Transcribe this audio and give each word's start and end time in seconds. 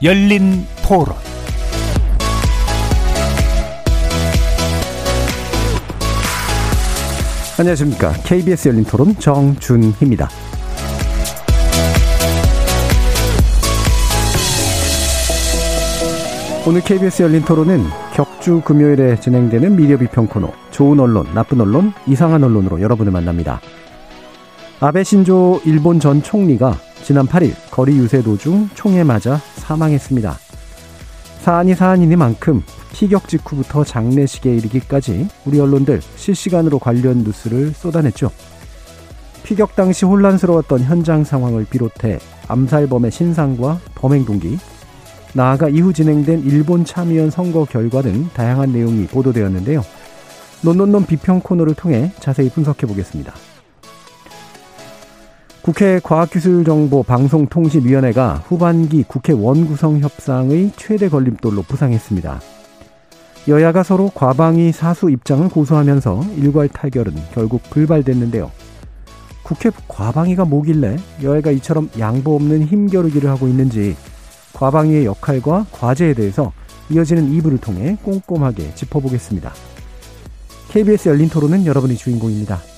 열린 0.00 0.64
토론 0.86 1.16
안녕하십니까. 7.58 8.12
KBS 8.24 8.68
열린 8.68 8.84
토론 8.84 9.16
정준희입니다. 9.16 10.28
오늘 16.68 16.80
KBS 16.82 17.24
열린 17.24 17.42
토론은 17.44 17.82
격주 18.14 18.60
금요일에 18.64 19.18
진행되는 19.18 19.74
미디어 19.74 19.96
비평 19.96 20.28
코너 20.28 20.52
좋은 20.70 21.00
언론, 21.00 21.26
나쁜 21.34 21.60
언론, 21.60 21.92
이상한 22.06 22.44
언론으로 22.44 22.80
여러분을 22.80 23.10
만납니다. 23.10 23.60
아베 24.78 25.02
신조 25.02 25.60
일본 25.64 25.98
전 25.98 26.22
총리가 26.22 26.76
지난 27.08 27.26
8일 27.26 27.54
거리 27.70 27.96
유세 27.96 28.20
도중 28.20 28.68
총에 28.74 29.02
맞아 29.02 29.40
사망했습니다. 29.54 30.36
사안이 31.40 31.74
사안이니만큼 31.74 32.62
피격 32.92 33.28
직후부터 33.28 33.82
장례식에 33.82 34.54
이르기까지 34.54 35.26
우리 35.46 35.58
언론들 35.58 36.02
실시간으로 36.16 36.78
관련 36.78 37.24
뉴스를 37.24 37.72
쏟아냈죠. 37.72 38.30
피격 39.42 39.74
당시 39.74 40.04
혼란스러웠던 40.04 40.80
현장 40.80 41.24
상황을 41.24 41.64
비롯해 41.70 42.18
암살범의 42.46 43.10
신상과 43.10 43.80
범행 43.94 44.26
동기, 44.26 44.58
나아가 45.32 45.70
이후 45.70 45.94
진행된 45.94 46.42
일본 46.44 46.84
참의원 46.84 47.30
선거 47.30 47.64
결과 47.64 48.02
등 48.02 48.28
다양한 48.34 48.70
내용이 48.70 49.06
보도되었는데요. 49.06 49.82
논논논 50.60 51.06
비평 51.06 51.40
코너를 51.40 51.72
통해 51.72 52.12
자세히 52.20 52.50
분석해 52.50 52.86
보겠습니다. 52.86 53.32
국회 55.68 56.00
과학기술정보 56.02 57.02
방송통신위원회가 57.02 58.42
후반기 58.46 59.02
국회 59.06 59.34
원구성 59.34 59.98
협상의 59.98 60.72
최대 60.76 61.10
걸림돌로 61.10 61.60
부상했습니다. 61.60 62.40
여야가 63.48 63.82
서로 63.82 64.10
과방위 64.14 64.72
사수 64.72 65.10
입장을 65.10 65.46
고수하면서 65.50 66.24
일괄 66.38 66.68
타결은 66.68 67.12
결국 67.34 67.60
불발됐는데요. 67.68 68.50
국회 69.42 69.70
과방위가 69.88 70.46
뭐길래 70.46 70.96
여야가 71.22 71.50
이처럼 71.50 71.90
양보 71.98 72.34
없는 72.36 72.62
힘겨루기를 72.62 73.28
하고 73.28 73.46
있는지 73.46 73.94
과방위의 74.54 75.04
역할과 75.04 75.66
과제에 75.70 76.14
대해서 76.14 76.50
이어지는 76.88 77.30
2부를 77.30 77.60
통해 77.60 77.98
꼼꼼하게 78.02 78.74
짚어보겠습니다. 78.74 79.52
KBS 80.70 81.10
열린 81.10 81.28
토론은 81.28 81.66
여러분이 81.66 81.96
주인공입니다. 81.96 82.58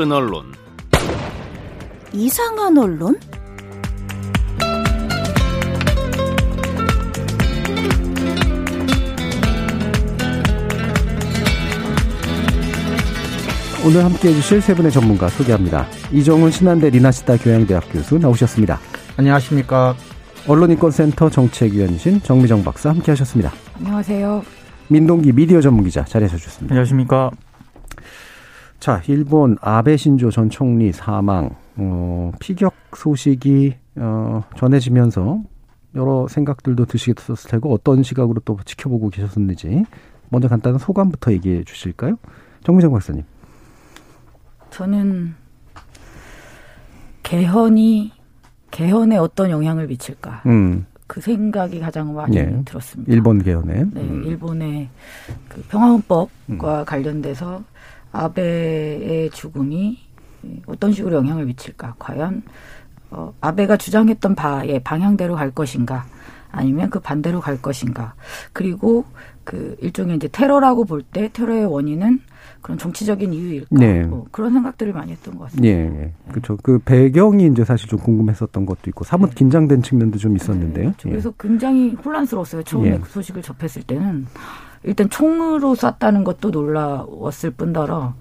나쁜 0.00 0.12
언론, 0.12 0.44
이상한 2.14 2.78
언론? 2.78 3.14
오늘 13.84 14.04
함께 14.04 14.28
해 14.28 14.32
주실 14.32 14.62
세 14.62 14.74
분의 14.74 14.90
전문가 14.90 15.28
소개합니다. 15.28 15.86
이정훈 16.12 16.50
신한대 16.50 16.88
리나시타 16.88 17.36
교양대학 17.36 17.92
교수 17.92 18.16
나오셨습니다. 18.16 18.80
안녕하십니까. 19.18 19.94
언론인권센터 20.48 21.28
정책위원이신 21.28 22.22
정미정 22.22 22.64
박사 22.64 22.88
함께 22.88 23.12
하셨습니다. 23.12 23.52
안녕하세요. 23.78 24.42
민동기 24.88 25.32
미디어 25.32 25.60
전문기자 25.60 26.04
자리해 26.04 26.30
주셨습니다. 26.30 26.72
안녕하십니까. 26.72 27.30
자, 28.80 29.02
일본 29.08 29.58
아베 29.60 29.98
신조 29.98 30.30
전 30.30 30.48
총리 30.48 30.90
사망, 30.90 31.54
어, 31.76 32.32
피격 32.40 32.72
소식이, 32.96 33.74
어, 33.96 34.42
전해지면서 34.56 35.42
여러 35.94 36.26
생각들도 36.26 36.86
드시겠었을 36.86 37.50
테고 37.50 37.74
어떤 37.74 38.02
시각으로 38.02 38.40
또 38.42 38.58
지켜보고 38.64 39.10
계셨는지 39.10 39.84
먼저 40.30 40.48
간단한 40.48 40.78
소감부터 40.78 41.32
얘기해 41.32 41.64
주실까요? 41.64 42.16
정미정 42.64 42.90
박사님. 42.92 43.22
저는 44.70 45.34
개헌이 47.22 48.12
개헌에 48.70 49.18
어떤 49.18 49.50
영향을 49.50 49.88
미칠까 49.88 50.44
음. 50.46 50.86
그 51.06 51.20
생각이 51.20 51.80
가장 51.80 52.14
많이 52.14 52.36
예. 52.36 52.62
들었습니다. 52.64 53.12
일본 53.12 53.42
개헌에. 53.42 53.74
네, 53.92 54.00
음. 54.00 54.22
일본의 54.24 54.88
그 55.48 55.62
평화헌법과 55.68 56.84
관련돼서 56.84 57.62
아베의 58.12 59.30
죽음이 59.30 59.98
어떤 60.66 60.92
식으로 60.92 61.16
영향을 61.16 61.44
미칠까? 61.46 61.96
과연 61.98 62.42
어, 63.10 63.32
아베가 63.40 63.76
주장했던 63.76 64.34
바의 64.34 64.80
방향대로 64.84 65.34
갈 65.34 65.50
것인가? 65.50 66.04
아니면 66.52 66.90
그 66.90 66.98
반대로 67.00 67.40
갈 67.40 67.60
것인가? 67.60 68.14
그리고 68.52 69.04
그 69.44 69.76
일종의 69.80 70.16
이제 70.16 70.28
테러라고 70.28 70.84
볼 70.84 71.02
때 71.12 71.28
테러의 71.32 71.64
원인은 71.66 72.20
그런 72.60 72.76
정치적인 72.78 73.32
이유일까? 73.32 73.66
네. 73.70 74.02
뭐 74.04 74.26
그런 74.30 74.52
생각들을 74.52 74.92
많이 74.92 75.12
했던 75.12 75.36
것 75.36 75.44
같습니다. 75.44 75.68
예, 75.68 75.84
예. 75.84 76.12
그렇죠. 76.30 76.56
그 76.62 76.78
배경이 76.80 77.46
이제 77.46 77.64
사실 77.64 77.88
좀 77.88 77.98
궁금했었던 78.00 78.66
것도 78.66 78.80
있고 78.88 79.04
사뭇 79.04 79.34
긴장된 79.34 79.82
측면도 79.82 80.18
좀 80.18 80.36
있었는데요. 80.36 80.88
네, 80.90 80.94
그래서 81.02 81.32
굉장히 81.38 81.94
혼란스러웠어요. 82.04 82.62
처음에 82.64 82.90
예. 82.90 82.98
그 82.98 83.08
소식을 83.08 83.42
접했을 83.42 83.82
때는 83.82 84.26
일단 84.82 85.10
총으로 85.10 85.74
쐈다는 85.74 86.24
것도 86.24 86.50
놀라웠을 86.50 87.50
뿐더러 87.50 88.14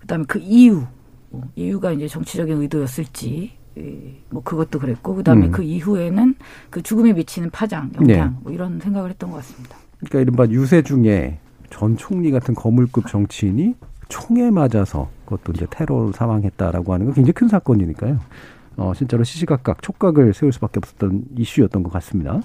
그다음에 0.00 0.24
그 0.26 0.38
이유 0.38 0.84
뭐 1.30 1.42
이유가 1.56 1.92
이제 1.92 2.08
정치적인 2.08 2.60
의도였을지 2.62 3.52
예, 3.78 4.14
뭐 4.30 4.42
그것도 4.42 4.78
그랬고 4.78 5.14
그다음에 5.14 5.46
음. 5.46 5.52
그 5.52 5.62
이후에는 5.62 6.34
그 6.70 6.82
죽음에 6.82 7.12
미치는 7.12 7.50
파장 7.50 7.90
영향 7.96 8.06
네. 8.06 8.36
뭐 8.42 8.52
이런 8.52 8.80
생각을 8.80 9.10
했던 9.10 9.30
것 9.30 9.36
같습니다. 9.36 9.76
그러니까 9.98 10.20
이른바 10.20 10.46
유세 10.52 10.82
중에 10.82 11.38
전 11.70 11.96
총리 11.96 12.30
같은 12.30 12.54
거물급 12.54 13.06
정치인이 13.06 13.74
총에 14.08 14.50
맞아서 14.50 15.10
그것도 15.26 15.52
이제 15.54 15.66
테러로 15.70 16.12
사망했다라고 16.12 16.92
하는 16.92 17.06
건 17.06 17.14
굉장히 17.14 17.32
큰 17.32 17.48
사건이니까요. 17.48 18.18
어, 18.78 18.94
진짜로 18.94 19.24
시시각각 19.24 19.82
촉각을 19.82 20.32
세울 20.32 20.52
수밖에 20.52 20.78
없었던 20.78 21.24
이슈였던 21.36 21.82
것 21.82 21.92
같습니다. 21.92 22.40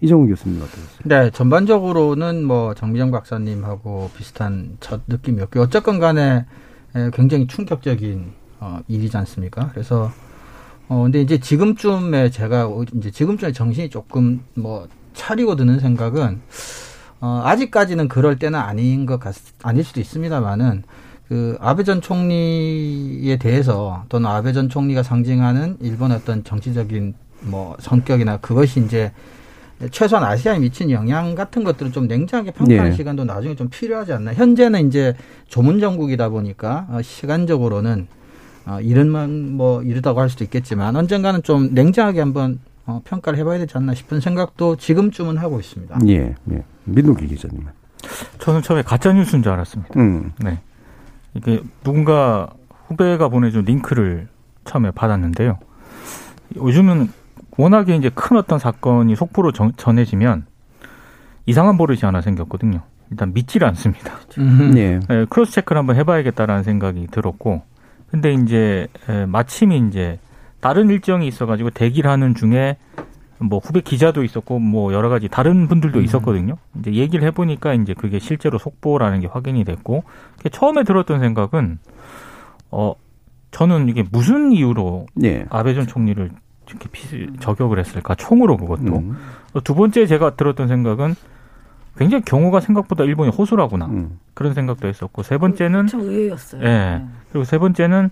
이정훈 0.00 0.28
교수님 0.28 0.58
어떠셨어요? 0.62 0.98
네, 1.04 1.30
전반적으로는 1.30 2.44
뭐 2.44 2.74
정미정 2.74 3.10
박사님하고 3.10 4.10
비슷한 4.16 4.76
첫 4.80 5.00
느낌이었고 5.08 5.60
어쨌건 5.60 5.98
간에 5.98 6.46
에, 6.94 7.10
굉장히 7.12 7.46
충격적인 7.46 8.32
어, 8.60 8.80
일이지 8.88 9.16
않습니까? 9.16 9.70
그래서 9.72 10.10
어 10.88 11.02
근데 11.02 11.20
이제 11.20 11.38
지금쯤에 11.38 12.30
제가 12.30 12.66
오- 12.68 12.84
이제 12.96 13.10
지금쯤에 13.10 13.52
정신이 13.52 13.90
조금 13.90 14.40
뭐 14.54 14.88
차리고 15.14 15.54
드는 15.56 15.80
생각은 15.80 16.40
어 17.20 17.42
아직까지는 17.44 18.08
그럴 18.08 18.38
때는 18.38 18.58
아닌 18.58 19.04
것 19.04 19.18
같, 19.20 19.34
아닐 19.62 19.84
수도 19.84 20.00
있습니다만은 20.00 20.84
그 21.28 21.58
아베 21.60 21.84
전 21.84 22.00
총리에 22.00 23.36
대해서 23.36 24.04
또는 24.08 24.30
아베 24.30 24.52
전 24.54 24.70
총리가 24.70 25.02
상징하는 25.02 25.76
일본의 25.80 26.16
어떤 26.18 26.42
정치적인 26.42 27.14
뭐 27.42 27.76
성격이나 27.80 28.38
그것이 28.38 28.80
이제 28.80 29.12
최소한 29.90 30.24
아시아에 30.24 30.58
미친 30.58 30.90
영향 30.90 31.34
같은 31.34 31.62
것들은 31.62 31.92
좀 31.92 32.08
냉정하게 32.08 32.50
평가하는 32.50 32.92
예. 32.92 32.96
시간도 32.96 33.24
나중에 33.24 33.54
좀 33.54 33.68
필요하지 33.68 34.12
않나. 34.12 34.34
현재는 34.34 34.88
이제 34.88 35.14
조문 35.46 35.78
정국이다 35.78 36.30
보니까 36.30 36.86
어, 36.90 37.00
시간적으로는 37.00 38.08
어, 38.66 38.80
이른만 38.80 39.52
뭐 39.52 39.82
이르다고 39.82 40.20
할 40.20 40.28
수도 40.28 40.44
있겠지만 40.44 40.96
언젠가는 40.96 41.42
좀 41.42 41.74
냉정하게 41.74 42.20
한번 42.20 42.58
어, 42.86 43.00
평가를 43.04 43.38
해봐야 43.38 43.58
되지 43.58 43.76
않나 43.76 43.94
싶은 43.94 44.20
생각도 44.20 44.76
지금쯤은 44.76 45.38
하고 45.38 45.60
있습니다. 45.60 45.98
예, 46.08 46.34
예. 46.50 46.64
민노기 46.84 47.28
기자님. 47.28 47.66
저는 48.38 48.62
처음에 48.62 48.82
가짜 48.82 49.12
뉴스인 49.12 49.42
줄 49.42 49.52
알았습니다. 49.52 49.94
음, 49.98 50.32
네. 50.40 50.60
이게 51.34 51.62
누군가 51.84 52.48
후배가 52.86 53.28
보내준 53.28 53.64
링크를 53.64 54.28
처음에 54.64 54.90
받았는데요. 54.90 55.58
요즘은 56.56 57.12
워낙에 57.58 57.96
이제 57.96 58.08
큰 58.14 58.36
어떤 58.38 58.58
사건이 58.58 59.14
속보로 59.16 59.52
전- 59.52 59.72
전해지면 59.76 60.46
이상한 61.46 61.76
버릇이 61.76 62.00
하나 62.02 62.20
생겼거든요. 62.20 62.80
일단 63.10 63.32
믿지를 63.34 63.66
않습니다. 63.68 64.12
음. 64.38 64.74
예. 64.76 65.00
예, 65.10 65.26
cross 65.28 65.52
check를 65.52 65.78
한번 65.78 65.96
해봐야겠다라는 65.96 66.62
생각이 66.62 67.08
들었고, 67.10 67.62
근데 68.10 68.32
이제 68.32 68.86
에, 69.08 69.26
마침 69.26 69.72
이제 69.72 70.18
다른 70.60 70.88
일정이 70.90 71.26
있어가지고 71.26 71.70
대기를 71.70 72.10
하는 72.10 72.34
중에 72.34 72.76
뭐 73.40 73.60
후배 73.60 73.80
기자도 73.80 74.24
있었고 74.24 74.58
뭐 74.58 74.92
여러 74.92 75.08
가지 75.08 75.28
다른 75.28 75.68
분들도 75.68 76.00
있었거든요. 76.00 76.56
이제 76.80 76.92
얘기를 76.92 77.26
해보니까 77.28 77.74
이제 77.74 77.94
그게 77.94 78.18
실제로 78.18 78.58
속보라는 78.58 79.20
게 79.20 79.26
확인이 79.26 79.64
됐고, 79.64 80.04
처음에 80.52 80.84
들었던 80.84 81.20
생각은 81.20 81.78
어 82.70 82.94
저는 83.52 83.88
이게 83.88 84.04
무슨 84.12 84.52
이유로 84.52 85.06
예. 85.24 85.46
아베 85.48 85.72
전 85.74 85.86
총리를 85.86 86.30
이렇게 86.68 86.88
피, 86.90 87.28
저격을 87.40 87.78
했을까 87.78 88.14
총으로 88.14 88.56
그것도 88.56 88.98
음, 88.98 89.16
두 89.64 89.74
번째 89.74 90.06
제가 90.06 90.36
들었던 90.36 90.68
생각은 90.68 91.14
굉장히 91.96 92.24
경우가 92.24 92.60
생각보다 92.60 93.04
일본이 93.04 93.30
호소라구나 93.30 93.86
음. 93.86 94.18
그런 94.34 94.54
생각도 94.54 94.86
했었고 94.86 95.24
세 95.24 95.36
번째는 95.36 95.88
참 95.88 96.00
의외였어요. 96.00 96.62
예. 96.62 96.66
네. 96.66 97.04
그리고 97.32 97.44
세 97.44 97.58
번째는 97.58 98.10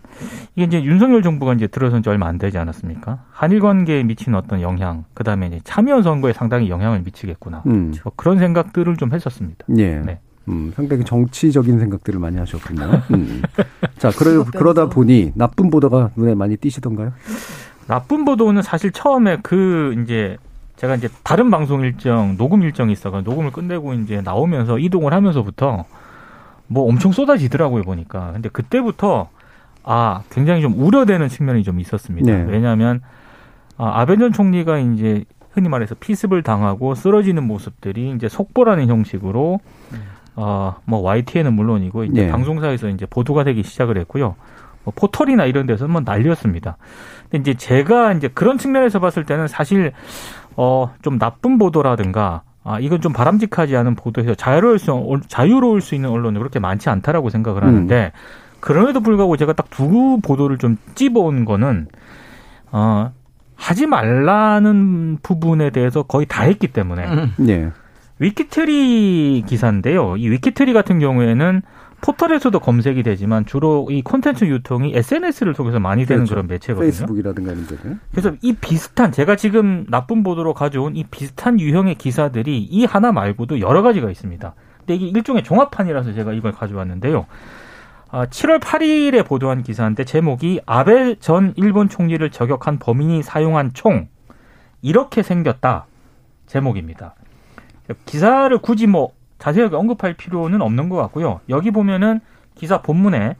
이게 0.56 0.64
이제 0.64 0.82
윤석열 0.82 1.23
정부가 1.23 1.55
이제 1.55 1.69
들어선 1.69 2.03
지 2.03 2.08
얼마 2.08 2.26
안 2.26 2.37
되지 2.37 2.58
않았습니까? 2.58 3.25
한일 3.31 3.61
관계에 3.61 4.03
미치는 4.03 4.37
어떤 4.37 4.61
영향, 4.61 5.05
그 5.14 5.23
다음에 5.23 5.47
이제 5.47 5.61
참여 5.62 6.03
선거에 6.03 6.32
상당히 6.32 6.69
영향을 6.69 7.00
미치겠구나. 7.03 7.62
음. 7.67 7.94
뭐 8.03 8.12
그런 8.17 8.38
생각들을 8.38 8.97
좀 8.97 9.12
했었습니다. 9.12 9.64
예. 9.79 10.00
네. 10.00 10.19
음, 10.49 10.73
상당히 10.75 11.05
정치적인 11.05 11.79
생각들을 11.79 12.20
많이 12.20 12.38
하셨군요. 12.38 13.03
음. 13.12 13.43
자, 13.99 14.11
그러, 14.11 14.44
그러다. 14.44 14.88
보니 14.88 15.32
나쁜 15.35 15.70
보도가 15.70 16.11
눈에 16.17 16.35
많이 16.35 16.56
띄시던가요? 16.56 17.12
나쁜 17.87 18.25
보도는 18.25 18.62
사실 18.62 18.91
처음에 18.91 19.38
그 19.43 19.94
이제 20.03 20.37
제가 20.77 20.94
이제 20.97 21.09
다른 21.23 21.50
방송 21.50 21.83
일정, 21.83 22.37
녹음 22.37 22.62
일정이 22.62 22.93
있어가 22.93 23.23
녹음을 23.23 23.50
끝내고 23.50 23.94
이제 23.94 24.21
나오면서 24.21 24.79
이동을 24.79 25.12
하면서부터 25.12 25.85
뭐 26.69 26.88
엄청 26.88 27.12
쏟아지더라고요 27.12 27.83
보니까. 27.83 28.33
근데 28.33 28.49
그때부터 28.49 29.29
아 29.85 30.23
굉장히 30.31 30.62
좀 30.62 30.75
우려되는 30.77 31.29
측면이 31.29 31.62
좀 31.62 31.81
있었습니다. 31.81 32.31
네. 32.31 32.44
왜냐하면 32.49 33.00
아, 33.79 34.00
아베 34.00 34.17
전 34.17 34.32
총리가 34.32 34.79
이제 34.79 35.25
흔히 35.53 35.69
말해서 35.69 35.94
피습을 35.94 36.43
당하고 36.43 36.94
쓰러지는 36.94 37.44
모습들이 37.44 38.11
이제 38.11 38.29
속보라는 38.29 38.89
형식으로 38.89 39.61
어뭐 40.35 41.00
YTN은 41.00 41.55
물론이고 41.55 42.05
이제 42.05 42.27
네. 42.27 42.31
방송사에서 42.31 42.89
이제 42.89 43.06
보도가 43.06 43.44
되기 43.44 43.62
시작을 43.62 43.97
했고요. 43.99 44.35
뭐 44.87 44.94
포털이나 44.97 45.44
이런 45.44 45.67
데서는 45.67 45.93
뭐 45.93 46.03
난리였습니다. 46.05 46.79
근데 47.29 47.38
이제 47.38 47.55
제가 47.59 48.12
이제 48.15 48.29
그런 48.29 48.56
측면에서 48.56 49.00
봤을 49.00 49.25
때는 49.25 49.49
사실 49.49 49.93
어 50.56 50.93
좀 51.03 51.19
나쁜 51.19 51.59
보도라든가 51.59 52.43
아 52.65 52.79
이건 52.81 53.00
좀 53.03 53.12
바람직하지 53.12 53.77
않은 53.77 53.94
보도에서 53.97 54.35
자유로울 54.35 54.79
수 54.79 55.21
자유로울 55.29 55.81
수 55.83 55.94
있는 55.94 56.09
언론은 56.11 56.41
그렇게 56.41 56.59
많지 56.59 56.88
않다라고 56.88 57.29
생각을 57.31 57.62
하는데 57.65 58.12
그럼에도 58.61 59.00
불구하고 59.00 59.37
제가 59.37 59.53
딱 59.53 59.67
두 59.71 60.19
보도를 60.23 60.56
좀 60.59 60.79
찝어온 60.94 61.44
거는 61.44 61.89
어 62.73 63.12
하지 63.56 63.87
말라는 63.87 65.19
부분에 65.23 65.71
대해서 65.71 66.03
거의 66.05 66.27
다 66.27 66.44
했기 66.44 66.69
때문에 66.69 67.06
음. 67.06 67.35
예. 67.49 67.71
위키트리 68.19 69.44
기사인데요. 69.47 70.17
이 70.17 70.29
위키트리 70.31 70.73
같은 70.73 70.99
경우에는 70.99 71.62
포털에서도 72.00 72.58
검색이 72.58 73.02
되지만 73.02 73.46
주로 73.46 73.88
이 73.90 74.02
콘텐츠 74.02 74.44
유통이 74.44 74.93
SNS를 74.94 75.54
통해서 75.54 75.81
많이 75.81 76.04
되는 76.04 76.20
그렇죠. 76.25 76.34
그런 76.34 76.46
매체거든요. 76.46 76.82
페이스북이라든가 76.84 77.52
이런 77.52 77.66
데는. 77.66 78.00
그래서 78.10 78.32
이 78.43 78.52
비슷한 78.54 79.12
제가 79.12 79.37
지금 79.37 79.87
나쁜 79.88 80.22
보도로 80.22 80.54
가져온 80.54 80.94
이 80.94 81.04
비슷한 81.04 81.58
유형의 81.58 81.96
기사들이 81.96 82.58
이 82.58 82.84
하나 82.84 83.12
말고도 83.12 83.60
여러 83.60 83.82
가지가 83.82 84.10
있습니다. 84.10 84.54
근데 84.78 84.94
이게 84.94 85.06
일종의 85.06 85.43
종합판이라서 85.43 86.12
제가 86.12 86.32
이걸 86.32 86.52
가져왔는데요. 86.52 87.26
아, 88.10 88.26
7월 88.26 88.60
8일에 88.60 89.26
보도한 89.26 89.62
기사인데 89.62 90.04
제목이 90.04 90.60
아베 90.64 91.16
전 91.16 91.52
일본 91.56 91.88
총리를 91.88 92.31
저격한 92.31 92.78
범인이 92.78 93.22
사용한 93.22 93.72
총 93.75 94.08
이렇게 94.81 95.22
생겼다 95.22 95.87
제목입니다. 96.46 97.14
기사를 98.04 98.56
굳이 98.58 98.87
뭐 98.87 99.12
자세하게 99.38 99.77
언급할 99.77 100.15
필요는 100.15 100.62
없는 100.62 100.88
것 100.88 100.97
같고요. 100.97 101.41
여기 101.49 101.71
보면은 101.71 102.21
기사 102.55 102.83
본문에 102.83 103.37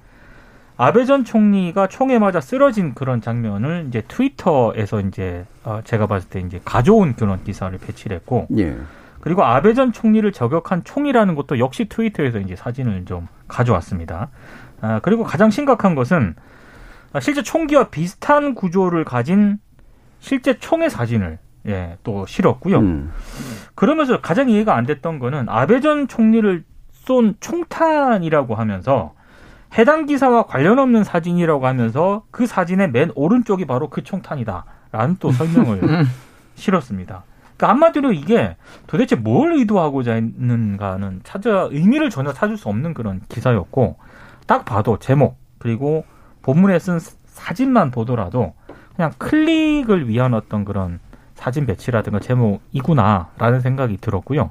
아베 0.79 1.07
전 1.07 1.25
총리가 1.25 1.87
총에 1.89 2.19
맞아 2.19 2.41
쓰러진 2.41 2.95
그런 2.95 3.23
장면을 3.23 3.87
이제 3.89 4.03
트위터에서 4.07 5.01
이제 5.01 5.47
어, 5.65 5.81
제가 5.85 6.07
봤을 6.07 6.29
때 6.29 6.41
이제 6.41 6.61
가져온 6.65 7.17
그런 7.17 7.43
기사를 7.45 7.77
배치를 7.79 8.17
했고 8.17 8.47
예. 8.59 8.77
그리고 9.21 9.43
아베 9.43 9.73
전 9.75 9.93
총리를 9.93 10.31
저격한 10.33 10.85
총이라는 10.85 11.35
것도 11.35 11.59
역시 11.59 11.87
트위터에서 11.89 12.41
이제 12.41 12.55
사진을 12.55 13.07
좀 13.07 13.27
가져왔습니다. 13.49 14.29
아, 14.83 15.01
그리고 15.03 15.25
가장 15.25 15.51
심각한 15.51 15.95
것은 15.95 16.35
아, 17.13 17.21
실제 17.21 17.43
총기와 17.43 17.89
비슷한 17.89 18.55
구조를 18.55 19.05
가진 19.05 19.59
실제 20.21 20.59
총의 20.59 20.91
사진을 20.91 21.39
예, 21.67 21.97
또 22.03 22.27
실었고요. 22.27 22.79
음. 22.79 23.13
그러면서 23.75 24.21
가장 24.21 24.49
이해가 24.49 24.75
안 24.75 24.87
됐던 24.87 25.19
거는 25.19 25.49
아베 25.49 25.81
전 25.81 26.09
총리를 26.09 26.65
쏜 26.93 27.35
총탄이라고 27.41 28.55
하면서 28.55 29.15
해당 29.77 30.07
기사와 30.07 30.47
관련 30.47 30.79
없는 30.79 31.05
사진이라고 31.05 31.67
하면서 31.67 32.25
그 32.31 32.47
사진의 32.47 32.91
맨 32.91 33.11
오른쪽이 33.15 33.67
바로 33.67 33.91
그 33.91 34.03
총탄이다라는 34.03 35.17
또 35.19 35.33
설명을 35.33 35.81
실었습니다. 36.55 37.25
그러니까 37.57 37.69
한마디로 37.69 38.13
이게 38.13 38.57
도대체 38.87 39.17
뭘 39.17 39.53
의도하고자 39.55 40.13
했는가는 40.13 41.21
찾아 41.25 41.69
의미를 41.71 42.11
전혀 42.11 42.33
찾을 42.33 42.57
수 42.57 42.69
없는 42.69 42.95
그런 42.95 43.21
기사였고 43.29 43.97
딱 44.47 44.65
봐도 44.65 44.99
제목 44.99 45.37
그리고 45.59 46.05
본문에 46.43 46.79
쓴 46.79 46.99
사진만 47.27 47.91
보더라도 47.91 48.55
그냥 48.95 49.13
클릭을 49.19 50.09
위한 50.09 50.33
어떤 50.35 50.65
그런 50.65 51.01
사진 51.37 51.67
배치라든가 51.67 52.19
제목이구나라는 52.19 53.61
생각이 53.61 53.99
들었고요. 53.99 54.51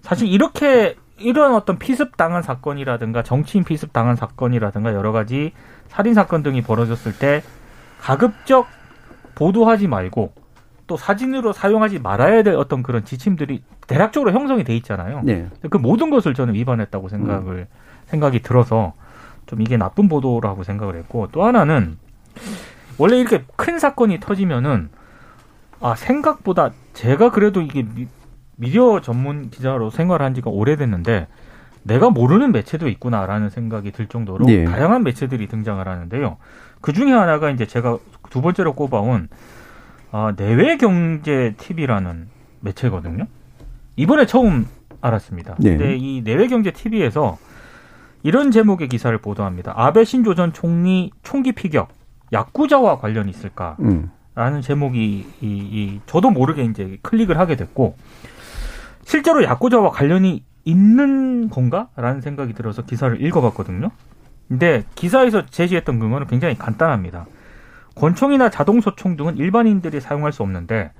사실 0.00 0.28
이렇게 0.28 0.96
이런 1.18 1.54
어떤 1.54 1.78
피습 1.78 2.16
당한 2.16 2.42
사건이라든가 2.42 3.22
정치인 3.22 3.64
피습 3.64 3.92
당한 3.92 4.16
사건이라든가 4.16 4.94
여러 4.94 5.12
가지 5.12 5.52
살인 5.88 6.14
사건 6.14 6.42
등이 6.42 6.62
벌어졌을 6.62 7.18
때 7.18 7.42
가급적 8.00 8.66
보도하지 9.34 9.88
말고 9.88 10.32
또 10.86 10.96
사진으로 10.96 11.52
사용하지 11.52 11.98
말아야 11.98 12.42
될 12.42 12.54
어떤 12.54 12.82
그런 12.82 13.04
지침들이 13.04 13.62
대략적으로 13.86 14.32
형성이 14.32 14.64
돼 14.64 14.74
있잖아요. 14.76 15.22
네. 15.24 15.48
그 15.68 15.76
모든 15.76 16.10
것을 16.10 16.32
저는 16.32 16.54
위반했다고 16.54 17.08
생각을 17.08 17.66
생각이 18.06 18.40
들어서 18.40 18.94
좀 19.46 19.60
이게 19.60 19.76
나쁜 19.76 20.08
보도라고 20.08 20.62
생각을 20.62 20.96
했고 20.96 21.28
또 21.32 21.44
하나는 21.44 21.98
원래 22.98 23.18
이렇게 23.18 23.44
큰 23.56 23.78
사건이 23.78 24.20
터지면은 24.20 24.90
아 25.80 25.94
생각보다 25.94 26.70
제가 26.92 27.30
그래도 27.30 27.60
이게 27.60 27.82
미, 27.82 28.06
미디어 28.56 29.00
전문 29.00 29.50
기자로 29.50 29.90
생활한 29.90 30.34
지가 30.34 30.50
오래됐는데 30.50 31.28
내가 31.84 32.10
모르는 32.10 32.52
매체도 32.52 32.88
있구나라는 32.88 33.50
생각이 33.50 33.92
들 33.92 34.06
정도로 34.06 34.46
예. 34.48 34.64
다양한 34.64 35.04
매체들이 35.04 35.46
등장을 35.46 35.86
하는데요. 35.86 36.36
그 36.80 36.92
중에 36.92 37.12
하나가 37.12 37.50
이제 37.50 37.66
제가 37.66 37.98
두 38.30 38.42
번째로 38.42 38.74
꼽아온 38.74 39.28
아, 40.10 40.34
내외 40.36 40.76
경제 40.76 41.54
TV라는 41.58 42.28
매체거든요. 42.60 43.26
이번에 43.96 44.26
처음 44.26 44.66
알았습니다. 45.00 45.56
네. 45.58 45.76
근데 45.76 45.96
이 45.96 46.22
내외 46.22 46.48
경제 46.48 46.70
TV에서 46.70 47.38
이런 48.22 48.50
제목의 48.50 48.88
기사를 48.88 49.16
보도합니다. 49.18 49.72
아베 49.76 50.04
신조 50.04 50.34
전 50.34 50.52
총리 50.52 51.10
총기 51.22 51.52
피격 51.52 51.88
야쿠자와 52.32 52.98
관련이 52.98 53.30
있을까? 53.30 53.76
음. 53.80 54.10
라는 54.38 54.62
제목이 54.62 55.26
이, 55.40 55.46
이 55.46 56.00
저도 56.06 56.30
모르게 56.30 56.62
이제 56.62 56.96
클릭을 57.02 57.40
하게 57.40 57.56
됐고 57.56 57.96
실제로 59.02 59.42
야쿠자와 59.42 59.90
관련이 59.90 60.44
있는 60.64 61.50
건가 61.50 61.88
라는 61.96 62.20
생각이 62.20 62.52
들어서 62.52 62.82
기사를 62.82 63.20
읽어봤거든요. 63.20 63.90
근데 64.46 64.84
기사에서 64.94 65.44
제시했던 65.46 65.98
근거는 65.98 66.28
굉장히 66.28 66.56
간단합니다. 66.56 67.26
권총이나 67.96 68.48
자동소총 68.48 69.16
등은 69.16 69.38
일반인들이 69.38 70.00
사용할 70.00 70.32
수 70.32 70.44
없는데 70.44 70.92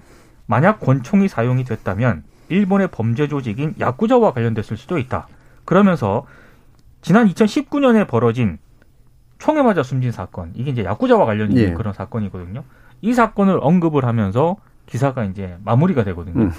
만약 0.46 0.80
권총이 0.80 1.28
사용이 1.28 1.62
됐다면 1.62 2.24
일본의 2.48 2.88
범죄 2.90 3.28
조직인 3.28 3.72
야쿠자와 3.78 4.32
관련됐을 4.32 4.76
수도 4.76 4.98
있다. 4.98 5.28
그러면서 5.64 6.26
지난 7.02 7.28
2019년에 7.28 8.08
벌어진 8.08 8.58
총에 9.38 9.62
맞아 9.62 9.84
숨진 9.84 10.10
사건 10.10 10.50
이게 10.56 10.72
이제 10.72 10.82
야쿠자와 10.82 11.24
관련이 11.24 11.54
있는 11.54 11.70
예. 11.70 11.74
그런 11.74 11.94
사건이거든요. 11.94 12.64
이 13.00 13.12
사건을 13.12 13.58
언급을 13.62 14.04
하면서 14.04 14.56
기사가 14.86 15.24
이제 15.24 15.56
마무리가 15.64 16.04
되거든요. 16.04 16.44
음. 16.44 16.52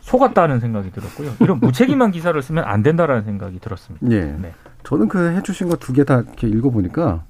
속았다는 0.00 0.60
생각이 0.60 0.90
들었고요. 0.92 1.32
이런 1.40 1.60
무책임한 1.60 2.10
기사를 2.10 2.40
쓰면 2.40 2.64
안 2.64 2.82
된다라는 2.82 3.24
생각이 3.24 3.58
들었습니다. 3.58 4.06
예. 4.10 4.20
네. 4.38 4.52
저는 4.82 5.08
그 5.08 5.30
해주신 5.36 5.68
거 5.68 5.76
두 5.76 5.94
개 5.94 6.04
다 6.04 6.20
이렇게 6.20 6.46
읽어보니까 6.46 7.22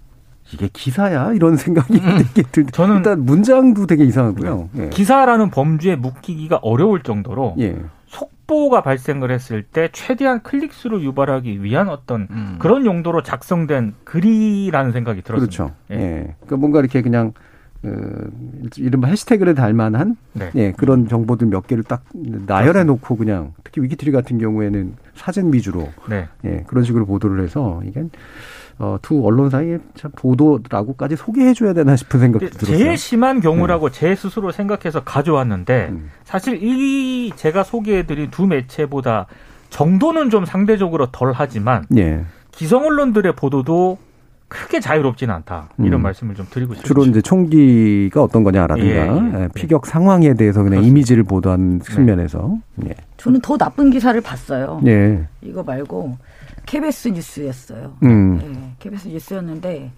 이게 0.53 0.69
기사야 0.73 1.33
이런 1.35 1.57
생각이 1.57 2.01
되게 2.01 2.43
들. 2.51 2.65
음. 2.65 2.67
저는 2.73 2.97
일단 2.97 3.25
문장도 3.25 3.87
되게 3.87 4.05
이상하고요. 4.05 4.71
예. 4.77 4.89
기사라는 4.89 5.51
범주에 5.51 5.97
묶이기가 5.97 6.57
어려울 6.63 7.03
정도로 7.05 7.55
예. 7.61 7.79
속보가 8.07 8.83
발생을 8.83 9.31
했을 9.31 9.63
때 9.63 9.89
최대한 9.93 10.43
클릭수를 10.43 11.03
유발하기 11.03 11.63
위한 11.63 11.89
어떤 11.89 12.27
음. 12.31 12.57
그런 12.59 12.85
용도로 12.87 13.23
작성된 13.23 13.95
글이라는 14.05 14.91
생각이 14.93 15.23
들었습니다. 15.23 15.57
그렇죠. 15.57 15.75
예. 15.93 15.95
예. 15.95 16.35
그러니까 16.41 16.57
뭔가 16.57 16.81
이렇게 16.81 17.03
그냥 17.03 17.33
그 17.85 18.31
이른바 18.79 19.09
해시태그를 19.09 19.55
달 19.55 19.75
만한 19.75 20.17
네. 20.33 20.50
예, 20.55 20.73
그런 20.73 21.07
정보들 21.07 21.49
몇 21.49 21.67
개를 21.67 21.85
딱 21.85 22.03
나열해 22.14 22.85
놓고 22.85 23.17
그냥 23.17 23.53
특히 23.62 23.83
위키트리 23.83 24.11
같은 24.11 24.38
경우에는 24.38 24.95
사진 25.14 25.53
위주로 25.53 25.91
네. 26.09 26.26
예, 26.47 26.64
그런 26.67 26.83
식으로 26.83 27.05
보도를 27.05 27.45
해서 27.45 27.83
이게 27.85 28.03
어, 28.79 28.97
두 29.03 29.25
언론사의 29.25 29.81
참 29.97 30.11
보도라고까지 30.17 31.17
소개해 31.17 31.53
줘야 31.53 31.75
되나 31.75 31.95
싶은 31.95 32.21
생각도 32.21 32.47
근데 32.47 32.59
들었어요. 32.59 32.79
제일 32.79 32.97
심한 32.97 33.41
경우라고 33.41 33.91
제 33.91 34.14
스스로 34.14 34.50
생각해서 34.50 35.05
가져왔는데 35.05 35.88
음. 35.91 36.11
사실 36.25 36.62
이 36.62 37.33
제가 37.37 37.64
소개해드린 37.64 38.31
두 38.31 38.47
매체보다 38.47 39.26
정도는 39.69 40.31
좀 40.31 40.47
상대적으로 40.47 41.09
덜 41.12 41.33
하지만 41.35 41.85
예. 41.97 42.25
기성 42.50 42.87
언론들의 42.87 43.35
보도도 43.37 43.99
크게 44.49 44.81
자유롭지는 44.81 45.35
않다 45.35 45.71
이런 45.79 45.95
음. 45.95 46.03
말씀을 46.03 46.35
좀 46.35 46.47
드리고 46.51 46.75
싶습니다. 46.75 46.87
주로 46.87 47.05
이제 47.05 47.21
총기가 47.21 48.23
어떤 48.23 48.45
거냐라든가 48.45 48.89
예, 48.89 49.39
예. 49.39 49.43
예, 49.43 49.49
피격 49.55 49.87
상황에 49.87 50.35
대해서 50.35 50.61
그냥 50.61 50.71
그렇습니다. 50.71 50.89
이미지를 50.89 51.25
보도한 51.25 51.81
측면에서 51.81 52.57
예. 52.87 52.95
저는 53.17 53.41
더 53.41 53.57
나쁜 53.57 53.91
기사를 53.91 54.19
봤어요. 54.21 54.81
예. 54.87 55.27
이거 55.43 55.63
말고 55.63 56.17
KBS 56.67 57.09
뉴스였어요. 57.09 57.97
음. 58.05 58.39
네, 58.39 58.75
KBS 58.79 59.09
뉴스였는데 59.09 59.91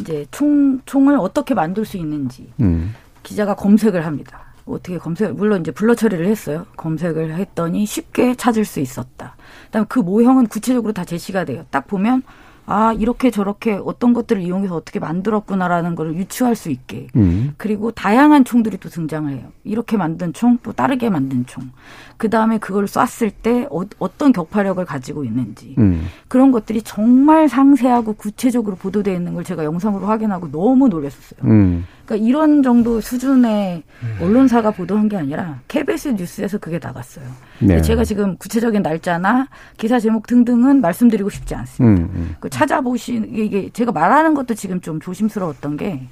이제 0.00 0.26
총 0.30 0.80
총을 0.84 1.16
어떻게 1.18 1.54
만들 1.54 1.84
수 1.84 1.96
있는지 1.96 2.52
음. 2.60 2.94
기자가 3.22 3.54
검색을 3.54 4.04
합니다. 4.04 4.46
어떻게 4.66 4.98
검색 4.98 5.34
물론 5.34 5.60
이제 5.60 5.70
불러 5.70 5.94
처리를 5.94 6.26
했어요. 6.26 6.66
검색을 6.76 7.34
했더니 7.34 7.86
쉽게 7.86 8.34
찾을 8.34 8.64
수 8.64 8.80
있었다. 8.80 9.36
그다음에 9.66 9.86
그 9.88 10.00
모형은 10.00 10.48
구체적으로 10.48 10.92
다 10.92 11.04
제시가 11.04 11.44
돼요. 11.44 11.64
딱 11.70 11.86
보면 11.86 12.22
아 12.66 12.92
이렇게 12.92 13.30
저렇게 13.30 13.80
어떤 13.84 14.12
것들을 14.12 14.42
이용해서 14.42 14.74
어떻게 14.74 14.98
만들었구나라는 14.98 15.94
걸 15.94 16.14
유추할 16.16 16.56
수 16.56 16.70
있게 16.70 17.06
음. 17.14 17.54
그리고 17.56 17.92
다양한 17.92 18.44
총들이 18.44 18.76
또 18.78 18.88
등장을 18.88 19.32
해요. 19.32 19.52
이렇게 19.62 19.96
만든 19.96 20.32
총, 20.32 20.58
또 20.62 20.72
다르게 20.72 21.08
만든 21.08 21.46
총. 21.46 21.70
그 22.16 22.28
다음에 22.28 22.58
그걸 22.58 22.88
쐈을 22.88 23.30
때 23.30 23.68
어, 23.70 23.82
떤 24.18 24.32
격파력을 24.32 24.84
가지고 24.84 25.24
있는지. 25.24 25.76
음. 25.78 26.06
그런 26.26 26.50
것들이 26.50 26.82
정말 26.82 27.48
상세하고 27.48 28.14
구체적으로 28.14 28.74
보도되어 28.76 29.14
있는 29.14 29.34
걸 29.34 29.44
제가 29.44 29.64
영상으로 29.64 30.06
확인하고 30.06 30.50
너무 30.50 30.88
놀랐었어요. 30.88 31.40
음. 31.44 31.86
그러니까 32.06 32.16
이런 32.16 32.62
정도 32.62 33.00
수준의 33.00 33.82
언론사가 34.20 34.70
보도한 34.70 35.08
게 35.08 35.16
아니라 35.16 35.60
KBS 35.68 36.08
뉴스에서 36.10 36.58
그게 36.58 36.78
나갔어요. 36.80 37.24
네. 37.58 37.82
제가 37.82 38.04
지금 38.04 38.36
구체적인 38.36 38.82
날짜나 38.82 39.48
기사 39.76 39.98
제목 39.98 40.26
등등은 40.26 40.80
말씀드리고 40.80 41.28
싶지 41.28 41.54
않습니다. 41.54 42.02
음. 42.02 42.10
음. 42.14 42.36
그 42.40 42.48
찾아보시 42.48 43.28
이게 43.32 43.68
제가 43.70 43.92
말하는 43.92 44.34
것도 44.34 44.54
지금 44.54 44.80
좀 44.80 45.00
조심스러웠던 45.00 45.76
게 45.76 46.06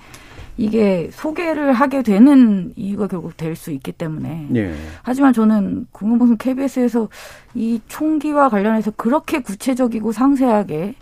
이게 0.56 1.10
소개를 1.12 1.72
하게 1.72 2.02
되는 2.02 2.72
이유가 2.76 3.06
결국 3.08 3.36
될 3.36 3.56
수 3.56 3.70
있기 3.70 3.92
때문에 3.92 4.48
예. 4.54 4.74
하지만 5.02 5.32
저는 5.32 5.86
공영방송 5.92 6.36
KBS에서 6.38 7.08
이 7.54 7.80
총기와 7.88 8.48
관련해서 8.48 8.90
그렇게 8.92 9.40
구체적이고 9.40 10.10
상세하게 10.12 10.94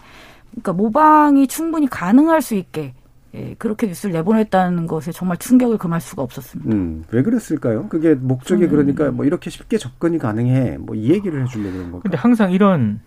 그러니까 0.50 0.72
모방이 0.74 1.46
충분히 1.46 1.86
가능할 1.86 2.42
수 2.42 2.54
있게 2.54 2.92
예, 3.34 3.54
그렇게 3.58 3.86
뉴스를 3.86 4.12
내보냈다는 4.12 4.86
것에 4.86 5.10
정말 5.10 5.38
충격을 5.38 5.78
금할 5.78 6.00
수가 6.02 6.22
없었습니다. 6.22 6.70
음, 6.74 7.04
왜 7.10 7.22
그랬을까요? 7.22 7.88
그게 7.88 8.14
목적이 8.14 8.66
저는- 8.66 8.70
그러니까 8.70 9.10
뭐 9.10 9.24
이렇게 9.24 9.48
쉽게 9.48 9.78
접근이 9.78 10.18
가능해. 10.18 10.76
뭐 10.78 10.94
이 10.94 11.10
얘기를 11.10 11.42
해주려고 11.42 11.72
그런 11.72 11.90
걸까? 11.92 12.02
근데 12.02 12.16
항상 12.18 12.52
이런 12.52 13.00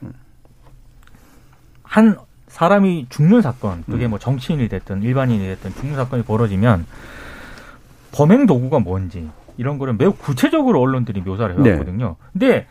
한 1.84 2.17
사람이 2.48 3.08
죽는 3.10 3.41
사건, 3.41 3.84
그게 3.84 4.08
뭐 4.08 4.17
정치인이 4.17 4.67
됐든 4.70 5.03
일반인이 5.03 5.44
됐든 5.46 5.74
죽는 5.75 5.96
사건이 5.96 6.24
벌어지면 6.24 6.86
범행 8.12 8.46
도구가 8.46 8.79
뭔지 8.79 9.29
이런 9.58 9.77
거를 9.77 9.94
매우 9.94 10.13
구체적으로 10.13 10.79
언론들이 10.82 11.22
묘사를 11.22 11.55
네. 11.62 11.70
해왔거든요. 11.70 12.15
근데 12.34 12.65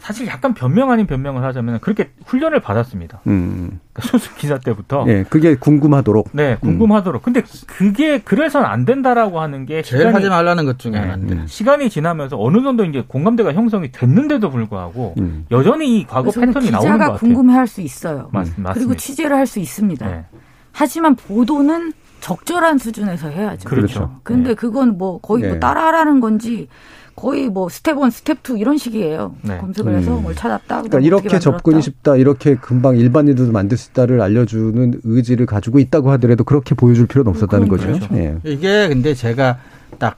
사실 0.00 0.26
약간 0.26 0.54
변명 0.54 0.90
아닌 0.90 1.06
변명을 1.06 1.44
하자면 1.44 1.80
그렇게 1.80 2.10
훈련을 2.24 2.60
받았습니다. 2.60 3.20
음, 3.26 3.78
그러니까 3.92 4.10
소수 4.10 4.34
기사 4.34 4.58
때부터. 4.58 5.04
예, 5.08 5.24
그게 5.28 5.54
궁금하도록. 5.56 6.30
네, 6.32 6.56
궁금하도록. 6.60 7.22
근데 7.22 7.42
그게 7.66 8.18
그래서는 8.18 8.66
안 8.66 8.84
된다라고 8.84 9.40
하는 9.40 9.66
게 9.66 9.82
제일 9.82 10.00
시간이, 10.00 10.14
하지 10.14 10.28
말라는 10.30 10.64
것 10.64 10.78
중에 10.78 10.92
네. 10.92 10.98
하나인데. 10.98 11.34
음. 11.34 11.46
시간이 11.46 11.90
지나면서 11.90 12.36
어느 12.40 12.62
정도 12.62 12.84
이제 12.84 13.04
공감대가 13.06 13.52
형성이 13.52 13.92
됐는데도 13.92 14.50
불구하고 14.50 15.14
음. 15.18 15.44
여전히 15.50 15.98
이 16.00 16.06
과거 16.06 16.30
패턴이 16.30 16.70
나오는 16.70 16.72
것 16.72 16.80
기자가 16.80 16.98
같아요. 16.98 17.18
궁금해할 17.18 17.66
수 17.66 17.80
있어요. 17.82 18.30
맞, 18.32 18.46
맞습니다. 18.46 18.72
그리고 18.72 18.96
취재를 18.96 19.36
할 19.36 19.46
수 19.46 19.58
있습니다. 19.60 20.06
네. 20.08 20.24
하지만 20.72 21.14
보도는 21.16 21.92
적절한 22.20 22.78
수준에서 22.78 23.28
해야죠. 23.28 23.68
그렇죠. 23.68 24.20
근데 24.22 24.50
네. 24.50 24.54
그건 24.54 24.98
뭐 24.98 25.20
거의 25.20 25.42
네. 25.42 25.48
뭐 25.50 25.58
따라하라는 25.58 26.20
건지 26.20 26.68
거의 27.16 27.48
뭐 27.48 27.68
step 27.68 27.98
one, 27.98 28.10
step 28.10 28.42
two 28.42 28.56
이런 28.56 28.78
식이에요. 28.78 29.34
네. 29.42 29.58
검색을 29.58 29.94
해서 29.94 30.16
음. 30.16 30.22
뭘 30.22 30.34
찾았다. 30.34 30.82
그러니까 30.82 31.00
이렇게 31.00 31.38
접근이 31.38 31.74
만들었다. 31.76 31.80
쉽다, 31.80 32.16
이렇게 32.16 32.54
금방 32.56 32.96
일반인들도 32.96 33.52
만들 33.52 33.76
수 33.76 33.90
있다를 33.90 34.20
알려주는 34.22 35.00
의지를 35.04 35.46
가지고 35.46 35.78
있다고 35.78 36.10
하더라도 36.12 36.44
그렇게 36.44 36.74
보여줄 36.74 37.06
필요는 37.06 37.30
없었다는 37.30 37.68
거죠. 37.68 37.86
그렇죠. 37.86 38.08
예. 38.14 38.36
이게 38.44 38.88
근데 38.88 39.14
제가 39.14 39.58
딱 39.98 40.16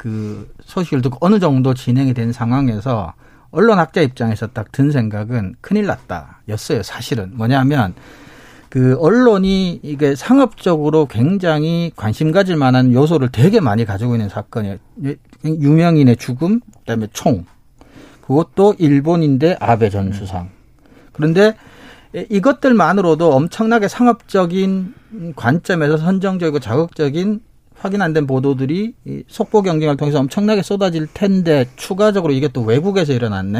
그 0.00 0.50
소식을 0.64 1.02
듣고 1.02 1.18
어느 1.20 1.38
정도 1.38 1.74
진행이 1.74 2.14
된 2.14 2.32
상황에서 2.32 3.12
언론학자 3.50 4.00
입장에서 4.00 4.46
딱 4.46 4.72
든 4.72 4.90
생각은 4.90 5.56
큰일 5.60 5.84
났다. 5.84 6.40
였어요, 6.48 6.82
사실은. 6.82 7.32
뭐냐면 7.34 7.92
그 8.70 8.96
언론이 9.00 9.80
이게 9.82 10.14
상업적으로 10.14 11.06
굉장히 11.06 11.90
관심 11.96 12.30
가질 12.30 12.56
만한 12.56 12.92
요소를 12.92 13.30
되게 13.30 13.58
많이 13.60 13.84
가지고 13.84 14.14
있는 14.14 14.28
사건이에요. 14.28 14.76
유명인의 15.44 16.16
죽음, 16.16 16.60
그다음에 16.78 17.08
총. 17.12 17.44
그것도 18.22 18.76
일본인데 18.78 19.56
아베 19.58 19.90
전 19.90 20.12
수상. 20.12 20.50
그런데 21.12 21.56
이것들만으로도 22.14 23.32
엄청나게 23.34 23.88
상업적인 23.88 24.94
관점에서 25.34 25.96
선정적이고 25.96 26.60
자극적인 26.60 27.40
확인 27.74 28.02
안 28.02 28.12
된 28.12 28.26
보도들이 28.28 28.94
이 29.04 29.22
속보 29.26 29.62
경쟁을 29.62 29.96
통해서 29.96 30.20
엄청나게 30.20 30.62
쏟아질 30.62 31.08
텐데 31.12 31.66
추가적으로 31.76 32.32
이게 32.32 32.46
또 32.48 32.62
외국에서 32.62 33.12
일어났네. 33.14 33.58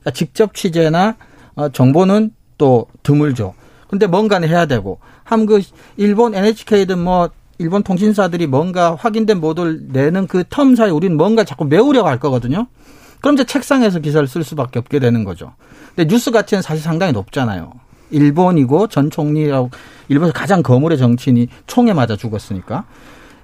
그러니까 0.00 0.10
직접 0.12 0.54
취재나 0.54 1.16
어, 1.56 1.70
정보는 1.70 2.30
또 2.58 2.86
드물죠. 3.02 3.54
근데 3.94 4.08
뭔가는 4.08 4.48
해야 4.48 4.66
되고 4.66 4.98
한그 5.22 5.62
일본 5.96 6.34
NHK든 6.34 6.98
뭐 6.98 7.30
일본 7.58 7.84
통신사들이 7.84 8.48
뭔가 8.48 8.96
확인된 8.96 9.40
보도를 9.40 9.82
내는 9.92 10.26
그 10.26 10.42
텀 10.42 10.74
사이 10.76 10.90
우리는 10.90 11.16
뭔가 11.16 11.44
자꾸 11.44 11.64
메우려고 11.64 12.08
할 12.08 12.18
거거든요. 12.18 12.66
그럼 13.20 13.34
이제 13.34 13.44
책상에서 13.44 14.00
기사를 14.00 14.26
쓸 14.26 14.42
수밖에 14.42 14.80
없게 14.80 14.98
되는 14.98 15.22
거죠. 15.22 15.52
근데 15.94 16.12
뉴스 16.12 16.32
가치는 16.32 16.60
사실 16.62 16.82
상당히 16.82 17.12
높잖아요. 17.12 17.72
일본이고 18.10 18.88
전 18.88 19.10
총리라고 19.10 19.70
일본에서 20.08 20.32
가장 20.32 20.62
거물의 20.64 20.98
정치인이 20.98 21.46
총에 21.68 21.92
맞아 21.92 22.16
죽었으니까. 22.16 22.84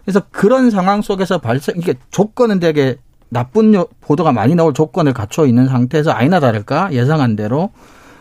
그래서 0.04 0.21
그런 0.33 0.71
상황 0.71 1.00
속에서 1.02 1.38
발생 1.38 1.76
이게 1.78 1.95
조건은 2.11 2.59
되게 2.59 2.97
나쁜 3.28 3.73
요- 3.75 3.87
보도가 4.00 4.33
많이 4.33 4.57
나올 4.57 4.75
조건을 4.75 5.12
갖춰 5.12 5.47
있는 5.47 5.69
상태에서 5.69 6.11
아니나 6.11 6.40
다를까 6.40 6.92
예상한 6.92 7.37
대로 7.37 7.71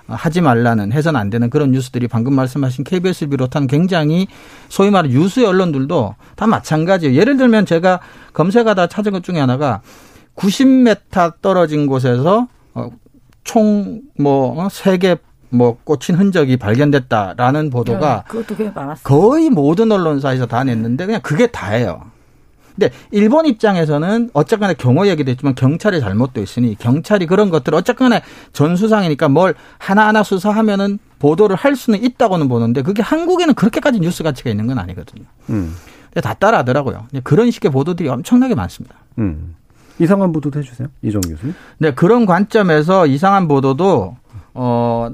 하지 0.09 0.41
말라는 0.41 0.91
해서는 0.91 1.19
안 1.19 1.29
되는 1.29 1.49
그런 1.49 1.71
뉴스들이 1.71 2.07
방금 2.07 2.33
말씀하신 2.33 2.83
KBS를 2.83 3.29
비롯한 3.29 3.67
굉장히 3.67 4.27
소위 4.67 4.89
말하는 4.89 5.11
유수의 5.15 5.45
언론들도 5.45 6.15
다 6.35 6.47
마찬가지예요. 6.47 7.15
예를 7.15 7.37
들면 7.37 7.65
제가 7.65 7.99
검색하다 8.33 8.87
찾은 8.87 9.11
것 9.11 9.23
중에 9.23 9.39
하나가 9.39 9.81
90m 10.35 11.41
떨어진 11.41 11.87
곳에서 11.87 12.47
어, 12.73 12.89
총뭐세개 13.43 15.17
뭐 15.49 15.77
꽂힌 15.83 16.15
흔적이 16.15 16.57
발견됐다라는 16.57 17.69
보도가 17.69 18.23
네, 18.27 18.31
그것도 18.31 18.55
꽤 18.55 18.69
많았어요. 18.69 19.03
거의 19.03 19.49
모든 19.49 19.91
언론사에서 19.91 20.45
다 20.45 20.63
냈는데 20.63 21.05
그냥 21.05 21.21
그게 21.23 21.47
다예요. 21.47 22.03
근데 22.79 22.95
일본 23.12 23.45
입장에서는 23.45 24.29
어쨌거나 24.33 24.74
경호 24.74 25.07
얘기도 25.07 25.29
했지만 25.31 25.53
경찰이 25.53 26.00
잘못돼 26.00 26.41
있으니 26.41 26.75
경찰이 26.79 27.25
그런 27.25 27.50
것들을 27.50 27.77
어쨌거나 27.77 28.21
전 28.53 28.77
수상이니까 28.77 29.27
뭘 29.27 29.53
하나하나 29.77 30.24
수사하면은 30.24 30.98
보도를 31.19 31.57
할 31.57 31.75
수는 31.75 32.01
있다고는 32.01 32.48
보는데 32.48 32.81
그게 32.81 33.01
한국에는 33.01 33.53
그렇게까지 33.53 34.00
뉴스 34.00 34.24
가치가 34.24 34.50
있는 34.50 34.65
건 34.67 34.79
아니거든요. 34.79 35.25
음. 35.50 35.75
근데 36.05 36.21
다 36.21 36.33
따라하더라고요. 36.33 37.07
그런 37.25 37.51
식의 37.51 37.69
보도들이 37.71 38.07
엄청나게 38.07 38.55
많습니다. 38.55 38.95
음. 39.17 39.55
이상한 40.00 40.31
보도도 40.31 40.59
해주세요. 40.59 40.88
이정 41.01 41.19
교수님. 41.19 41.53
네, 41.79 41.91
그런 41.91 42.25
관점에서 42.25 43.05
이상한 43.05 43.50
보도도 43.50 44.15
어 44.53 45.09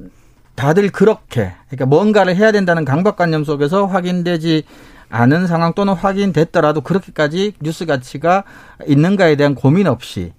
다들 0.53 0.91
그렇게 0.91 1.53
그러니까 1.67 1.87
뭔가를 1.87 2.35
해야 2.35 2.51
된다는 2.51 2.85
강박관념 2.85 3.43
속에서 3.43 3.87
확인되지 3.87 4.63
않은 5.09 5.47
상황 5.47 5.73
또는 5.73 5.93
확인됐더라도 5.93 6.81
그렇게까지 6.81 7.53
뉴스 7.61 7.85
가치가 7.85 8.43
있는가에 8.87 9.35
대한 9.35 9.55
고민 9.55 9.87
없이 9.87 10.33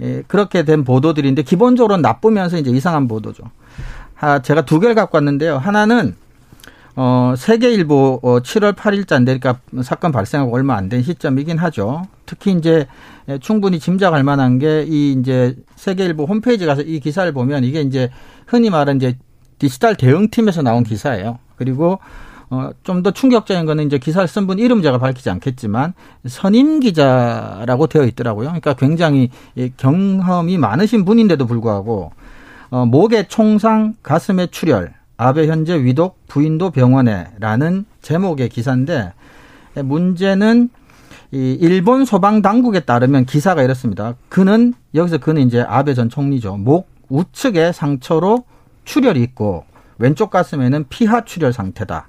예, 0.00 0.22
그렇게 0.26 0.64
된 0.64 0.84
보도들인데 0.84 1.42
기본적으로 1.42 1.96
나쁘면서 1.98 2.58
이제 2.58 2.70
이상한 2.70 3.06
보도죠. 3.08 3.44
아, 4.20 4.40
제가 4.42 4.64
두 4.64 4.80
개를 4.80 4.94
갖고 4.94 5.16
왔는데요. 5.16 5.58
하나는 5.58 6.16
어, 6.96 7.34
세계일보 7.36 8.20
어, 8.22 8.38
7월 8.40 8.74
8일자인데, 8.74 9.40
그러니까 9.40 9.58
사건 9.82 10.12
발생하고 10.12 10.54
얼마 10.54 10.76
안 10.76 10.88
된 10.88 11.02
시점이긴 11.02 11.58
하죠. 11.58 12.02
특히 12.24 12.52
이제 12.52 12.86
충분히 13.40 13.80
짐작할 13.80 14.22
만한 14.22 14.58
게 14.60 14.84
이 14.86 15.12
이제 15.18 15.56
세계일보 15.76 16.24
홈페이지 16.24 16.66
가서 16.66 16.82
이 16.82 17.00
기사를 17.00 17.30
보면 17.32 17.64
이게 17.64 17.80
이제 17.80 18.10
흔히 18.46 18.70
말하는 18.70 18.96
이제 18.96 19.16
디지털 19.58 19.96
대응팀에서 19.96 20.62
나온 20.62 20.84
기사예요. 20.84 21.38
그리고 21.56 21.98
어, 22.54 22.70
좀 22.84 23.02
더 23.02 23.10
충격적인 23.10 23.66
거는 23.66 23.86
이제 23.86 23.98
기사를 23.98 24.26
쓴 24.28 24.46
분 24.46 24.58
이름 24.58 24.80
제가 24.82 24.98
밝히지 24.98 25.28
않겠지만 25.30 25.94
선임 26.26 26.80
기자라고 26.80 27.86
되어 27.88 28.04
있더라고요. 28.04 28.46
그러니까 28.48 28.74
굉장히 28.74 29.30
경험이 29.76 30.56
많으신 30.58 31.04
분인데도 31.04 31.46
불구하고 31.46 32.12
어, 32.70 32.86
목에 32.86 33.28
총상, 33.28 33.94
가슴에 34.02 34.46
출혈, 34.46 34.92
아베 35.16 35.46
현재 35.48 35.74
위독, 35.82 36.18
부인도 36.28 36.70
병원에라는 36.70 37.84
제목의 38.02 38.48
기사인데 38.48 39.12
문제는 39.74 40.70
이 41.32 41.58
일본 41.60 42.04
소방 42.04 42.42
당국에 42.42 42.80
따르면 42.80 43.24
기사가 43.26 43.62
이렇습니다. 43.62 44.14
그는 44.28 44.72
여기서 44.94 45.18
그는 45.18 45.42
이제 45.42 45.60
아베 45.60 45.94
전 45.94 46.08
총리죠. 46.08 46.56
목 46.56 46.88
우측에 47.08 47.72
상처로 47.72 48.44
출혈이 48.84 49.20
있고 49.22 49.64
왼쪽 49.98 50.30
가슴에는 50.30 50.86
피하 50.88 51.24
출혈 51.24 51.52
상태다. 51.52 52.08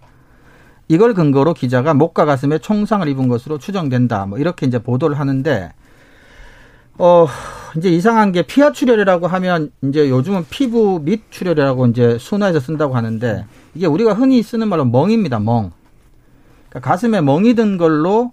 이걸 0.88 1.14
근거로 1.14 1.54
기자가 1.54 1.94
목과 1.94 2.26
가슴에 2.26 2.60
총상을 2.60 3.08
입은 3.08 3.28
것으로 3.28 3.58
추정된다. 3.58 4.26
뭐 4.26 4.38
이렇게 4.38 4.66
이제 4.66 4.80
보도를 4.80 5.20
하는데 5.20 5.74
어 6.98 7.28
이제 7.76 7.90
이상한 7.90 8.32
게 8.32 8.44
피하 8.44 8.72
출혈이라고 8.72 9.28
하면 9.28 9.72
이제 9.84 10.10
요즘은 10.10 10.46
피부 10.50 11.02
밑 11.04 11.30
출혈이라고 11.32 11.88
이제 11.88 12.18
순화해서 12.20 12.60
쓴다고 12.60 12.96
하는데 12.96 13.46
이게 13.74 13.88
우리가 13.88 14.14
흔히 14.14 14.42
쓰는 14.44 14.70
말로 14.70 14.86
멍입니다. 14.86 15.40
멍. 15.40 15.72
그러니까 16.70 16.90
가슴에 16.90 17.22
멍이 17.22 17.56
든 17.56 17.78
걸로 17.78 18.32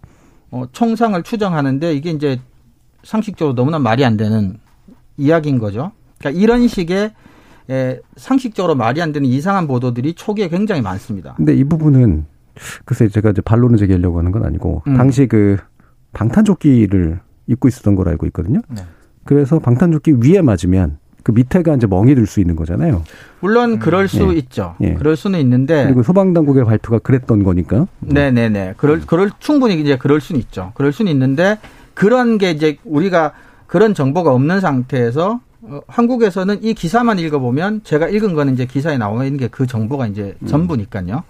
어, 0.51 0.65
총상을 0.71 1.21
추정하는데 1.23 1.95
이게 1.95 2.11
이제 2.11 2.41
상식적으로 3.03 3.55
너무나 3.55 3.79
말이 3.79 4.05
안 4.05 4.17
되는 4.17 4.59
이야기인 5.17 5.59
거죠. 5.59 5.93
그러니까 6.19 6.41
이런 6.41 6.69
식의 6.69 7.13
에, 7.71 8.01
상식적으로 8.17 8.75
말이 8.75 9.01
안 9.01 9.13
되는 9.13 9.29
이상한 9.29 9.67
보도들이 9.67 10.15
초기에 10.15 10.49
굉장히 10.49 10.83
많습니다. 10.83 11.35
근데 11.37 11.55
이 11.55 11.65
부분은 11.65 12.27
글쎄 12.85 13.09
제가 13.09 13.31
이제 13.31 13.41
반론을 13.43 13.79
제기하려고 13.79 14.19
하는 14.19 14.33
건 14.33 14.45
아니고 14.45 14.83
음. 14.87 14.97
당시 14.97 15.27
그 15.27 15.57
방탄조끼를 16.13 17.21
입고 17.47 17.69
있었던 17.69 17.95
걸 17.95 18.09
알고 18.09 18.27
있거든요. 18.27 18.61
네. 18.69 18.83
그래서 19.25 19.59
방탄조끼 19.59 20.13
위에 20.23 20.43
맞으면 20.43 20.99
그 21.23 21.31
밑에가 21.33 21.77
이제 21.77 21.87
멍이 21.87 22.15
들 22.17 22.27
수 22.27 22.41
있는 22.41 22.57
거잖아요. 22.57 23.03
물론 23.41 23.79
그럴 23.79 24.09
수 24.09 24.33
예. 24.35 24.39
있죠. 24.39 24.75
예. 24.81 24.95
그럴 24.95 25.17
수는 25.17 25.39
있는데 25.41 25.85
그리고 25.85 26.03
소방 26.03 26.33
당국의 26.33 26.65
발표가 26.65 26.99
그랬던 26.99 27.45
거니까. 27.45 27.87
네 28.01 28.31
네 28.31 28.49
네. 28.49 28.75
그럴, 28.77 29.01
그럴, 29.01 29.31
충분히 29.39 29.81
이제 29.81 29.97
그럴 29.97 30.21
수는 30.21 30.41
있죠. 30.41 30.73
그럴 30.75 30.93
수는 30.93 31.13
있는데 31.13 31.59
그런 31.95 32.39
게 32.39 32.51
이제 32.51 32.77
우리가 32.85 33.33
그런 33.69 33.95
정보가 33.95 34.33
없는 34.33 34.61
상태에서 34.61 35.41
어, 35.63 35.81
한국에서는 35.87 36.65
이 36.65 36.75
기사만 36.75 37.21
읽어보면 37.21 37.83
제가 37.85 38.09
읽은 38.09 38.35
거는 38.35 38.55
이제 38.55 38.67
기사에 38.67 38.99
나와 38.99 39.25
있는 39.25 39.39
게 39.39 39.47
그 39.49 39.67
정보가 39.67 40.09
이제 40.09 40.35
전부니까요. 40.47 41.23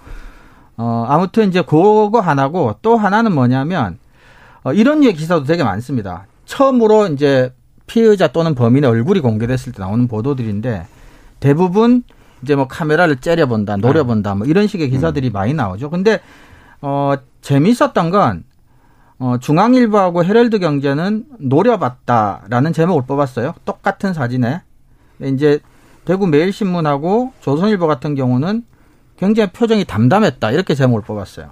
어, 0.77 1.07
아무튼 1.09 1.49
이제 1.49 1.63
그거 1.63 2.21
하나고 2.21 2.77
또 2.83 2.97
하나는 2.97 3.33
뭐냐면 3.33 3.99
어, 4.63 4.73
이런 4.73 5.01
류의 5.01 5.15
기사도 5.15 5.45
되게 5.45 5.65
많습니다. 5.65 6.27
처음으로 6.45 7.09
이제 7.09 7.53
피의자 7.87 8.29
또는 8.29 8.55
범인의 8.55 8.89
얼굴이 8.89 9.21
공개됐을 9.21 9.73
때 9.73 9.83
나오는 9.83 10.09
보도들인데 10.09 10.87
대부분 11.41 12.05
이제 12.43 12.57
뭐 12.57 12.67
카메라를 12.67 13.17
째려본다, 13.17 13.77
노려본다, 13.77 14.35
뭐 14.35 14.47
이런 14.47 14.67
식의 14.67 14.91
기사들이 14.91 15.31
많이 15.31 15.55
나오죠. 15.55 15.91
근데 15.91 16.21
어 16.81 17.15
재미있었던 17.43 18.11
건 18.11 18.45
어, 19.19 19.39
중앙일보하고 19.39 20.25
헤럴드 20.25 20.59
경제는 20.59 21.27
노려봤다라는 21.39 22.73
제목을 22.73 23.05
뽑았어요. 23.07 23.55
똑같은 23.65 24.13
사진에. 24.13 24.63
이제 25.21 25.61
대구 26.05 26.27
매일신문하고 26.27 27.33
조선일보 27.41 27.87
같은 27.87 28.17
경우는 28.17 28.65
굉장히 29.17 29.51
표정이 29.51 29.85
담담했다. 29.85 30.51
이렇게 30.53 30.75
제목을 30.75 31.03
뽑았어요. 31.03 31.51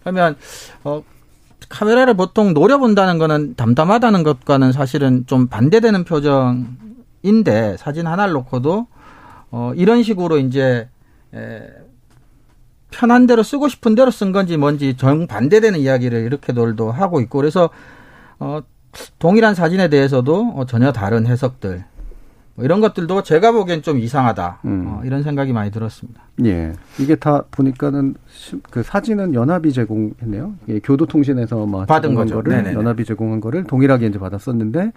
그러면, 0.00 0.36
어, 0.84 1.02
카메라를 1.68 2.14
보통 2.14 2.52
노려본다는 2.52 3.18
거는 3.18 3.54
담담하다는 3.54 4.22
것과는 4.22 4.72
사실은 4.72 5.24
좀 5.26 5.46
반대되는 5.46 6.04
표정인데 6.04 7.76
사진 7.78 8.06
하나를 8.06 8.32
놓고도 8.34 8.86
어, 9.52 9.72
이런 9.76 10.02
식으로 10.02 10.38
이제 10.38 10.88
에, 11.34 11.62
편한 12.90 13.26
대로 13.26 13.42
쓰고 13.42 13.68
싶은 13.68 13.94
대로 13.94 14.10
쓴 14.10 14.32
건지 14.32 14.56
뭔지 14.56 14.96
정 14.96 15.26
반대되는 15.26 15.78
이야기를 15.78 16.20
이렇게들도 16.22 16.90
하고 16.90 17.20
있고 17.20 17.38
그래서 17.38 17.70
어 18.40 18.62
동일한 19.20 19.54
사진에 19.54 19.88
대해서도 19.88 20.54
어, 20.56 20.66
전혀 20.66 20.90
다른 20.92 21.26
해석들 21.26 21.84
뭐 22.60 22.64
이런 22.66 22.82
것들도 22.82 23.22
제가 23.22 23.52
보기엔 23.52 23.80
좀 23.80 23.98
이상하다 23.98 24.58
음. 24.66 24.84
어, 24.86 25.00
이런 25.02 25.22
생각이 25.22 25.50
많이 25.54 25.70
들었습니다. 25.70 26.20
예. 26.44 26.74
이게 26.98 27.14
다 27.16 27.42
보니까는 27.50 28.14
시- 28.28 28.60
그 28.70 28.82
사진은 28.82 29.32
연합이 29.32 29.72
제공했네요. 29.72 30.54
예, 30.68 30.78
교도통신에서 30.80 31.64
막 31.64 31.86
받은 31.86 32.10
제공한 32.10 32.26
거죠. 32.26 32.34
거를 32.36 32.52
네네네. 32.52 32.74
연합이 32.76 33.06
제공한 33.06 33.40
거를 33.40 33.64
동일하게 33.64 34.06
이제 34.08 34.18
받았었는데 34.18 34.92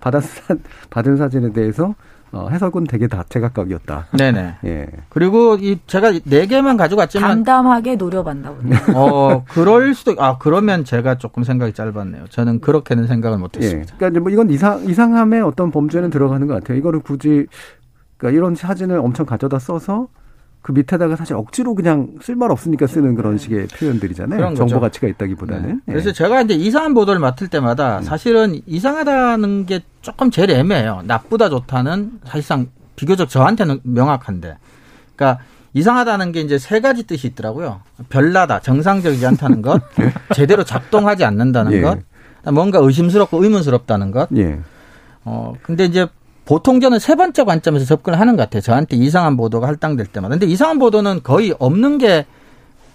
받았 0.00 0.22
받은 0.90 1.16
사진에 1.16 1.52
대해서 1.52 1.94
어, 2.34 2.48
해석은 2.48 2.84
되게 2.84 3.06
다 3.06 3.24
제각각이었다. 3.28 4.08
네네. 4.16 4.56
예. 4.64 4.86
그리고 5.08 5.54
이 5.56 5.78
제가 5.86 6.12
네 6.24 6.46
개만 6.46 6.76
가져갔지만 6.76 7.44
담담하게 7.44 7.96
노려봤나 7.96 8.52
보네요. 8.52 8.78
어 8.94 9.44
그럴 9.48 9.94
수도 9.94 10.16
아 10.18 10.36
그러면 10.38 10.84
제가 10.84 11.16
조금 11.18 11.44
생각이 11.44 11.72
짧았네요. 11.72 12.24
저는 12.30 12.60
그렇게는 12.60 13.06
생각을 13.06 13.38
예. 13.38 13.40
못했습니다. 13.40 13.94
그러니까 13.96 14.08
이제 14.08 14.20
뭐 14.20 14.30
이건 14.30 14.50
이상 14.50 14.84
이상함의 14.84 15.42
어떤 15.42 15.70
범죄는 15.70 16.10
들어가는 16.10 16.46
것 16.46 16.54
같아요. 16.54 16.76
이거를 16.76 17.00
굳이 17.00 17.46
그러니까 18.16 18.36
이런 18.36 18.54
사진을 18.56 18.98
엄청 18.98 19.26
가져다 19.26 19.58
써서 19.58 20.08
그 20.64 20.72
밑에다가 20.72 21.14
사실 21.14 21.36
억지로 21.36 21.74
그냥 21.74 22.08
쓸말 22.22 22.50
없으니까 22.50 22.86
쓰는 22.86 23.14
그런 23.14 23.36
식의 23.36 23.66
표현들이잖아요. 23.66 24.54
정보. 24.54 24.80
가치가 24.80 25.06
있다기보다는. 25.08 25.68
네. 25.68 25.74
예. 25.88 25.92
그래서 25.92 26.10
제가 26.10 26.40
이제 26.40 26.54
이상한 26.54 26.94
보도를 26.94 27.20
맡을 27.20 27.48
때마다 27.48 28.00
사실은 28.00 28.58
이상하다는 28.64 29.66
게 29.66 29.80
조금 30.00 30.30
제일 30.30 30.50
애매해요. 30.50 31.02
나쁘다 31.04 31.50
좋다는 31.50 32.12
사실상 32.24 32.68
비교적 32.96 33.28
저한테는 33.28 33.80
명확한데. 33.82 34.56
그러니까 35.14 35.44
이상하다는 35.74 36.32
게 36.32 36.40
이제 36.40 36.56
세 36.56 36.80
가지 36.80 37.02
뜻이 37.02 37.26
있더라고요. 37.26 37.82
별나다, 38.08 38.60
정상적이지 38.60 39.26
않다는 39.26 39.60
것, 39.60 39.82
제대로 40.34 40.64
작동하지 40.64 41.26
않는다는 41.26 41.72
예. 41.72 41.82
것, 41.82 41.98
뭔가 42.50 42.78
의심스럽고 42.78 43.44
의문스럽다는 43.44 44.12
것. 44.12 44.30
예. 44.38 44.60
어, 45.26 45.52
근데 45.60 45.84
이제 45.84 46.06
보통 46.44 46.80
저는 46.80 46.98
세 46.98 47.14
번째 47.14 47.44
관점에서 47.44 47.84
접근을 47.86 48.20
하는 48.20 48.36
것 48.36 48.42
같아요. 48.44 48.60
저한테 48.60 48.96
이상한 48.96 49.36
보도가 49.36 49.66
할당될 49.66 50.06
때마다. 50.06 50.34
근데 50.34 50.46
이상한 50.46 50.78
보도는 50.78 51.22
거의 51.22 51.54
없는 51.58 51.98
게 51.98 52.26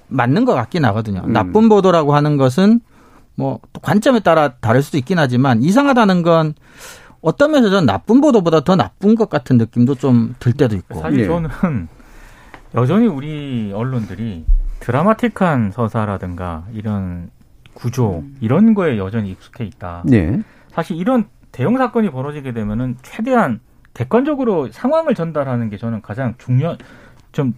맞는 0.08 0.46
것 0.46 0.54
같긴 0.54 0.86
하거든요. 0.86 1.22
음. 1.26 1.34
나쁜 1.34 1.70
보도라고 1.70 2.14
하는 2.16 2.38
것은 2.38 2.82
뭐또 3.36 3.80
관점에 3.82 4.20
따라 4.20 4.54
다를 4.60 4.82
수도 4.82 4.98
있긴 4.98 5.18
하지만 5.18 5.62
이상하다는 5.64 6.22
건 6.24 6.54
어떤 7.22 7.52
면에서 7.52 7.70
저는 7.72 7.86
나쁜 7.86 8.22
보도보다 8.22 8.62
더 8.62 8.76
나쁜 8.76 9.16
것 9.16 9.30
같은 9.30 9.58
느낌도 9.58 9.96
좀 9.96 10.36
들 10.40 10.54
때도 10.54 10.76
있고. 10.76 11.00
사실 11.02 11.22
예. 11.22 11.26
저는 11.28 11.50
여전히 12.76 13.08
우리 13.08 13.72
언론들이 13.74 14.46
드라마틱한 14.80 15.72
서사라든가 15.72 16.66
이런 16.74 17.30
구조 17.74 18.24
이런 18.42 18.74
거에 18.74 18.98
여전히 18.98 19.32
익숙해 19.32 19.66
있다. 19.66 20.04
예. 20.12 20.40
사실 20.72 20.98
이런 20.98 21.26
대형 21.52 21.78
사건이 21.78 22.12
벌어지게 22.12 22.54
되면은 22.54 22.98
최대한 23.02 23.60
객관적으로 23.94 24.72
상황을 24.72 25.16
전달하는 25.16 25.70
게 25.70 25.78
저는 25.78 26.02
가장 26.02 26.36
중요한 26.38 26.78
좀 27.32 27.54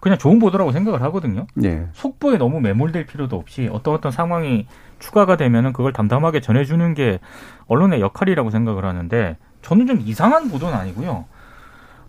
그냥 0.00 0.18
좋은 0.18 0.38
보도라고 0.38 0.72
생각을 0.72 1.02
하거든요. 1.02 1.46
예. 1.64 1.88
속보에 1.92 2.38
너무 2.38 2.60
매몰될 2.60 3.06
필요도 3.06 3.36
없이 3.36 3.68
어떤 3.72 3.94
어떤 3.94 4.12
상황이 4.12 4.66
추가가 4.98 5.36
되면은 5.36 5.72
그걸 5.72 5.92
담담하게 5.92 6.40
전해주는 6.40 6.94
게 6.94 7.18
언론의 7.66 8.00
역할이라고 8.00 8.50
생각을 8.50 8.84
하는데 8.84 9.36
저는 9.62 9.86
좀 9.86 10.00
이상한 10.00 10.48
보도는 10.48 10.76
아니고요. 10.76 11.24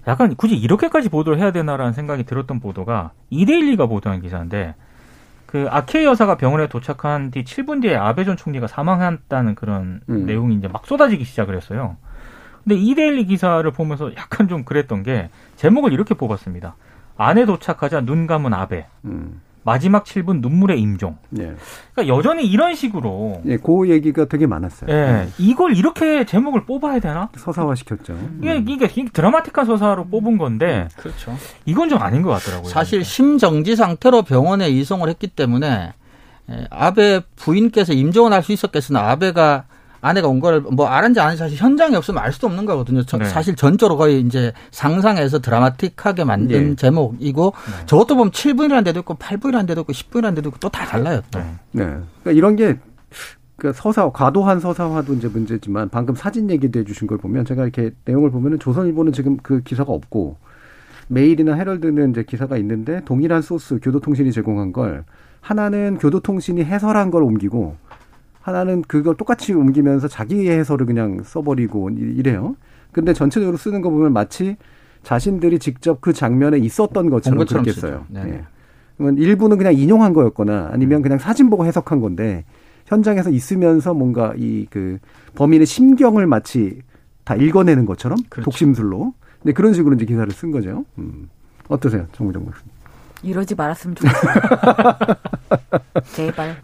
약간 0.08 0.36
굳이 0.36 0.56
이렇게까지 0.56 1.10
보도를 1.10 1.39
해야 1.39 1.52
되나라는 1.52 1.93
생각이 1.93 2.23
들었던 2.23 2.60
보도가 2.60 3.12
이데일리가 3.30 3.88
보도한 3.88 4.21
기사인데 4.21 4.76
그 5.47 5.67
아케 5.71 6.03
여사가 6.03 6.36
병원에 6.36 6.67
도착한 6.67 7.31
뒤 7.31 7.43
7분 7.43 7.81
뒤에 7.81 7.95
아베 7.95 8.25
전 8.25 8.38
총리가 8.38 8.67
사망했다는 8.67 9.55
그런 9.55 10.01
음. 10.10 10.25
내용이 10.25 10.55
이제 10.55 10.67
막 10.67 10.86
쏟아지기 10.86 11.23
시작을 11.23 11.55
했어요. 11.55 11.97
근데 12.63 12.75
이데일리 12.75 13.25
기사를 13.25 13.69
보면서 13.71 14.13
약간 14.15 14.49
좀 14.49 14.65
그랬던 14.65 15.03
게 15.03 15.29
제목을 15.55 15.93
이렇게 15.93 16.13
뽑았습니다. 16.13 16.75
안에 17.15 17.45
도착하자 17.45 18.01
눈 18.01 18.27
감은 18.27 18.53
아베. 18.53 18.88
음. 19.05 19.41
마지막 19.67 20.06
7분 20.06 20.39
눈물의 20.39 20.80
임종. 20.80 21.17
예. 21.39 21.53
그러니까 21.93 22.15
여전히 22.15 22.47
이런 22.47 22.73
식으로 22.73 23.41
예, 23.47 23.58
그 23.58 23.89
얘기가 23.89 24.23
되게 24.23 24.47
많았어요. 24.47 24.89
예, 24.89 25.27
이걸 25.38 25.75
이렇게 25.75 26.25
제목을 26.25 26.63
뽑아야 26.65 27.01
되나? 27.01 27.27
서사화 27.36 27.75
시켰죠. 27.75 28.17
이게, 28.41 28.56
이게, 28.65 28.86
이게 28.86 29.10
드라마틱한 29.12 29.65
서사로 29.65 30.06
뽑은 30.08 30.38
건데 30.38 30.88
그렇죠. 30.95 31.36
이건 31.65 31.89
좀 31.89 32.01
아닌 32.01 32.21
것 32.21 32.30
같더라고요. 32.30 32.69
사실 32.69 33.03
심정지 33.03 33.75
상태로 33.75 34.21
병원에 34.21 34.69
이송을 34.69 35.10
했기 35.10 35.27
때문에 35.27 35.91
에, 36.49 36.67
아베 36.69 37.19
부인께서 37.36 37.91
임종을 37.91 38.32
할 38.32 38.41
수 38.43 38.53
있었겠으나 38.53 39.10
아베가 39.12 39.65
아내가 40.01 40.27
온 40.27 40.39
걸 40.39 40.62
뭐 40.71 40.88
알았는지 40.88 41.19
아닌지 41.19 41.39
사실 41.39 41.57
현장에 41.57 41.95
없으면 41.95 42.21
알 42.23 42.31
수도 42.31 42.47
없는 42.47 42.65
거거든요. 42.65 43.03
저- 43.03 43.17
네. 43.17 43.25
사실 43.25 43.55
전적으로 43.55 43.97
거의 43.97 44.21
이제 44.21 44.53
상상해서 44.71 45.39
드라마틱하게 45.39 46.23
만든 46.23 46.71
예. 46.71 46.75
제목이고 46.75 47.53
네. 47.79 47.86
저것도 47.88 48.15
보면 48.15 48.31
7분이라는 48.31 48.86
데도 48.86 48.99
있고 49.01 49.15
8분이라는 49.15 49.67
데도 49.67 49.81
있고 49.81 49.93
10분이라는 49.93 50.36
데도 50.36 50.49
있고 50.49 50.60
또 50.60 50.69
다 50.69 50.86
달라요. 50.86 51.21
또. 51.31 51.39
네. 51.39 51.45
네. 51.71 51.83
그러니까 51.86 52.31
이런 52.31 52.55
게, 52.55 52.77
그 53.57 53.71
서사, 53.73 54.10
과도한 54.12 54.60
서사화도 54.60 55.13
이제 55.15 55.27
문제지만 55.27 55.89
방금 55.89 56.13
사진 56.13 56.49
얘기도 56.51 56.79
해주신 56.79 57.07
걸 57.07 57.17
보면 57.17 57.43
제가 57.45 57.63
이렇게 57.63 57.89
내용을 58.05 58.29
보면은 58.29 58.60
조선일보는 58.60 59.13
지금 59.13 59.38
그 59.41 59.62
기사가 59.63 59.91
없고 59.91 60.38
메일이나 61.07 61.55
헤럴드는 61.55 62.12
이제 62.12 62.23
기사가 62.23 62.57
있는데 62.57 63.01
동일한 63.05 63.41
소스 63.41 63.79
교도통신이 63.81 64.31
제공한 64.31 64.71
걸 64.73 65.05
하나는 65.41 65.97
교도통신이 65.97 66.63
해설한 66.65 67.10
걸 67.10 67.23
옮기고 67.23 67.75
하나는 68.47 68.81
그걸 68.88 69.15
똑같이 69.15 69.53
옮기면서 69.53 70.07
자기의 70.07 70.57
해설을 70.60 70.86
그냥 70.86 71.19
써버리고 71.23 71.89
이- 71.89 71.95
이래요. 71.99 72.55
근데 72.93 73.12
전체적으로 73.13 73.57
쓰는 73.57 73.81
거 73.81 73.89
보면 73.89 74.13
마치 74.13 74.55
자신들이 75.03 75.60
직접 75.60 75.99
그 75.99 76.13
장면에 76.13 76.57
있었던 76.60 77.10
것처럼 77.10 77.43
그렇게. 77.45 77.71
써요. 77.73 78.05
네. 78.10 78.21
예. 78.25 78.41
그러면 78.95 79.17
일부는 79.17 79.57
그냥 79.57 79.73
인용한 79.73 80.13
거였거나 80.13 80.69
아니면 80.71 81.01
그냥 81.01 81.17
사진 81.19 81.49
보고 81.49 81.65
해석한 81.65 81.99
건데 81.99 82.45
현장에서 82.86 83.29
있으면서 83.31 83.93
뭔가 83.93 84.33
이 84.38 84.65
그 84.69 84.97
범인의 85.36 85.65
심경을 85.65 86.25
마치 86.25 86.81
다 87.25 87.36
읽어내는 87.36 87.86
것처럼 87.86 88.17
그렇죠. 88.29 88.45
독심술로. 88.49 89.13
근데 89.43 89.51
그런 89.53 89.73
식으로 89.73 89.93
이제 89.95 90.05
기사를 90.05 90.31
쓴 90.31 90.51
거죠. 90.51 90.86
음. 90.97 91.29
어떠세요, 91.67 92.07
정무정 92.13 92.45
박사님? 92.45 92.71
이러지 93.23 93.56
말았으면 93.56 93.95
좋겠어요. 93.95 94.34
제발. 96.13 96.56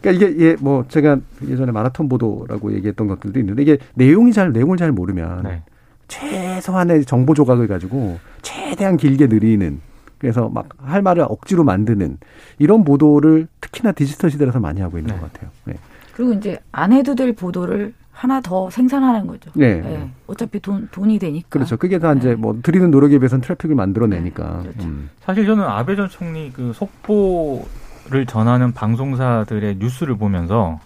그러니까 0.00 0.10
이게 0.26 0.44
예, 0.44 0.56
뭐 0.58 0.84
제가 0.88 1.18
예전에 1.46 1.72
마라톤 1.72 2.08
보도라고 2.08 2.72
얘기했던 2.74 3.06
것들도 3.06 3.38
있는데 3.40 3.62
이게 3.62 3.78
내용이 3.94 4.32
잘 4.32 4.52
내용을 4.52 4.76
잘 4.76 4.92
모르면 4.92 5.42
네. 5.44 5.62
최소한의 6.08 7.04
정보 7.04 7.34
조각을 7.34 7.68
가지고 7.68 8.18
최대한 8.42 8.96
길게 8.96 9.28
느리는 9.28 9.80
그래서 10.18 10.48
막 10.48 10.68
할 10.84 11.02
말을 11.02 11.24
억지로 11.28 11.64
만드는 11.64 12.18
이런 12.58 12.84
보도를 12.84 13.48
특히나 13.60 13.92
디지털 13.92 14.30
시대라서 14.30 14.60
많이 14.60 14.80
하고 14.80 14.98
있는 14.98 15.14
네. 15.14 15.20
것 15.20 15.32
같아요. 15.32 15.50
네. 15.64 15.74
그리고 16.14 16.32
이제 16.34 16.58
안 16.72 16.92
해도 16.92 17.14
될 17.14 17.32
보도를 17.32 17.94
하나 18.12 18.40
더 18.40 18.70
생산하는 18.70 19.26
거죠. 19.26 19.50
네. 19.54 19.82
예. 19.84 20.10
어차피 20.26 20.60
돈, 20.60 20.88
돈이 20.92 21.18
되니까. 21.18 21.48
그렇죠. 21.48 21.76
그게 21.76 21.98
다 21.98 22.12
이제 22.12 22.30
네. 22.30 22.34
뭐 22.34 22.58
드리는 22.62 22.90
노력에 22.90 23.18
비해서는 23.18 23.42
트래픽을 23.42 23.74
만들어내니까. 23.74 24.62
그렇죠. 24.62 24.82
음. 24.86 25.10
사실 25.20 25.46
저는 25.46 25.64
아베 25.64 25.96
전 25.96 26.08
총리 26.08 26.52
그 26.52 26.72
속보를 26.74 28.26
전하는 28.26 28.72
방송사들의 28.72 29.76
뉴스를 29.76 30.16
보면서 30.16 30.78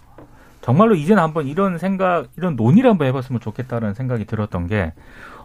정말로 0.61 0.95
이제는 0.95 1.21
한번 1.21 1.47
이런 1.47 1.77
생각, 1.77 2.27
이런 2.37 2.55
논의를 2.55 2.89
한번 2.89 3.07
해봤으면 3.07 3.39
좋겠다는 3.39 3.93
생각이 3.93 4.25
들었던 4.25 4.67
게 4.67 4.93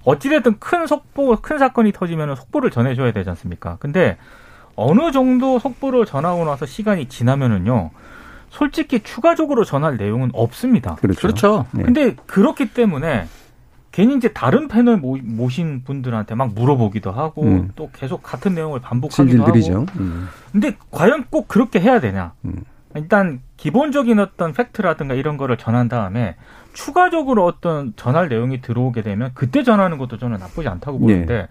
어찌됐든 0.04 0.58
큰 0.58 0.86
속보, 0.86 1.36
큰 1.42 1.58
사건이 1.58 1.92
터지면 1.92 2.34
속보를 2.34 2.70
전해줘야 2.70 3.12
되지 3.12 3.28
않습니까? 3.30 3.76
근데 3.78 4.16
어느 4.74 5.12
정도 5.12 5.58
속보를 5.58 6.06
전하고 6.06 6.44
나서 6.44 6.66
시간이 6.66 7.08
지나면은요, 7.08 7.90
솔직히 8.56 9.00
추가적으로 9.00 9.64
전할 9.64 9.96
내용은 9.96 10.30
없습니다. 10.34 10.96
그렇죠. 10.96 11.20
그렇죠. 11.22 11.66
네. 11.72 11.84
근데 11.84 12.14
그렇기 12.26 12.74
때문에 12.74 13.26
괜히 13.92 14.14
이제 14.14 14.28
다른 14.32 14.68
패널 14.68 14.98
모- 14.98 15.16
모신 15.22 15.82
분들한테 15.84 16.34
막 16.34 16.52
물어보기도 16.52 17.10
하고 17.12 17.44
음. 17.44 17.70
또 17.76 17.88
계속 17.94 18.22
같은 18.22 18.54
내용을 18.54 18.80
반복하기도 18.80 19.42
하고 19.42 19.52
들이죠. 19.52 19.86
음. 19.98 20.28
근데 20.52 20.76
과연 20.90 21.24
꼭 21.30 21.48
그렇게 21.48 21.80
해야 21.80 21.98
되냐? 21.98 22.34
음. 22.44 22.56
일단 22.94 23.40
기본적인 23.56 24.18
어떤 24.18 24.52
팩트라든가 24.52 25.14
이런 25.14 25.38
거를 25.38 25.56
전한 25.56 25.88
다음에 25.88 26.36
추가적으로 26.74 27.46
어떤 27.46 27.94
전할 27.96 28.28
내용이 28.28 28.60
들어오게 28.60 29.00
되면 29.00 29.30
그때 29.32 29.62
전하는 29.62 29.96
것도 29.96 30.18
저는 30.18 30.38
나쁘지 30.38 30.68
않다고 30.68 30.98
네. 30.98 31.06
보는데 31.06 31.48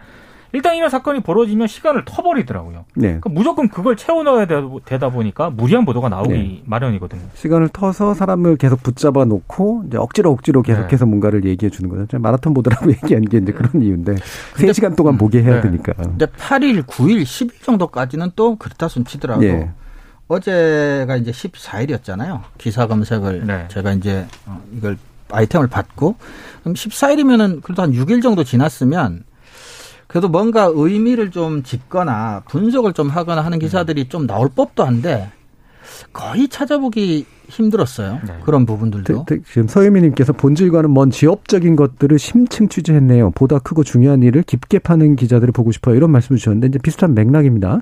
일단 0.54 0.76
이런 0.76 0.90
사건이 0.90 1.22
벌어지면 1.22 1.68
시간을 1.68 2.04
터버리더라고요. 2.06 2.86
네. 2.96 3.08
그러니까 3.08 3.30
무조건 3.30 3.70
그걸 3.70 3.96
채워 3.96 4.24
넣어야 4.24 4.46
되- 4.46 4.56
되다 4.86 5.10
보니까 5.10 5.50
무리한 5.50 5.86
보도가 5.86 6.10
나오기 6.10 6.30
네. 6.34 6.62
마련이거든요. 6.66 7.22
시간을 7.36 7.70
터서 7.70 8.14
사람을 8.14 8.58
계속 8.58 8.84
붙잡아 8.84 9.24
놓고 9.26 9.86
이제 9.88 9.98
억지로 9.98 10.32
억지로 10.32 10.62
계속해서 10.62 11.06
네. 11.06 11.10
뭔가를 11.10 11.46
얘기해 11.46 11.70
주는 11.70 11.90
거죠. 11.90 12.20
마라톤 12.20 12.54
보더라고 12.54 12.92
얘기한 12.92 13.24
게 13.26 13.38
이제 13.38 13.52
그런 13.54 13.82
이유인데 13.82 14.16
세시간 14.58 14.96
동안 14.96 15.18
보게 15.18 15.42
해야 15.42 15.56
네. 15.56 15.62
되니까. 15.62 15.94
근데 15.94 16.26
8일, 16.26 16.84
9일, 16.86 17.24
10일 17.24 17.62
정도까지는 17.64 18.32
또 18.36 18.58
그렇다 18.58 18.88
손 18.90 19.06
치더라도 19.06 19.46
예. 19.46 19.70
어제가 20.28 21.16
이제 21.18 21.32
14일이었잖아요. 21.32 22.42
기사 22.58 22.88
검색을 22.88 23.46
네. 23.48 23.68
제가 23.70 23.94
이제 23.94 24.26
어, 24.46 24.62
이걸 24.76 24.98
아이템을 25.30 25.68
받고 25.68 26.16
그럼 26.62 26.74
14일이면은 26.74 27.62
그래도 27.62 27.82
한 27.84 27.92
6일 27.92 28.22
정도 28.22 28.44
지났으면 28.44 29.24
그래도 30.12 30.28
뭔가 30.28 30.70
의미를 30.76 31.32
좀 31.32 31.64
짚거나 31.64 32.44
분석을 32.50 32.92
좀 32.92 33.08
하거나 33.08 33.40
하는 33.40 33.60
기사들이 33.60 34.10
좀 34.10 34.28
나올 34.28 34.50
법도 34.54 34.84
한데 34.84 35.30
거의 36.12 36.50
찾아보기 36.50 37.26
힘들었어요. 37.48 38.20
네. 38.28 38.34
그런 38.44 38.66
부분들도. 38.66 39.24
되- 39.26 39.38
되- 39.38 39.42
지금 39.48 39.70
서유미님께서 39.70 40.34
본질과는 40.34 40.94
먼 40.94 41.12
지엽적인 41.12 41.78
것들을 41.78 42.20
심층 42.20 42.68
취재했네요. 42.68 43.32
보다 43.32 43.58
크고 43.60 43.86
중요한 43.86 44.22
일을 44.22 44.44
깊게 44.44 44.80
파는 44.80 45.16
기자들을 45.16 45.54
보고 45.54 45.72
싶어요. 45.72 45.96
이런 45.96 46.12
말씀을 46.12 46.38
주셨는데 46.40 46.68
이제 46.68 46.80
비슷한 46.80 47.14
맥락입니다. 47.14 47.80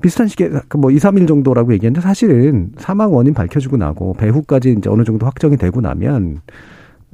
비슷한 0.00 0.28
시기에 0.28 0.50
뭐 0.76 0.92
2, 0.92 0.98
3일 0.98 1.26
정도라고 1.26 1.72
얘기했는데 1.72 2.00
사실은 2.00 2.70
사망 2.78 3.12
원인 3.12 3.34
밝혀지고 3.34 3.76
나고 3.76 4.14
배후까지 4.14 4.76
이제 4.78 4.88
어느 4.88 5.02
정도 5.02 5.26
확정이 5.26 5.56
되고 5.56 5.80
나면 5.80 6.42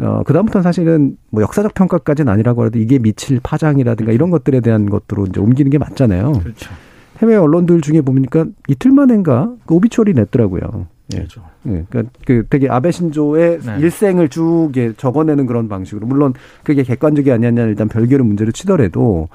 어, 0.03 0.23
그다음부터는 0.25 0.63
사실은 0.63 1.17
뭐 1.31 1.43
역사적 1.43 1.75
평가까지는 1.75 2.33
아니라고 2.33 2.67
해도 2.67 2.79
이게 2.79 2.99
미칠 2.99 3.39
파장이라든가 3.41 4.13
이런 4.13 4.31
것들에 4.31 4.61
대한 4.61 4.91
것들로 4.91 5.27
이제 5.27 5.41
옮기는 5.41 5.71
게 5.71 5.79
맞잖아요. 5.79 6.33
그렇죠. 6.33 6.71
해외 7.19 7.37
언론들 7.37 7.81
중에 7.83 8.01
보니까 8.01 8.47
이틀 8.67 8.91
만인가 8.91 9.53
그 9.65 9.75
오비추얼이 9.75 10.15
냈더라고요. 10.15 10.87
예. 11.15 11.19
그렇죠. 11.19 11.43
예, 11.67 11.85
그러니까 11.89 12.13
그 12.27 12.47
되게 12.51 12.69
아베 12.69 12.91
신조의 12.91 13.61
네. 13.61 13.79
일생을 13.79 14.29
쭉 14.29 14.71
이렇게 14.75 14.93
적어내는 14.97 15.47
그런 15.47 15.69
방식으로 15.69 16.07
물론 16.07 16.35
그게 16.65 16.83
객관적이 16.83 17.31
아니었냐 17.31 17.63
일단 17.65 17.89
별개로 17.89 18.25
문제를 18.25 18.53
치더라도 18.53 19.29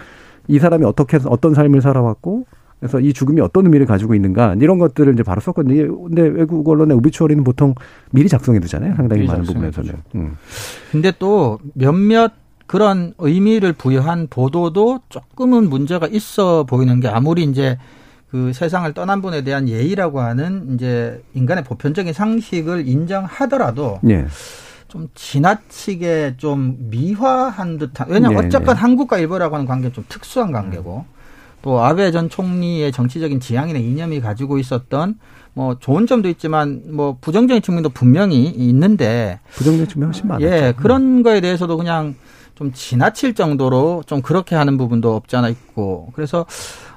이 0.48 0.60
사람이 0.60 0.84
어떻게 0.86 1.18
어떤 1.26 1.54
삶을 1.54 1.82
살아왔고 1.82 2.46
그래서 2.80 3.00
이 3.00 3.12
죽음이 3.12 3.42
어떤 3.42 3.66
의미를 3.66 3.86
가지고 3.86 4.14
있는가 4.14 4.56
이런 4.60 4.78
것들을 4.78 5.14
이제 5.14 5.24
바로 5.24 5.42
썼거든요. 5.42 6.04
근데 6.04 6.22
외국 6.22 6.68
언론의 6.68 6.96
오비추어리는 6.98 7.44
보통 7.44 7.74
미리 8.12 8.30
작성해 8.30 8.60
두잖아요. 8.60 8.96
상당히 8.96 9.26
많은 9.26 9.44
부분에서는. 9.44 9.94
음. 10.16 10.38
근데 10.92 11.12
또 11.18 11.60
몇몇 11.74 12.32
그런 12.68 13.14
의미를 13.18 13.74
부여한 13.74 14.28
보도도 14.30 15.00
조금은 15.10 15.70
문제가 15.70 16.08
있어 16.08 16.66
보이는 16.66 17.00
게 17.00 17.08
아무리 17.08 17.44
이제 17.44 17.78
그 18.30 18.52
세상을 18.54 18.94
떠난 18.94 19.22
분에 19.22 19.44
대한 19.44 19.70
예의라고 19.70 20.20
하는 20.20 20.76
이제 20.76 21.24
인간의 21.34 21.64
보편적인 21.64 22.14
상식을 22.14 22.88
인정하더라도 22.88 24.00
예. 24.10 24.28
좀 24.90 25.08
지나치게 25.16 26.36
좀 26.38 26.76
미화한 26.90 27.78
듯한 27.78 28.08
왜냐하면 28.10 28.42
네, 28.42 28.48
어쨌건 28.48 28.76
네. 28.76 28.82
한국과 28.82 29.18
일본이라고 29.18 29.56
하는 29.56 29.66
관계는 29.66 29.94
좀 29.94 30.04
특수한 30.08 30.52
관계고 30.52 31.06
또 31.68 31.84
아베 31.84 32.12
전 32.12 32.30
총리의 32.30 32.94
정치적인 32.94 33.42
지향이나 33.42 33.78
이념이 33.78 34.22
가지고 34.22 34.58
있었던 34.58 35.16
뭐 35.54 35.76
좋은 35.78 36.08
점도 36.08 36.30
있지만 36.30 36.82
뭐 36.92 37.18
부정적인 37.20 37.62
측면도 37.62 37.90
분명히 37.90 38.46
있는데 38.46 39.42
부정적 39.52 39.90
측면 39.90 40.08
훨씬 40.08 40.30
많았죠. 40.30 40.48
예, 40.48 40.74
그런 40.78 41.24
거에 41.24 41.42
대해서도 41.42 41.76
그냥 41.76 42.16
좀 42.56 42.72
지나칠 42.72 43.34
정도로 43.34 44.04
좀 44.06 44.22
그렇게 44.22 44.56
하는 44.56 44.78
부분도 44.78 45.14
없지 45.14 45.36
않아 45.36 45.50
있고 45.50 46.08
그래서 46.16 46.46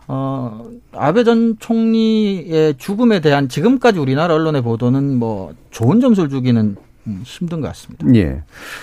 어, 0.06 0.64
아베 0.92 1.24
전 1.24 1.56
총리의 1.58 2.76
죽음에 2.78 3.18
대한 3.18 3.48
지금까지 3.48 3.98
우리나라 3.98 4.34
언론의 4.36 4.62
보도는 4.62 5.18
뭐 5.18 5.52
좋은 5.72 6.00
점수를 6.00 6.30
주기는 6.30 6.76
음, 7.08 7.22
힘든 7.24 7.60
것 7.60 7.66
같습니다. 7.68 8.06
예. 8.14 8.42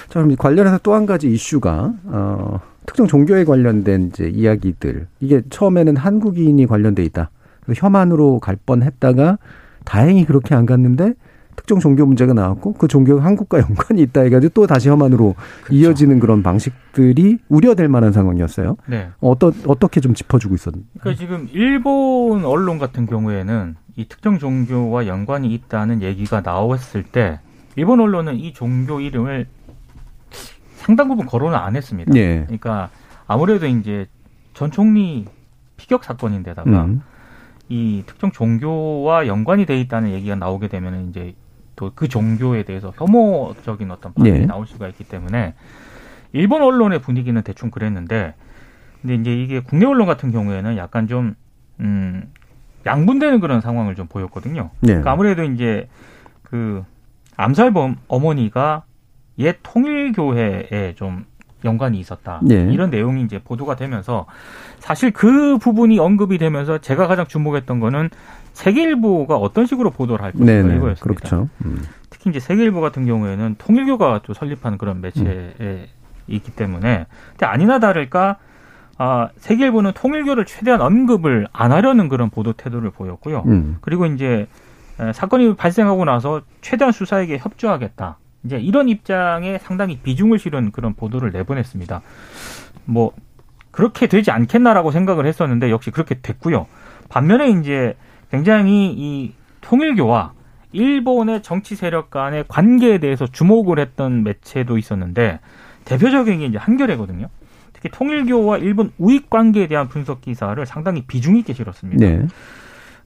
자, 0.09 0.19
그럼 0.19 0.35
관련해서 0.35 0.79
또 0.83 0.95
한 0.95 1.05
가지 1.05 1.31
이슈가, 1.31 1.93
어, 2.05 2.59
특정 2.87 3.05
종교에 3.05 3.43
관련된 3.43 4.07
이제 4.07 4.27
이야기들. 4.27 5.05
이게 5.19 5.43
처음에는 5.51 5.95
한국인이 5.97 6.65
관련돼 6.65 7.03
있다. 7.03 7.29
혐한으로 7.75 8.39
갈 8.39 8.57
뻔 8.65 8.81
했다가 8.81 9.37
다행히 9.85 10.25
그렇게 10.25 10.55
안 10.55 10.65
갔는데 10.65 11.13
특정 11.57 11.79
종교 11.79 12.05
문제가 12.05 12.33
나왔고 12.33 12.73
그 12.73 12.87
종교가 12.87 13.23
한국과 13.23 13.59
연관이 13.67 14.01
있다 14.03 14.21
해가지고 14.21 14.53
또 14.53 14.67
다시 14.67 14.89
혐한으로 14.89 15.35
그렇죠. 15.63 15.73
이어지는 15.73 16.19
그런 16.19 16.41
방식들이 16.43 17.39
우려될 17.49 17.87
만한 17.89 18.13
상황이었어요. 18.13 18.77
네. 18.87 19.09
어떠, 19.19 19.51
어떻게 19.65 19.99
좀 19.99 20.13
짚어주고 20.13 20.55
있었나요? 20.55 20.83
그러니까 20.99 21.19
지금 21.21 21.49
일본 21.51 22.45
언론 22.45 22.77
같은 22.79 23.05
경우에는 23.05 23.75
이 23.97 24.07
특정 24.07 24.39
종교와 24.39 25.07
연관이 25.07 25.53
있다는 25.53 26.01
얘기가 26.03 26.41
나왔을 26.41 27.03
때 27.03 27.39
일본 27.75 27.99
언론은 27.99 28.35
이 28.37 28.53
종교 28.53 29.01
이름을 29.01 29.47
상당 30.77 31.07
부분 31.07 31.25
거론을 31.25 31.57
안 31.57 31.75
했습니다. 31.75 32.13
네. 32.13 32.43
그러니까 32.45 32.89
아무래도 33.27 33.67
이제 33.67 34.07
전 34.53 34.71
총리 34.71 35.25
피격 35.75 36.03
사건인데다가 36.03 36.85
음. 36.85 37.01
이 37.69 38.03
특정 38.05 38.31
종교와 38.31 39.27
연관이 39.27 39.65
돼 39.65 39.79
있다는 39.79 40.11
얘기가 40.11 40.35
나오게 40.35 40.69
되면 40.69 41.09
이제 41.09 41.35
또 41.75 41.91
그 41.93 42.07
종교에 42.07 42.63
대해서 42.63 42.91
혐오적인 42.95 43.91
어떤 43.91 44.13
반응이 44.13 44.39
네. 44.39 44.45
나올 44.45 44.65
수가 44.65 44.87
있기 44.87 45.03
때문에 45.03 45.53
일본 46.33 46.61
언론의 46.63 47.01
분위기는 47.01 47.39
대충 47.43 47.69
그랬는데 47.69 48.33
근데 49.01 49.15
이제 49.15 49.35
이게 49.35 49.59
국내 49.59 49.85
언론 49.85 50.07
같은 50.07 50.31
경우에는 50.31 50.77
약간 50.77 51.07
좀 51.07 51.35
음, 51.79 52.31
양분되는 52.85 53.39
그런 53.39 53.61
상황을 53.61 53.95
좀 53.95 54.07
보였거든요. 54.07 54.71
네. 54.79 54.87
그러니까 54.87 55.11
아무래도 55.11 55.43
이제 55.43 55.87
그 56.41 56.83
암살범 57.35 57.97
어머니가 58.07 58.83
옛 59.39 59.57
통일교회에 59.63 60.95
좀 60.95 61.25
연관이 61.65 61.99
있었다. 61.99 62.39
네. 62.43 62.67
이런 62.71 62.89
내용이 62.89 63.23
이제 63.23 63.39
보도가 63.39 63.75
되면서 63.75 64.25
사실 64.79 65.11
그 65.11 65.57
부분이 65.57 65.99
언급이 65.99 66.37
되면서 66.37 66.77
제가 66.77 67.07
가장 67.07 67.25
주목했던 67.25 67.79
거는 67.79 68.09
세계일보가 68.53 69.35
어떤 69.35 69.65
식으로 69.65 69.91
보도를 69.91 70.23
할 70.23 70.31
것인가 70.31 70.75
이거였습니다. 70.75 71.03
그렇죠. 71.03 71.49
음. 71.65 71.83
특히 72.09 72.29
이제 72.29 72.39
세계일보 72.39 72.81
같은 72.81 73.05
경우에는 73.05 73.55
통일교가 73.57 74.21
또 74.23 74.33
설립하는 74.33 74.77
그런 74.77 75.01
매체에 75.01 75.53
음. 75.59 75.85
있기 76.27 76.51
때문에 76.51 77.05
근데 77.31 77.45
아니나 77.45 77.79
다를까 77.79 78.37
아, 78.99 79.29
세계일보는 79.37 79.91
통일교를 79.93 80.45
최대한 80.45 80.81
언급을 80.81 81.47
안 81.53 81.71
하려는 81.71 82.09
그런 82.09 82.29
보도 82.31 82.53
태도를 82.53 82.89
보였고요. 82.91 83.43
음. 83.45 83.77
그리고 83.81 84.07
이제 84.07 84.47
사건이 85.13 85.55
발생하고 85.55 86.05
나서 86.05 86.41
최대한 86.61 86.91
수사에게 86.91 87.37
협조하겠다. 87.37 88.17
이제 88.43 88.57
이런 88.57 88.89
입장에 88.89 89.57
상당히 89.59 89.97
비중을 89.99 90.39
실은 90.39 90.71
그런 90.71 90.93
보도를 90.93 91.31
내보냈습니다. 91.31 92.01
뭐 92.85 93.11
그렇게 93.71 94.07
되지 94.07 94.31
않겠나라고 94.31 94.91
생각을 94.91 95.25
했었는데 95.25 95.69
역시 95.69 95.91
그렇게 95.91 96.19
됐고요. 96.21 96.67
반면에 97.09 97.49
이제 97.49 97.95
굉장히 98.31 98.93
이 98.97 99.33
통일교와 99.61 100.33
일본의 100.71 101.43
정치 101.43 101.75
세력 101.75 102.09
간의 102.09 102.45
관계에 102.47 102.97
대해서 102.99 103.25
주목을 103.25 103.79
했던 103.79 104.23
매체도 104.23 104.77
있었는데 104.77 105.39
대표적인 105.85 106.39
게 106.39 106.45
이제 106.45 106.57
한겨레거든요. 106.57 107.29
특히 107.73 107.89
통일교와 107.91 108.57
일본 108.57 108.91
우익 108.97 109.29
관계에 109.29 109.67
대한 109.67 109.87
분석 109.87 110.21
기사를 110.21 110.65
상당히 110.65 111.03
비중 111.05 111.37
있게 111.37 111.53
실었습니다. 111.53 112.05
네. 112.05 112.25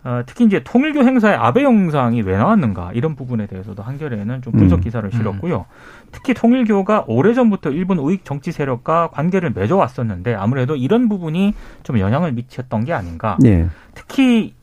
어, 0.04 0.24
특히 0.26 0.46
이제 0.46 0.62
통일교 0.64 1.04
행사에 1.04 1.36
아베 1.36 1.64
영상이 1.64 2.22
왜 2.22 2.36
나왔는가 2.36 2.92
이런 2.94 3.16
부분에 3.16 3.46
대해서도 3.46 3.84
한겨레는 3.84 4.42
좀 4.42 4.54
분석 4.54 4.80
음. 4.80 4.82
기사를 4.82 5.08
음. 5.08 5.12
실었고요. 5.12 5.58
음. 5.58 6.08
특히 6.12 6.34
통일교가 6.34 7.06
오래전부터 7.08 7.70
일본 7.70 8.00
우익 8.00 8.26
정치 8.26 8.52
세력과 8.52 9.10
관계를 9.10 9.52
맺어왔었는데 9.52 10.34
아무래도 10.34 10.76
이런 10.76 11.08
부분이 11.08 11.54
좀 11.84 12.00
영향을 12.00 12.32
미쳤던 12.32 12.86
게 12.86 12.94
아닌가. 12.94 13.38
네. 13.40 13.68
특히 13.94 14.56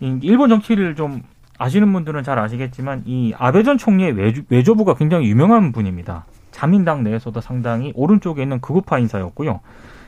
일본 0.00 0.48
정치를 0.48 0.94
좀 0.94 1.22
아시는 1.58 1.92
분들은 1.92 2.22
잘 2.22 2.38
아시겠지만 2.38 3.02
이 3.06 3.34
아베 3.36 3.64
전 3.64 3.76
총리의 3.76 4.12
외주, 4.12 4.42
외조부가 4.48 4.94
굉장히 4.94 5.28
유명한 5.28 5.72
분입니다. 5.72 6.26
자민당 6.52 7.02
내에서도 7.02 7.38
상당히 7.40 7.92
오른쪽에 7.96 8.42
있는 8.42 8.60
극우파 8.60 8.98
인사였고요. 8.98 9.60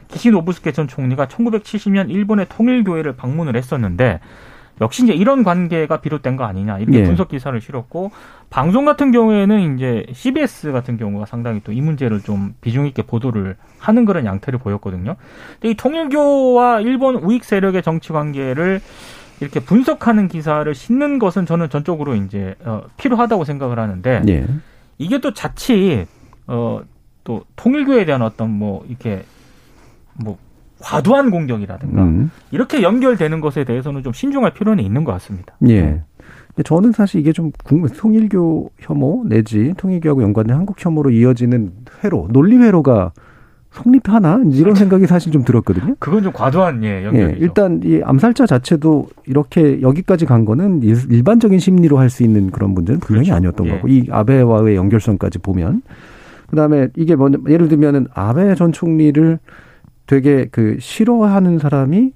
기시 0.09 0.31
노부스케 0.31 0.72
전 0.72 0.88
총리가 0.88 1.27
1970년 1.27 2.11
일본의 2.11 2.46
통일교회를 2.48 3.16
방문을 3.16 3.57
했었는데 3.57 4.20
역시 4.83 5.03
이제 5.03 5.12
이런 5.12 5.42
관계가 5.42 6.01
비롯된 6.01 6.37
거 6.37 6.45
아니냐 6.45 6.79
이렇게 6.79 7.01
네. 7.01 7.05
분석 7.05 7.29
기사를 7.29 7.59
실었고 7.61 8.11
방송 8.51 8.85
같은 8.85 9.11
경우에는 9.11 9.75
이제 9.75 10.07
CBS 10.12 10.73
같은 10.73 10.97
경우가 10.97 11.27
상당히 11.27 11.61
또 11.61 11.73
이 11.73 11.81
문제를 11.81 12.21
좀 12.21 12.55
비중 12.61 12.87
있게 12.87 13.03
보도를 13.03 13.57
하는 13.79 14.05
그런 14.05 14.25
양태를 14.27 14.59
보였거든요. 14.59 15.16
근데 15.55 15.71
이 15.71 15.75
통일교와 15.75 16.81
일본 16.81 17.16
우익 17.16 17.45
세력의 17.45 17.83
정치 17.83 18.12
관계를 18.12 18.81
이렇게 19.40 19.59
분석하는 19.59 20.29
기사를 20.29 20.73
싣는 20.75 21.18
것은 21.18 21.47
저는 21.47 21.68
전적으로 21.68 22.14
이제 22.14 22.55
어, 22.64 22.83
필요하다고 22.97 23.45
생각을 23.45 23.79
하는데 23.79 24.21
네. 24.21 24.47
이게 24.99 25.18
또 25.18 25.33
자칫 25.33 26.07
어, 26.47 26.83
또 27.25 27.45
통일교에 27.57 28.05
대한 28.05 28.23
어떤 28.23 28.51
뭐 28.51 28.85
이렇게 28.88 29.25
뭐 30.14 30.38
과도한 30.83 31.31
공격이라든가 31.31 32.03
음. 32.03 32.31
이렇게 32.51 32.83
연결되는 32.83 33.40
것에 33.40 33.64
대해서는 33.64 34.03
좀 34.03 34.12
신중할 34.12 34.53
필요는 34.53 34.85
있는 34.85 35.05
것 35.05 35.12
같습니다. 35.12 35.55
예. 35.68 36.03
저는 36.64 36.92
사실 36.92 37.21
이게 37.21 37.33
좀 37.33 37.51
궁금, 37.64 37.88
통일교 37.97 38.71
혐오 38.79 39.25
내지 39.27 39.73
통일교하고 39.79 40.23
연관된 40.23 40.55
한국 40.55 40.77
혐오로 40.85 41.11
이어지는 41.11 41.73
회로, 42.05 42.29
논리 42.31 42.57
회로가 42.57 43.12
성립하나 43.71 44.42
이런 44.53 44.75
생각이 44.75 45.07
사실 45.07 45.33
좀 45.33 45.45
들었거든요. 45.45 45.95
그건 45.99 46.23
좀 46.23 46.31
과도한 46.35 46.85
예 46.85 47.05
연결이죠. 47.07 47.37
예, 47.37 47.37
일단 47.40 47.81
이 47.85 48.03
암살자 48.05 48.45
자체도 48.45 49.09
이렇게 49.25 49.81
여기까지 49.81 50.27
간 50.27 50.45
거는 50.45 50.83
일반적인 50.83 51.59
심리로 51.59 51.97
할 51.99 52.11
수 52.11 52.23
있는 52.23 52.51
그런 52.51 52.73
문제는 52.73 53.01
분명히 53.01 53.29
그렇죠. 53.29 53.37
아니었던 53.38 53.66
예. 53.68 53.71
거고 53.71 53.88
이 53.88 54.07
아베와의 54.11 54.77
연결성까지 54.77 55.38
보면 55.38 55.81
그다음에 56.49 56.88
이게 56.97 57.16
뭐 57.16 57.31
예를 57.49 57.68
들면은 57.68 58.09
아베 58.12 58.55
전 58.57 58.73
총리를 58.73 59.38
되게 60.12 60.46
그 60.53 60.77
싫어하는 60.79 61.59
사람이 61.59 62.12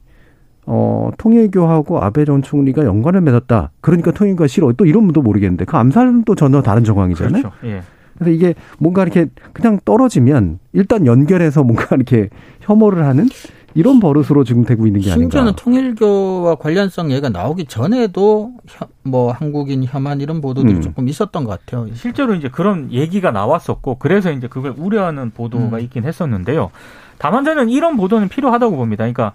어, 0.67 1.11
통일교하고 1.17 1.99
아베 2.03 2.27
전 2.27 2.43
총리가 2.43 2.85
연관을 2.85 3.23
맺었다. 3.23 3.71
그러니까 3.81 4.11
통일교가 4.11 4.49
싫어. 4.49 4.71
또 4.75 4.85
이런 4.85 5.05
분도 5.05 5.23
모르겠는데 5.23 5.65
그 5.65 5.79
암살은 5.79 6.25
또 6.25 6.35
전혀 6.35 6.61
다른 6.61 6.85
정황이잖아요. 6.85 7.43
그렇죠. 7.43 7.57
예. 7.65 7.81
그래서 8.19 8.31
이게 8.33 8.55
뭔가 8.79 9.03
이렇게 9.03 9.29
그냥 9.55 9.81
떨어지면 9.87 10.59
일단 10.75 11.07
연결해서 11.07 11.63
뭔가 11.63 11.97
이렇게 11.97 12.29
혐오를 12.61 13.07
하는 13.07 13.29
이런 13.73 13.99
버릇으로 13.99 14.45
지금 14.45 14.65
되고 14.67 14.87
있는 14.87 15.01
게 15.01 15.11
아닌가. 15.11 15.23
심지어는 15.23 15.53
통일교와 15.57 16.57
관련성 16.57 17.13
얘기가 17.13 17.31
나오기 17.31 17.65
전에도 17.65 18.53
뭐 19.05 19.33
한국인 19.33 19.85
혐한 19.85 20.21
이런 20.21 20.43
보도들이 20.43 20.75
음. 20.75 20.81
조금 20.83 21.09
있었던 21.09 21.45
것 21.45 21.61
같아요. 21.61 21.87
실제로 21.95 22.35
이제 22.35 22.51
그런 22.51 22.93
얘기가 22.93 23.31
나왔었고 23.31 23.97
그래서 23.99 24.33
이제 24.33 24.49
그걸 24.49 24.75
우려하는 24.77 25.31
보도가 25.31 25.79
음. 25.79 25.81
있긴 25.81 26.05
했었는데요. 26.05 26.71
다만 27.19 27.45
저는 27.45 27.69
이런 27.71 27.97
보도는 27.97 28.29
필요하다고 28.29 28.77
봅니다. 28.77 29.03
그러니까 29.05 29.33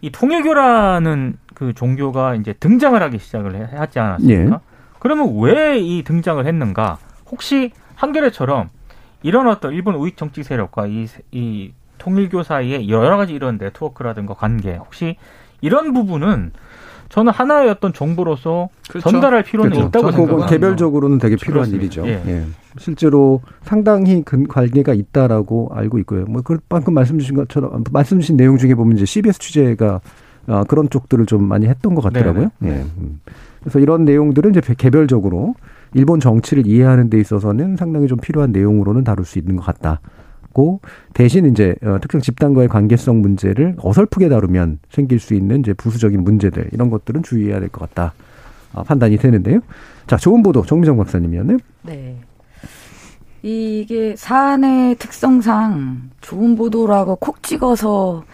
이 0.00 0.10
통일교라는 0.10 1.38
그 1.54 1.74
종교가 1.74 2.36
이제 2.36 2.52
등장을 2.54 3.00
하기 3.02 3.18
시작을 3.18 3.78
하지 3.78 3.98
않았습니까? 3.98 4.54
예. 4.54 4.58
그러면 4.98 5.38
왜 5.38 5.78
이 5.80 6.02
등장을 6.04 6.44
했는가? 6.46 6.98
혹시 7.30 7.72
한겨레처럼 7.96 8.68
이런 9.22 9.48
어떤 9.48 9.72
일본 9.72 9.94
우익 9.96 10.16
정치 10.16 10.42
세력과 10.42 10.86
이, 10.86 11.06
이 11.32 11.72
통일교 11.98 12.42
사이에 12.44 12.88
여러 12.88 13.16
가지 13.16 13.32
이런 13.34 13.58
네트워크라든가 13.58 14.34
관계 14.34 14.76
혹시 14.76 15.16
이런 15.60 15.92
부분은 15.92 16.52
저는 17.08 17.32
하나의 17.32 17.70
어떤 17.70 17.92
정보로서 17.92 18.68
그렇죠. 18.88 19.10
전달할 19.10 19.42
필요는 19.42 19.70
그렇죠. 19.70 19.88
있다고 19.88 20.12
생각합니다. 20.12 20.48
개별적으로는 20.48 21.18
되게 21.18 21.36
필요한 21.36 21.70
그렇습니다. 21.70 22.02
일이죠. 22.02 22.06
예. 22.06 22.22
예. 22.30 22.44
실제로 22.76 23.40
상당히 23.62 24.22
근 24.22 24.46
관계가 24.46 24.92
있다라고 24.94 25.70
알고 25.72 25.98
있고요. 26.00 26.26
뭐그 26.26 26.58
방금 26.68 26.94
말씀 26.94 27.18
주신 27.18 27.34
것처럼 27.34 27.82
말씀 27.92 28.20
주신 28.20 28.36
내용 28.36 28.58
중에 28.58 28.74
보면 28.74 28.96
이제 28.96 29.06
CBS 29.06 29.38
취재가 29.38 30.00
어, 30.48 30.64
그런 30.64 30.88
쪽들을 30.88 31.26
좀 31.26 31.44
많이 31.44 31.66
했던 31.66 31.94
것 31.94 32.02
같더라고요. 32.02 32.50
네. 32.58 32.70
예. 32.70 32.84
음. 32.98 33.20
그래서 33.60 33.78
이런 33.78 34.04
내용들은 34.04 34.50
이제 34.54 34.74
개별적으로 34.76 35.54
일본 35.94 36.20
정치를 36.20 36.66
이해하는 36.66 37.10
데 37.10 37.18
있어서는 37.18 37.76
상당히 37.76 38.06
좀 38.06 38.18
필요한 38.18 38.52
내용으로는 38.52 39.04
다룰 39.04 39.24
수 39.24 39.38
있는 39.38 39.56
것 39.56 39.64
같다. 39.64 40.00
고 40.58 40.80
대신 41.14 41.46
이제 41.46 41.76
어, 41.84 41.98
특정 42.00 42.20
집단과의 42.20 42.66
관계성 42.66 43.20
문제를 43.22 43.76
어설프게 43.78 44.28
다루면 44.28 44.80
생길 44.90 45.20
수 45.20 45.34
있는 45.34 45.60
이제 45.60 45.72
부수적인 45.72 46.24
문제들 46.24 46.70
이런 46.72 46.90
것들은 46.90 47.22
주의해야 47.22 47.60
될 47.60 47.68
것 47.68 47.88
같다 47.88 48.12
어, 48.72 48.82
판단이 48.82 49.18
되는데요. 49.18 49.60
자 50.08 50.16
좋은 50.16 50.42
보도 50.42 50.62
정미정 50.62 50.96
박사님이었네요. 50.96 51.58
네. 51.82 52.16
이게 53.42 54.16
사안의 54.16 54.96
특성상 54.96 56.10
좋은 56.22 56.56
보도라고 56.56 57.14
콕 57.16 57.40
찍어서 57.44 58.24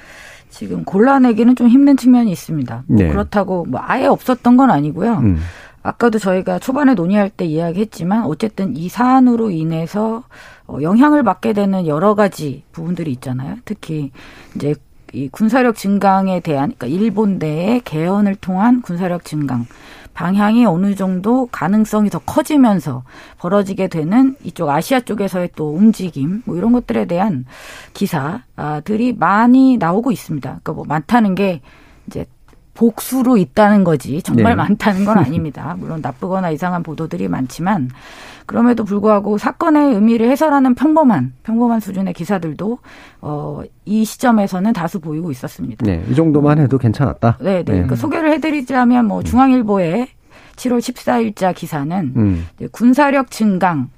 지금 0.49 0.83
골라내기는 0.85 1.57
좀 1.57 1.69
힘든 1.69 1.97
측면이 1.99 2.33
있습니다. 2.33 2.85
뭐 2.87 2.97
네. 2.97 3.09
그렇다고 3.09 3.67
뭐 3.67 3.81
아예 3.85 4.07
없었던 4.07 4.57
건 4.57 4.71
아니고요. 4.71 5.13
음. 5.19 5.39
아까도 5.85 6.19
저희가 6.19 6.59
초반에 6.59 6.95
논의할 6.95 7.29
때 7.29 7.45
이야기했지만 7.45 8.25
어쨌든 8.25 8.75
이 8.75 8.89
사안으로 8.89 9.51
인해서 9.51 10.25
어, 10.67 10.79
영향을 10.81 11.23
받게 11.23 11.53
되는 11.53 11.87
여러 11.87 12.15
가지 12.15 12.65
부분들이 12.73 13.13
있잖아요. 13.13 13.57
특히 13.67 14.11
이제 14.57 14.75
이 15.13 15.29
군사력 15.29 15.77
증강에 15.77 16.41
대한 16.41 16.73
그러니까 16.77 16.87
일본 16.87 17.39
내의 17.39 17.81
개헌을 17.85 18.37
통한 18.37 18.81
군사력 18.81 19.25
증강 19.25 19.67
방향이 20.15 20.65
어느 20.65 20.95
정도 20.95 21.47
가능성이 21.53 22.09
더 22.09 22.19
커지면서 22.19 23.03
벌어지게 23.39 23.89
되는 23.89 24.37
이쪽 24.43 24.71
아시아 24.71 25.01
쪽에서의 25.01 25.51
또 25.55 25.75
움직임 25.75 26.43
뭐 26.47 26.57
이런 26.57 26.73
것들에 26.73 27.05
대한 27.05 27.45
기사들이 27.93 29.17
많이 29.19 29.77
나오고 29.77 30.13
있습니다. 30.13 30.49
그러니까 30.49 30.73
뭐 30.73 30.85
많다는 30.89 31.35
게 31.35 31.61
이제 32.07 32.25
복수로 32.75 33.37
있다는 33.37 33.85
거지 33.85 34.21
정말 34.23 34.53
네. 34.53 34.55
많다는 34.57 35.05
건 35.05 35.19
아닙니다. 35.25 35.77
물론 35.79 36.01
나쁘거나 36.03 36.51
이상한 36.51 36.83
보도들이 36.83 37.29
많지만 37.29 37.91
그럼에도 38.47 38.85
불구하고 38.85 39.39
사건의 39.39 39.95
의미를 39.95 40.31
해설하는 40.31 40.75
평범한 40.75 41.33
평범한 41.45 41.81
수준의 41.81 42.13
기사들도 42.15 42.79
어, 43.23 43.63
이 43.85 44.05
시점에서는 44.05 44.73
다수 44.73 45.01
보이고 45.01 45.31
있었습니다. 45.31 45.87
네, 45.87 46.05
이 46.11 46.15
정도만 46.15 46.59
해도 46.59 46.77
괜찮았다. 46.77 47.39
네, 47.41 47.59
네. 47.59 47.65
그러니까 47.65 47.97
소개를 47.97 48.33
해드리자면 48.33 49.07
뭐 49.07 49.23
중앙일보의 49.23 50.09
7월 50.57 50.79
14일자 50.79 51.55
기사는 51.55 52.13
음. 52.17 52.47
군사력 52.71 53.31
증강 53.31 53.89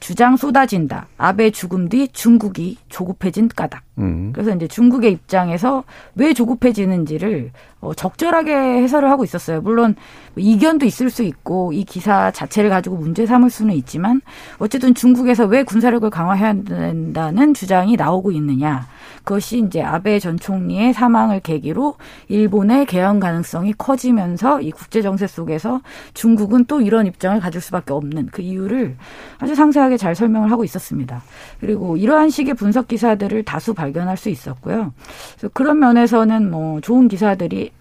주장 0.00 0.36
쏟아진다. 0.36 1.06
아베 1.16 1.50
죽음 1.50 1.88
뒤 1.88 2.08
중국이 2.08 2.76
조급해진 2.88 3.48
까닭. 3.48 3.82
음. 3.98 4.30
그래서 4.32 4.54
이제 4.54 4.68
중국의 4.68 5.12
입장에서 5.12 5.84
왜 6.14 6.34
조급해지는지를 6.34 7.50
어, 7.86 7.94
적절하게 7.94 8.52
해설을 8.52 9.08
하고 9.10 9.22
있었어요. 9.22 9.60
물론 9.60 9.94
뭐 10.34 10.42
이견도 10.42 10.86
있을 10.86 11.08
수 11.08 11.22
있고 11.22 11.72
이 11.72 11.84
기사 11.84 12.30
자체를 12.32 12.68
가지고 12.68 12.96
문제 12.96 13.26
삼을 13.26 13.48
수는 13.48 13.74
있지만 13.74 14.20
어쨌든 14.58 14.94
중국에서 14.94 15.44
왜 15.44 15.62
군사력을 15.62 16.08
강화해야 16.10 16.54
된다는 16.64 17.54
주장이 17.54 17.96
나오고 17.96 18.32
있느냐. 18.32 18.86
그것이 19.22 19.58
이제 19.58 19.82
아베 19.82 20.18
전 20.18 20.36
총리의 20.36 20.92
사망을 20.92 21.40
계기로 21.40 21.96
일본의 22.28 22.86
개헌 22.86 23.18
가능성이 23.18 23.72
커지면서 23.72 24.60
이 24.60 24.70
국제 24.70 25.02
정세 25.02 25.26
속에서 25.26 25.80
중국은 26.14 26.66
또 26.66 26.80
이런 26.80 27.06
입장을 27.06 27.38
가질 27.40 27.60
수밖에 27.60 27.92
없는 27.92 28.28
그 28.30 28.42
이유를 28.42 28.96
아주 29.38 29.54
상세하게 29.54 29.96
잘 29.96 30.14
설명을 30.14 30.50
하고 30.50 30.64
있었습니다. 30.64 31.22
그리고 31.60 31.96
이러한 31.96 32.30
식의 32.30 32.54
분석 32.54 32.88
기사들을 32.88 33.44
다수 33.44 33.74
발견할 33.74 34.16
수 34.16 34.28
있었고요. 34.28 34.92
그래서 35.36 35.50
그런 35.52 35.78
면에서는 35.78 36.50
뭐 36.50 36.80
좋은 36.80 37.08
기사들이 37.08 37.72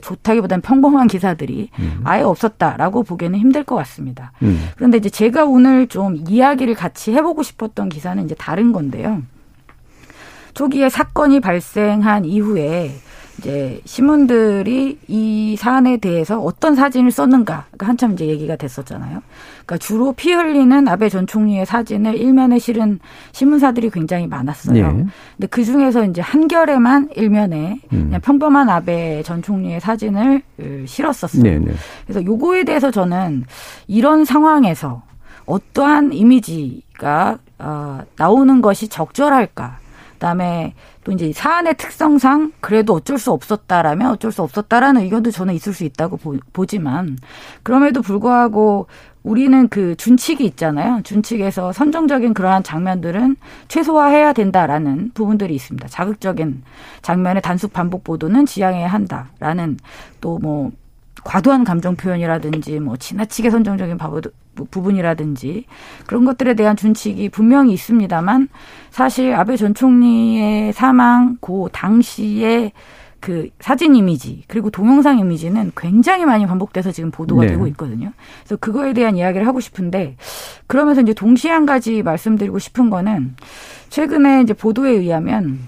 좋다기보다는 0.00 0.62
평범한 0.62 1.06
기사들이 1.06 1.70
아예 2.04 2.22
없었다라고 2.22 3.02
보기에는 3.02 3.38
힘들 3.38 3.64
것 3.64 3.76
같습니다. 3.76 4.32
음. 4.42 4.68
그런데 4.76 4.98
이제 4.98 5.10
제가 5.10 5.44
오늘 5.44 5.86
좀 5.88 6.16
이야기를 6.28 6.74
같이 6.74 7.12
해보고 7.12 7.42
싶었던 7.42 7.88
기사는 7.88 8.24
이제 8.24 8.34
다른 8.34 8.72
건데요. 8.72 9.22
초기에 10.54 10.88
사건이 10.88 11.40
발생한 11.40 12.24
이후에 12.24 12.92
이제 13.38 13.80
신문들이 13.84 14.98
이 15.08 15.56
사안에 15.58 15.96
대해서 15.96 16.40
어떤 16.40 16.74
사진을 16.74 17.10
썼는가 17.10 17.66
그러니까 17.66 17.86
한참 17.86 18.12
이제 18.12 18.26
얘기가 18.26 18.56
됐었잖아요. 18.56 19.22
그러니까 19.66 19.78
주로 19.78 20.12
피 20.12 20.32
흘리는 20.32 20.86
아베 20.88 21.08
전 21.08 21.26
총리의 21.26 21.66
사진을 21.66 22.16
일면에 22.16 22.58
실은 22.58 23.00
신문사들이 23.32 23.90
굉장히 23.90 24.26
많았어요. 24.26 24.76
예. 24.76 24.82
근데 24.82 25.46
그 25.50 25.64
중에서 25.64 26.04
이제 26.04 26.20
한겨레만 26.20 27.10
일면에 27.16 27.80
음. 27.92 28.04
그냥 28.04 28.20
평범한 28.20 28.68
아베 28.68 29.22
전 29.22 29.42
총리의 29.42 29.80
사진을 29.80 30.42
으, 30.60 30.84
실었었어요. 30.86 31.42
네, 31.42 31.58
네. 31.58 31.72
그래서 32.06 32.24
요거에 32.24 32.64
대해서 32.64 32.90
저는 32.90 33.44
이런 33.86 34.24
상황에서 34.24 35.02
어떠한 35.46 36.12
이미지가 36.12 37.38
어, 37.58 38.00
나오는 38.16 38.60
것이 38.60 38.88
적절할까? 38.88 39.78
그다음에 40.14 40.74
또 41.04 41.12
이제 41.12 41.32
사안의 41.32 41.76
특성상 41.76 42.52
그래도 42.60 42.94
어쩔 42.94 43.18
수 43.18 43.30
없었다라면 43.30 44.10
어쩔 44.10 44.32
수 44.32 44.42
없었다라는 44.42 45.02
의견도 45.02 45.30
저는 45.30 45.54
있을 45.54 45.72
수 45.72 45.84
있다고 45.84 46.16
보, 46.16 46.36
보지만 46.52 47.18
그럼에도 47.62 48.02
불구하고 48.02 48.86
우리는 49.22 49.68
그 49.68 49.96
준칙이 49.96 50.44
있잖아요. 50.44 51.00
준칙에서 51.02 51.72
선정적인 51.72 52.34
그러한 52.34 52.62
장면들은 52.62 53.36
최소화해야 53.68 54.34
된다라는 54.34 55.12
부분들이 55.14 55.54
있습니다. 55.54 55.88
자극적인 55.88 56.62
장면의 57.00 57.40
단순 57.42 57.70
반복 57.70 58.04
보도는 58.04 58.44
지양해야 58.44 58.88
한다라는 58.88 59.78
또뭐 60.20 60.72
과도한 61.22 61.64
감정 61.64 61.96
표현이라든지 61.96 62.80
뭐 62.80 62.96
지나치게 62.96 63.50
선정적인 63.50 63.96
바보- 63.98 64.20
부분이라든지 64.70 65.64
그런 66.06 66.24
것들에 66.24 66.54
대한 66.54 66.76
준칙이 66.76 67.28
분명히 67.28 67.72
있습니다만 67.72 68.48
사실 68.90 69.34
아베 69.34 69.56
전 69.56 69.74
총리의 69.74 70.72
사망 70.72 71.36
고 71.40 71.68
당시에 71.72 72.72
그 73.20 73.48
사진 73.58 73.94
이미지 73.94 74.42
그리고 74.48 74.68
동영상 74.70 75.18
이미지는 75.18 75.72
굉장히 75.76 76.26
많이 76.26 76.46
반복돼서 76.46 76.92
지금 76.92 77.10
보도가 77.10 77.42
네. 77.42 77.48
되고 77.52 77.66
있거든요. 77.68 78.12
그래서 78.42 78.56
그거에 78.56 78.92
대한 78.92 79.16
이야기를 79.16 79.46
하고 79.46 79.60
싶은데 79.60 80.16
그러면서 80.66 81.00
이제 81.00 81.14
동시에 81.14 81.50
한 81.50 81.64
가지 81.64 82.02
말씀드리고 82.02 82.58
싶은 82.58 82.90
거는 82.90 83.34
최근에 83.88 84.42
이제 84.42 84.52
보도에 84.52 84.90
의하면 84.90 85.60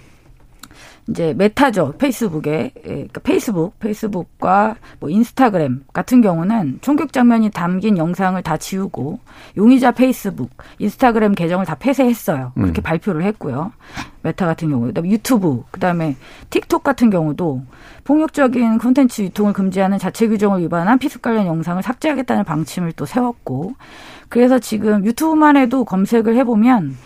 이제 1.09 1.35
메타죠 1.35 1.95
페이스북에. 1.99 2.73
예, 2.77 2.81
그러니까 2.83 3.21
페이스북 3.21 3.79
페이스북과 3.79 4.77
뭐 4.99 5.09
인스타그램 5.09 5.85
같은 5.93 6.21
경우는 6.21 6.79
총격 6.81 7.13
장면이 7.13 7.51
담긴 7.51 7.97
영상을 7.97 8.41
다 8.43 8.57
지우고 8.57 9.21
용의자 9.57 9.93
페이스북 9.93 10.51
인스타그램 10.79 11.35
계정을 11.35 11.65
다 11.65 11.77
폐쇄했어요. 11.77 12.53
그렇게 12.55 12.81
음. 12.81 12.83
발표를 12.83 13.23
했고요. 13.23 13.73
메타 14.23 14.47
같은 14.47 14.71
경우 14.71 14.87
그다음에 14.87 15.11
유튜브 15.11 15.63
그다음에 15.71 16.17
틱톡 16.51 16.83
같은 16.83 17.11
경우도 17.11 17.63
폭력적인 18.03 18.79
콘텐츠 18.79 19.23
유통을 19.23 19.53
금지하는 19.53 19.99
자체 19.99 20.27
규정을 20.27 20.61
위반한 20.63 20.99
피습 20.99 21.23
관련 21.23 21.47
영상을 21.47 21.81
삭제하겠다는 21.83 22.45
방침을 22.45 22.93
또 22.93 23.07
세웠고 23.07 23.75
그래서 24.29 24.59
지금 24.59 25.05
유튜브만 25.05 25.57
해도 25.57 25.85
검색을 25.85 26.37
해보면 26.37 26.97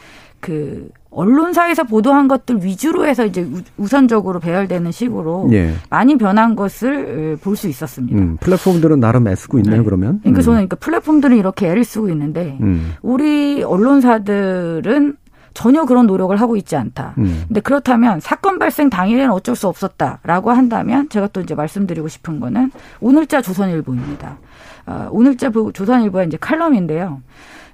그 0.40 0.88
언론사에서 1.10 1.84
보도한 1.84 2.28
것들 2.28 2.64
위주로 2.64 3.06
해서 3.06 3.26
이제 3.26 3.42
우- 3.42 3.62
우선적으로 3.76 4.38
배열되는 4.40 4.92
식으로 4.92 5.48
예. 5.52 5.74
많이 5.90 6.16
변한 6.16 6.54
것을 6.54 7.36
볼 7.42 7.56
수 7.56 7.68
있었습니다. 7.68 8.16
음, 8.18 8.36
플랫폼들은 8.40 9.00
나름 9.00 9.26
애쓰고 9.28 9.58
있나요, 9.58 9.78
네. 9.78 9.84
그러면? 9.84 10.20
그러니까 10.20 10.40
음. 10.40 10.42
저는 10.42 10.56
그러니까 10.58 10.76
플랫폼들은 10.76 11.36
이렇게 11.36 11.68
애를 11.68 11.84
쓰고 11.84 12.08
있는데 12.10 12.56
음. 12.60 12.92
우리 13.02 13.62
언론사들은 13.64 15.16
전혀 15.52 15.84
그런 15.84 16.06
노력을 16.06 16.34
하고 16.40 16.56
있지 16.56 16.76
않다. 16.76 17.14
음. 17.18 17.42
근데 17.48 17.60
그렇다면 17.60 18.20
사건 18.20 18.58
발생 18.60 18.88
당일에는 18.88 19.32
어쩔 19.32 19.56
수 19.56 19.66
없었다라고 19.66 20.52
한다면 20.52 21.08
제가 21.08 21.26
또 21.32 21.40
이제 21.40 21.56
말씀드리고 21.56 22.06
싶은 22.06 22.38
거는 22.38 22.70
오늘자 23.00 23.42
조선일보입니다. 23.42 24.38
아, 24.86 25.08
오늘자 25.10 25.50
부- 25.50 25.72
조선일보의 25.72 26.28
이제 26.28 26.36
칼럼인데요. 26.40 27.20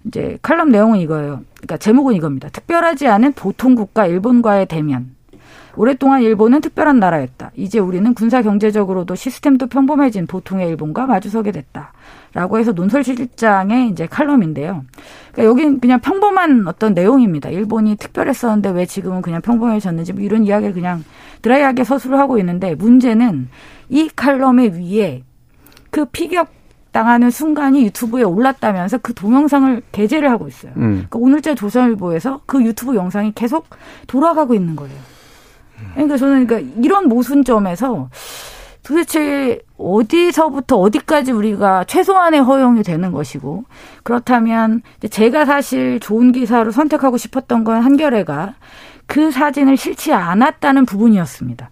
이제 0.07 0.38
칼럼 0.42 0.71
내용은 0.71 0.99
이거예요. 0.99 1.42
그러니까 1.57 1.77
제목은 1.79 2.14
이겁니다. 2.14 2.49
특별하지 2.49 3.09
않은 3.09 3.33
보통 3.33 3.75
국가 3.75 4.07
일본과의 4.07 4.66
대면. 4.66 5.16
오랫동안 5.77 6.23
일본은 6.23 6.62
특별한 6.62 6.99
나라였다. 6.99 7.51
이제 7.55 7.79
우리는 7.79 8.14
군사 8.14 8.40
경제적으로도 8.40 9.14
시스템도 9.14 9.66
평범해진 9.66 10.27
보통의 10.27 10.69
일본과 10.69 11.07
마주서게 11.07 11.53
됐다. 11.53 11.92
라고 12.33 12.59
해서 12.59 12.73
논설실장의 12.73 13.90
이제 13.90 14.07
칼럼인데요. 14.07 14.85
그러니까 15.33 15.51
여기는 15.51 15.81
그냥 15.81 16.01
평범한 16.01 16.66
어떤 16.66 16.95
내용입니다. 16.95 17.51
일본이 17.51 17.97
특별했었는데 17.97 18.70
왜 18.70 18.87
지금은 18.87 19.22
그냥 19.22 19.41
평범해졌는지 19.43 20.14
뭐 20.14 20.22
이런 20.22 20.45
이야기를 20.45 20.72
그냥 20.72 21.05
드라이하게 21.43 21.85
서술을 21.85 22.18
하고 22.18 22.39
있는데 22.39 22.74
문제는 22.74 23.49
이 23.89 24.09
칼럼의 24.14 24.72
위에 24.78 25.22
그 25.91 26.07
피격 26.07 26.56
당하는 26.97 27.30
순간이 27.30 27.84
유튜브에 27.84 28.22
올랐다면서 28.22 28.97
그 29.03 29.12
동영상을 29.12 29.82
게재를 29.92 30.30
하고 30.30 30.49
있어요. 30.49 30.72
음. 30.78 31.05
그러니까 31.11 31.18
오늘자 31.18 31.55
조선일보에서 31.55 32.40
그 32.47 32.64
유튜브 32.64 32.94
영상이 32.94 33.32
계속 33.34 33.66
돌아가고 34.07 34.55
있는 34.55 34.76
거예요. 34.76 34.97
그러니까 35.92 36.16
저는 36.16 36.47
그러니까 36.47 36.72
이런 36.82 37.09
모순점에서 37.09 38.09
도대체 38.82 39.61
어디서부터 39.76 40.78
어디까지 40.78 41.32
우리가 41.32 41.84
최소한의 41.84 42.40
허용이 42.40 42.82
되는 42.82 43.12
것이고 43.12 43.64
그렇다면 44.03 44.80
제가 45.11 45.44
사실 45.44 46.01
좋은 46.01 46.32
기사로 46.32 46.70
선택하고 46.70 47.18
싶었던 47.18 47.64
건 47.64 47.82
한겨레가 47.82 48.55
그 49.05 49.30
사진을 49.30 49.76
실지 49.76 50.14
않았다는 50.14 50.86
부분이었습니다. 50.86 51.68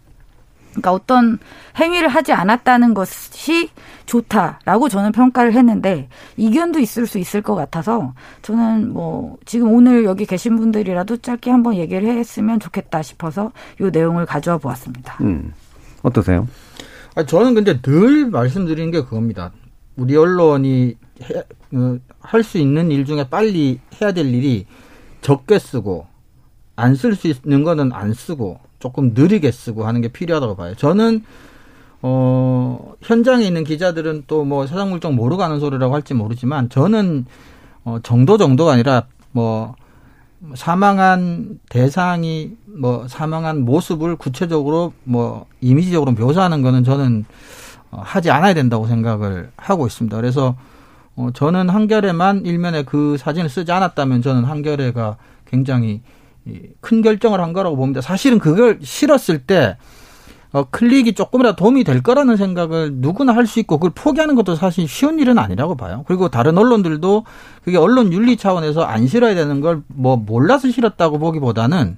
그러니까 0.74 0.92
어떤 0.92 1.38
행위를 1.78 2.08
하지 2.08 2.32
않았다는 2.32 2.94
것이 2.94 3.70
좋다라고 4.06 4.88
저는 4.88 5.12
평가를 5.12 5.52
했는데 5.54 6.08
이견도 6.36 6.78
있을 6.80 7.06
수 7.06 7.18
있을 7.18 7.42
것 7.42 7.54
같아서 7.54 8.12
저는 8.42 8.92
뭐 8.92 9.36
지금 9.44 9.72
오늘 9.72 10.04
여기 10.04 10.26
계신 10.26 10.56
분들이라도 10.56 11.18
짧게 11.18 11.50
한번 11.50 11.76
얘기를 11.76 12.08
했으면 12.08 12.60
좋겠다 12.60 13.02
싶어서 13.02 13.52
이 13.80 13.84
내용을 13.92 14.26
가져와 14.26 14.58
보았습니다. 14.58 15.16
음. 15.22 15.52
어떠세요? 16.02 16.46
아, 17.14 17.24
저는 17.24 17.54
근데 17.54 17.80
늘 17.80 18.26
말씀드리는 18.28 18.90
게 18.90 19.02
그겁니다. 19.02 19.52
우리 19.96 20.16
언론이 20.16 20.96
어, 21.74 21.96
할수 22.20 22.58
있는 22.58 22.90
일 22.90 23.04
중에 23.04 23.28
빨리 23.30 23.80
해야 24.00 24.12
될 24.12 24.26
일이 24.26 24.66
적게 25.20 25.58
쓰고 25.58 26.06
안 26.76 26.94
쓸 26.96 27.14
수 27.14 27.28
있는 27.28 27.62
거는 27.62 27.92
안 27.92 28.12
쓰고 28.12 28.58
조금 28.84 29.14
느리게 29.14 29.50
쓰고 29.50 29.86
하는 29.86 30.02
게 30.02 30.08
필요하다고 30.08 30.56
봐요. 30.56 30.74
저는 30.74 31.24
어 32.02 32.92
현장에 33.00 33.46
있는 33.46 33.64
기자들은 33.64 34.24
또뭐 34.26 34.66
세상 34.66 34.90
물정 34.90 35.14
모르고 35.14 35.42
하는 35.42 35.58
소리라고 35.58 35.94
할지 35.94 36.12
모르지만 36.12 36.68
저는 36.68 37.24
어 37.84 38.00
정도 38.02 38.36
정도가 38.36 38.72
아니라 38.72 39.06
뭐 39.32 39.74
사망한 40.54 41.60
대상이 41.70 42.50
뭐 42.66 43.08
사망한 43.08 43.64
모습을 43.64 44.16
구체적으로 44.16 44.92
뭐 45.04 45.46
이미지적으로 45.62 46.12
묘사하는 46.12 46.60
거는 46.60 46.84
저는 46.84 47.24
어, 47.90 48.02
하지 48.04 48.30
않아야 48.30 48.52
된다고 48.52 48.86
생각을 48.86 49.50
하고 49.56 49.86
있습니다. 49.86 50.14
그래서 50.14 50.56
어 51.16 51.30
저는 51.32 51.70
한겨레만 51.70 52.44
일면에 52.44 52.82
그 52.82 53.16
사진을 53.16 53.48
쓰지 53.48 53.72
않았다면 53.72 54.20
저는 54.20 54.44
한겨레가 54.44 55.16
굉장히 55.46 56.02
큰 56.80 57.02
결정을 57.02 57.40
한 57.40 57.52
거라고 57.52 57.76
봅니다. 57.76 58.00
사실은 58.00 58.38
그걸 58.38 58.78
실었을 58.82 59.38
때 59.40 59.76
어, 60.52 60.64
클릭이 60.70 61.14
조금이라도 61.14 61.56
도움이 61.56 61.82
될 61.82 62.00
거라는 62.02 62.36
생각을 62.36 62.92
누구나 62.94 63.34
할 63.34 63.46
수 63.46 63.58
있고 63.60 63.78
그걸 63.78 63.90
포기하는 63.94 64.36
것도 64.36 64.54
사실 64.54 64.86
쉬운 64.86 65.18
일은 65.18 65.36
아니라고 65.38 65.74
봐요. 65.76 66.04
그리고 66.06 66.28
다른 66.28 66.56
언론들도 66.56 67.24
그게 67.64 67.76
언론 67.76 68.12
윤리 68.12 68.36
차원에서 68.36 68.82
안 68.84 69.06
실어야 69.08 69.34
되는 69.34 69.60
걸 69.60 69.82
뭐 69.88 70.16
몰라서 70.16 70.70
실었다고 70.70 71.18
보기보다는 71.18 71.96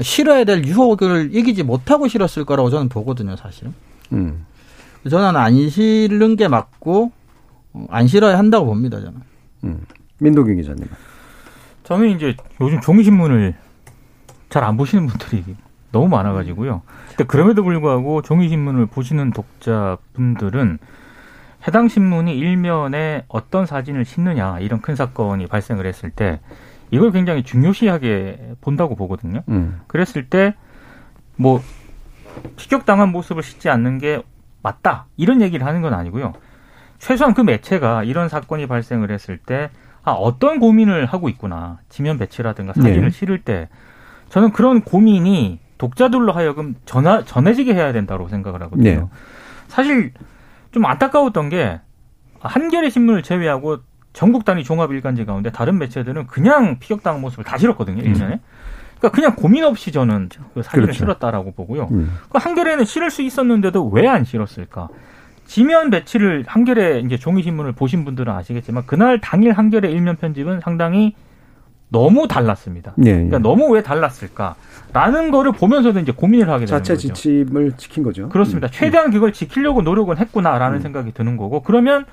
실어야 0.00 0.44
될 0.44 0.64
유혹을 0.64 1.30
이기지 1.34 1.64
못하고 1.64 2.08
실었을 2.08 2.46
거라고 2.46 2.70
저는 2.70 2.88
보거든요, 2.88 3.36
사실은. 3.36 3.74
음. 4.12 4.46
저는 5.10 5.36
안 5.36 5.68
실는 5.68 6.36
게 6.36 6.48
맞고 6.48 7.12
어, 7.74 7.86
안 7.90 8.06
실어야 8.06 8.38
한다고 8.38 8.64
봅니다, 8.66 9.00
저는. 9.00 9.20
음. 9.64 9.80
민동기 10.18 10.54
기자님. 10.56 10.84
저는 11.84 12.08
이제 12.16 12.34
요즘 12.60 12.80
종이신문을 12.80 13.54
잘 14.52 14.64
안 14.64 14.76
보시는 14.76 15.06
분들이 15.06 15.56
너무 15.90 16.08
많아가지고요. 16.08 16.82
근데 17.08 17.24
그럼에도 17.24 17.62
불구하고 17.64 18.22
종이신문을 18.22 18.86
보시는 18.86 19.32
독자분들은 19.32 20.78
해당 21.66 21.88
신문이 21.88 22.36
일면에 22.36 23.24
어떤 23.28 23.66
사진을 23.66 24.04
싣느냐 24.04 24.58
이런 24.60 24.80
큰 24.80 24.94
사건이 24.96 25.46
발생을 25.46 25.86
했을 25.86 26.10
때 26.10 26.40
이걸 26.90 27.12
굉장히 27.12 27.42
중요시하게 27.42 28.56
본다고 28.60 28.94
보거든요. 28.94 29.42
음. 29.48 29.80
그랬을 29.88 30.28
때 30.28 30.54
뭐 31.36 31.60
피격당한 32.56 33.10
모습을 33.10 33.42
싣지 33.42 33.68
않는 33.68 33.98
게 33.98 34.22
맞다 34.62 35.06
이런 35.16 35.42
얘기를 35.42 35.66
하는 35.66 35.82
건 35.82 35.94
아니고요. 35.94 36.32
최소한 36.98 37.34
그 37.34 37.40
매체가 37.40 38.04
이런 38.04 38.28
사건이 38.28 38.66
발생을 38.66 39.10
했을 39.10 39.38
때 39.38 39.70
아, 40.04 40.12
어떤 40.12 40.60
고민을 40.60 41.06
하고 41.06 41.28
있구나 41.28 41.78
지면 41.88 42.18
배치라든가 42.18 42.72
사진을 42.74 43.02
네. 43.02 43.10
실을 43.10 43.42
때 43.42 43.68
저는 44.32 44.52
그런 44.52 44.80
고민이 44.80 45.58
독자들로 45.76 46.32
하여금 46.32 46.74
전하, 46.86 47.22
전해지게 47.22 47.74
해야 47.74 47.92
된다고 47.92 48.28
생각을 48.28 48.62
하거든요. 48.62 48.82
네. 48.90 49.04
사실 49.68 50.12
좀 50.70 50.86
안타까웠던 50.86 51.50
게 51.50 51.80
한겨레 52.40 52.88
신문을 52.88 53.22
제외하고 53.22 53.80
전국 54.14 54.46
단위 54.46 54.64
종합 54.64 54.90
일간지 54.90 55.26
가운데 55.26 55.52
다른 55.52 55.76
매체들은 55.78 56.28
그냥 56.28 56.78
피격당한 56.78 57.20
모습을 57.20 57.44
다 57.44 57.58
실었거든요. 57.58 58.02
일면에. 58.02 58.40
그러니까 58.98 59.10
그냥 59.14 59.36
고민 59.36 59.64
없이 59.64 59.92
저는 59.92 60.30
그 60.54 60.62
사진을 60.62 60.84
그렇죠. 60.84 60.98
실었다라고 61.00 61.52
보고요. 61.52 61.88
음. 61.92 62.16
그 62.30 62.38
한겨레는 62.38 62.86
실을 62.86 63.10
수 63.10 63.20
있었는데도 63.20 63.86
왜 63.90 64.06
안 64.06 64.24
실었을까? 64.24 64.88
지면 65.44 65.90
배치를 65.90 66.44
한겨레 66.46 67.00
이제 67.00 67.18
종이 67.18 67.42
신문을 67.42 67.72
보신 67.72 68.06
분들은 68.06 68.32
아시겠지만 68.32 68.84
그날 68.86 69.20
당일 69.20 69.52
한겨레 69.52 69.90
일면 69.90 70.16
편집은 70.16 70.60
상당히 70.60 71.14
너무 71.92 72.26
달랐습니다. 72.26 72.94
예, 73.04 73.10
예. 73.10 73.14
그러니까 73.14 73.38
너무 73.38 73.68
왜 73.68 73.82
달랐을까라는 73.82 75.30
거를 75.30 75.52
보면서도 75.52 76.00
이제 76.00 76.10
고민을 76.10 76.48
하게 76.48 76.64
되는 76.64 76.66
자체 76.66 76.94
거죠. 76.94 77.12
지침을 77.12 77.72
지킨 77.76 78.02
거죠. 78.02 78.28
그렇습니다. 78.30 78.66
음. 78.66 78.70
최대한 78.72 79.10
그걸 79.10 79.32
지키려고 79.32 79.82
노력은 79.82 80.16
했구나라는 80.16 80.78
음. 80.78 80.82
생각이 80.82 81.12
드는 81.12 81.36
거고 81.36 81.62
그러면 81.62 82.06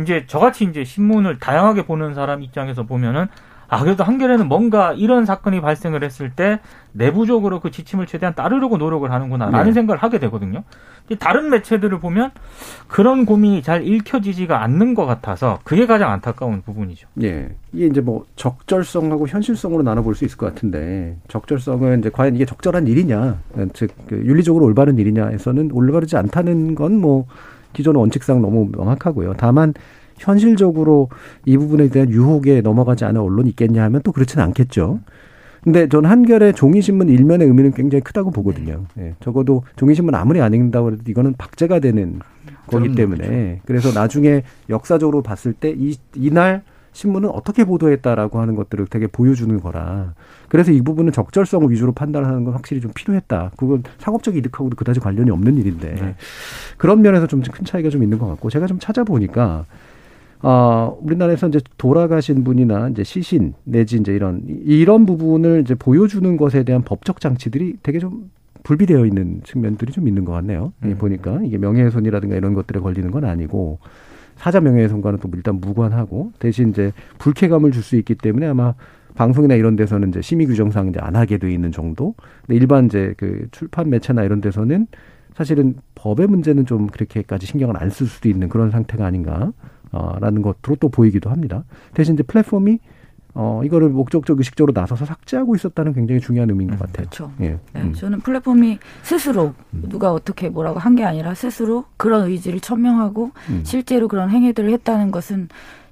이제 0.00 0.24
저같이 0.26 0.64
이제 0.64 0.84
신문을 0.84 1.38
다양하게 1.40 1.86
보는 1.86 2.14
사람 2.14 2.42
입장에서 2.42 2.84
보면은 2.84 3.26
아 3.68 3.82
그래도 3.82 4.04
한겨레는 4.04 4.48
뭔가 4.48 4.92
이런 4.92 5.24
사건이 5.24 5.60
발생을 5.60 6.02
했을 6.02 6.30
때 6.30 6.60
내부적으로 6.92 7.60
그 7.60 7.70
지침을 7.70 8.06
최대한 8.06 8.34
따르려고 8.34 8.76
노력을 8.78 9.10
하는구나라는 9.10 9.66
네. 9.66 9.72
생각을 9.72 10.02
하게 10.02 10.18
되거든요. 10.18 10.64
다른 11.20 11.50
매체들을 11.50 12.00
보면 12.00 12.32
그런 12.88 13.26
고민이 13.26 13.62
잘 13.62 13.86
읽혀지지가 13.86 14.60
않는 14.64 14.94
것 14.94 15.06
같아서 15.06 15.60
그게 15.62 15.86
가장 15.86 16.10
안타까운 16.10 16.62
부분이죠. 16.62 17.06
예. 17.22 17.54
이게 17.72 17.86
이제 17.86 18.00
뭐 18.00 18.26
적절성하고 18.34 19.28
현실성으로 19.28 19.84
나눠볼 19.84 20.16
수 20.16 20.24
있을 20.24 20.36
것 20.36 20.46
같은데 20.46 21.16
적절성은 21.28 22.00
이제 22.00 22.10
과연 22.10 22.34
이게 22.34 22.44
적절한 22.44 22.88
일이냐, 22.88 23.38
즉그 23.72 24.22
윤리적으로 24.24 24.64
올바른 24.64 24.98
일이냐에서는 24.98 25.70
올바르지 25.72 26.16
않다는 26.16 26.74
건 26.74 26.96
뭐 26.96 27.26
기존 27.72 27.94
원칙상 27.96 28.40
너무 28.40 28.68
명확하고요. 28.72 29.34
다만 29.36 29.74
현실적으로 30.18 31.08
이 31.44 31.56
부분에 31.56 31.88
대한 31.88 32.10
유혹에 32.10 32.60
넘어가지 32.60 33.04
않은 33.04 33.20
언론이 33.20 33.50
있겠냐 33.50 33.82
하면 33.84 34.00
또 34.02 34.12
그렇지는 34.12 34.44
않겠죠. 34.44 35.00
근데 35.62 35.88
저는 35.88 36.08
한겨레 36.08 36.52
종이신문 36.52 37.08
일면의 37.08 37.48
의미는 37.48 37.72
굉장히 37.72 38.02
크다고 38.02 38.30
보거든요. 38.30 38.84
예, 38.98 39.14
적어도 39.20 39.64
종이신문 39.76 40.14
아무리 40.14 40.40
안 40.40 40.54
읽는다고 40.54 40.92
해도 40.92 41.02
이거는 41.08 41.34
박제가 41.36 41.80
되는 41.80 42.20
거기 42.68 42.94
때문에 42.94 43.60
그래서 43.64 43.92
나중에 43.92 44.42
역사적으로 44.70 45.22
봤을 45.22 45.52
때 45.52 45.70
이 45.76 45.96
이날 46.14 46.62
신문은 46.92 47.28
어떻게 47.28 47.64
보도했다라고 47.64 48.40
하는 48.40 48.54
것들을 48.54 48.86
되게 48.86 49.06
보여주는 49.06 49.60
거라. 49.60 50.14
그래서 50.48 50.72
이 50.72 50.80
부분은 50.80 51.12
적절성을 51.12 51.70
위주로 51.70 51.92
판단하는 51.92 52.44
건 52.44 52.54
확실히 52.54 52.80
좀 52.80 52.90
필요했다. 52.94 53.50
그건 53.58 53.82
상업적 53.98 54.34
이득하고도 54.36 54.76
그다지 54.76 55.00
관련이 55.00 55.30
없는 55.30 55.58
일인데 55.58 55.94
네. 55.94 56.14
그런 56.78 57.02
면에서 57.02 57.26
좀 57.26 57.42
큰 57.42 57.64
차이가 57.66 57.90
좀 57.90 58.02
있는 58.02 58.18
것 58.18 58.26
같고 58.28 58.48
제가 58.48 58.66
좀 58.66 58.78
찾아보니까 58.78 59.66
어, 60.42 60.98
우리나라에서 61.02 61.48
이제 61.48 61.60
돌아가신 61.78 62.44
분이나 62.44 62.88
이제 62.88 63.02
시신 63.04 63.54
내지 63.64 63.96
이제 63.96 64.12
이런 64.14 64.42
이런 64.46 65.06
부분을 65.06 65.62
이제 65.62 65.74
보여주는 65.74 66.36
것에 66.36 66.62
대한 66.62 66.82
법적 66.82 67.20
장치들이 67.20 67.78
되게 67.82 67.98
좀 67.98 68.30
불비되어 68.62 69.06
있는 69.06 69.40
측면들이 69.44 69.92
좀 69.92 70.08
있는 70.08 70.24
것 70.24 70.32
같네요. 70.32 70.72
이 70.84 70.88
음. 70.88 70.98
보니까 70.98 71.40
이게 71.44 71.56
명예훼손이라든가 71.58 72.36
이런 72.36 72.54
것들에 72.54 72.80
걸리는 72.80 73.10
건 73.10 73.24
아니고 73.24 73.78
사자 74.36 74.60
명예훼손과는 74.60 75.18
또 75.20 75.30
일단 75.34 75.60
무관하고 75.60 76.32
대신 76.38 76.70
이제 76.70 76.92
불쾌감을 77.18 77.70
줄 77.72 77.82
수 77.82 77.96
있기 77.96 78.16
때문에 78.16 78.46
아마 78.46 78.74
방송이나 79.14 79.54
이런 79.54 79.76
데서는 79.76 80.10
이제 80.10 80.20
심의 80.20 80.46
규정상 80.46 80.88
이제 80.88 80.98
안 81.00 81.16
하게 81.16 81.38
돼 81.38 81.50
있는 81.50 81.72
정도. 81.72 82.14
근데 82.46 82.56
일반 82.56 82.86
이제 82.86 83.14
그 83.16 83.46
출판 83.50 83.88
매체나 83.88 84.24
이런 84.24 84.40
데서는 84.42 84.88
사실은 85.34 85.74
법의 85.94 86.26
문제는 86.26 86.66
좀 86.66 86.86
그렇게까지 86.88 87.46
신경을 87.46 87.76
안 87.78 87.88
쓸 87.90 88.06
수도 88.06 88.28
있는 88.28 88.48
그런 88.48 88.70
상태가 88.70 89.06
아닌가. 89.06 89.52
어, 89.96 90.18
라는 90.20 90.42
것으로 90.42 90.76
또 90.78 90.88
보이기도 90.90 91.30
합니다. 91.30 91.64
대신 91.94 92.14
이제 92.14 92.22
플랫폼이 92.22 92.78
어, 93.38 93.60
이거를 93.64 93.90
목적적 93.90 94.38
의식적으로 94.38 94.72
나서서 94.78 95.04
삭제하고 95.04 95.54
있었다는 95.56 95.92
굉장히 95.92 96.20
중요한 96.20 96.48
의미인 96.50 96.70
것 96.70 96.78
같아요. 96.78 97.06
그렇죠. 97.10 97.30
예. 97.40 97.58
네, 97.74 97.82
음. 97.82 97.92
저는 97.92 98.20
플랫폼이 98.20 98.78
스스로 99.02 99.52
누가 99.72 100.12
어떻게 100.12 100.48
뭐라고 100.48 100.78
한 100.78 100.96
게 100.96 101.04
아니라 101.04 101.34
스스로 101.34 101.84
그런 101.98 102.28
의지를 102.28 102.60
천명하고 102.60 103.30
음. 103.50 103.60
실제로 103.64 104.08
그런 104.08 104.30
행위들을 104.30 104.70
했다는 104.70 105.10
것은 105.10 105.48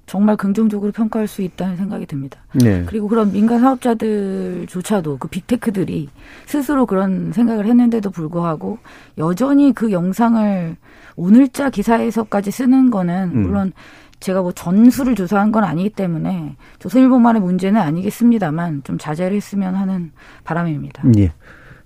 정말 0.06 0.36
긍정적으로 0.36 0.92
평가할 0.92 1.26
수 1.26 1.42
있다는 1.42 1.76
생각이 1.76 2.06
듭니다. 2.06 2.40
네. 2.52 2.84
그리고 2.86 3.08
그런 3.08 3.32
민간 3.32 3.60
사업자들조차도 3.60 5.18
그 5.18 5.28
빅테크들이 5.28 6.08
스스로 6.46 6.86
그런 6.86 7.32
생각을 7.32 7.66
했는데도 7.66 8.10
불구하고 8.10 8.78
여전히 9.18 9.72
그 9.72 9.92
영상을 9.92 10.76
오늘자 11.16 11.70
기사에서까지 11.70 12.50
쓰는 12.50 12.90
거는 12.90 13.30
음. 13.34 13.42
물론 13.42 13.72
제가 14.20 14.42
뭐 14.42 14.52
전수를 14.52 15.14
조사한 15.14 15.52
건 15.52 15.64
아니기 15.64 15.90
때문에 15.90 16.56
조선일보만의 16.78 17.42
문제는 17.42 17.80
아니겠습니다만 17.80 18.82
좀 18.84 18.96
자제를 18.98 19.36
했으면 19.36 19.74
하는 19.74 20.12
바람입니다. 20.44 21.02
예. 21.18 21.32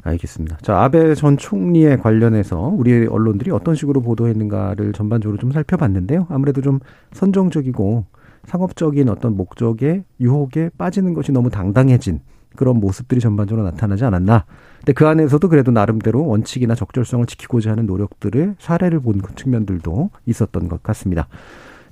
알겠습니다. 0.09 0.59
자, 0.63 0.83
아베 0.83 1.15
전 1.15 1.37
총리에 1.37 1.97
관련해서 1.97 2.59
우리 2.77 3.07
언론들이 3.07 3.51
어떤 3.51 3.75
식으로 3.75 4.01
보도했는가를 4.01 4.93
전반적으로 4.93 5.39
좀 5.39 5.53
살펴봤는데요. 5.53 6.27
아무래도 6.31 6.61
좀 6.61 6.81
선정적이고 7.13 8.05
상업적인 8.45 9.09
어떤 9.09 9.37
목적에 9.37 10.05
유혹에 10.21 10.71
빠지는 10.79 11.15
것이 11.15 11.33
너무 11.33 11.51
당당해진 11.51 12.21
그런 12.57 12.81
모습들이 12.81 13.21
전반적으로 13.21 13.65
나타나지 13.65 14.05
않았나. 14.05 14.45
근데 14.79 14.93
그 14.93 15.07
안에서도 15.07 15.49
그래도 15.49 15.71
나름대로 15.71 16.27
원칙이나 16.27 16.75
적절성을 16.75 17.25
지키고자 17.27 17.71
하는 17.71 17.87
노력들을 17.87 18.57
사례를 18.59 19.01
본그 19.01 19.35
측면들도 19.35 20.11
있었던 20.27 20.69
것 20.69 20.83
같습니다. 20.83 21.29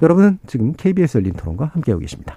여러분은 0.02 0.38
지금 0.46 0.72
KBS 0.72 1.18
열린 1.18 1.34
토론과 1.34 1.66
함께하고 1.72 2.00
계십니다. 2.00 2.36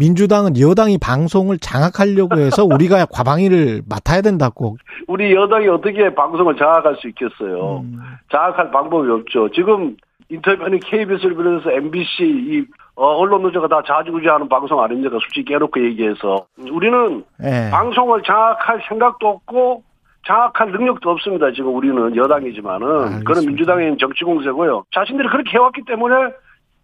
민주당은 0.00 0.58
여당이 0.58 0.96
방송을 0.98 1.58
장악하려고 1.58 2.38
해서 2.40 2.64
우리가 2.64 3.04
과방위를 3.06 3.82
맡아야 3.88 4.22
된다고. 4.22 4.76
우리 5.06 5.34
여당이 5.34 5.68
어떻게 5.68 6.12
방송을 6.14 6.56
장악할 6.56 6.96
수 6.96 7.08
있겠어요. 7.08 7.84
음. 7.84 8.00
장악할 8.32 8.70
방법이 8.70 9.10
없죠. 9.10 9.50
지금 9.50 9.96
인터뷰하는 10.30 10.80
KBS를 10.80 11.36
비롯해서 11.36 11.70
MBC 11.72 12.22
이 12.22 12.64
어, 12.96 13.06
언론 13.16 13.42
노조가 13.42 13.68
다 13.68 13.82
자주구지하는 13.86 14.48
방송 14.48 14.80
아닙니까? 14.82 15.18
솔직히 15.20 15.44
깨놓고 15.44 15.84
얘기해서 15.84 16.46
우리는 16.70 17.24
네. 17.38 17.70
방송을 17.70 18.22
장악할 18.22 18.82
생각도 18.88 19.28
없고 19.28 19.82
장악할 20.26 20.70
능력도 20.72 21.10
없습니다. 21.10 21.50
지금 21.52 21.74
우리는 21.74 22.14
여당이지만은. 22.14 23.24
그런 23.24 23.46
민주당의 23.46 23.96
정치 23.98 24.24
공세고요. 24.24 24.84
자신들이 24.94 25.28
그렇게 25.28 25.52
해왔기 25.52 25.82
때문에 25.86 26.14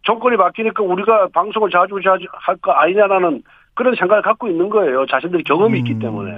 정권이 0.06 0.36
바뀌니까 0.36 0.82
우리가 0.82 1.28
방송을 1.32 1.70
자주 1.70 1.96
할 2.32 2.56
거 2.56 2.72
아니냐라는 2.72 3.42
그런 3.74 3.94
생각을 3.96 4.22
갖고 4.22 4.48
있는 4.48 4.68
거예요. 4.70 5.04
자신들이 5.06 5.42
경험이 5.44 5.80
음. 5.80 5.86
있기 5.86 5.98
때문에. 5.98 6.32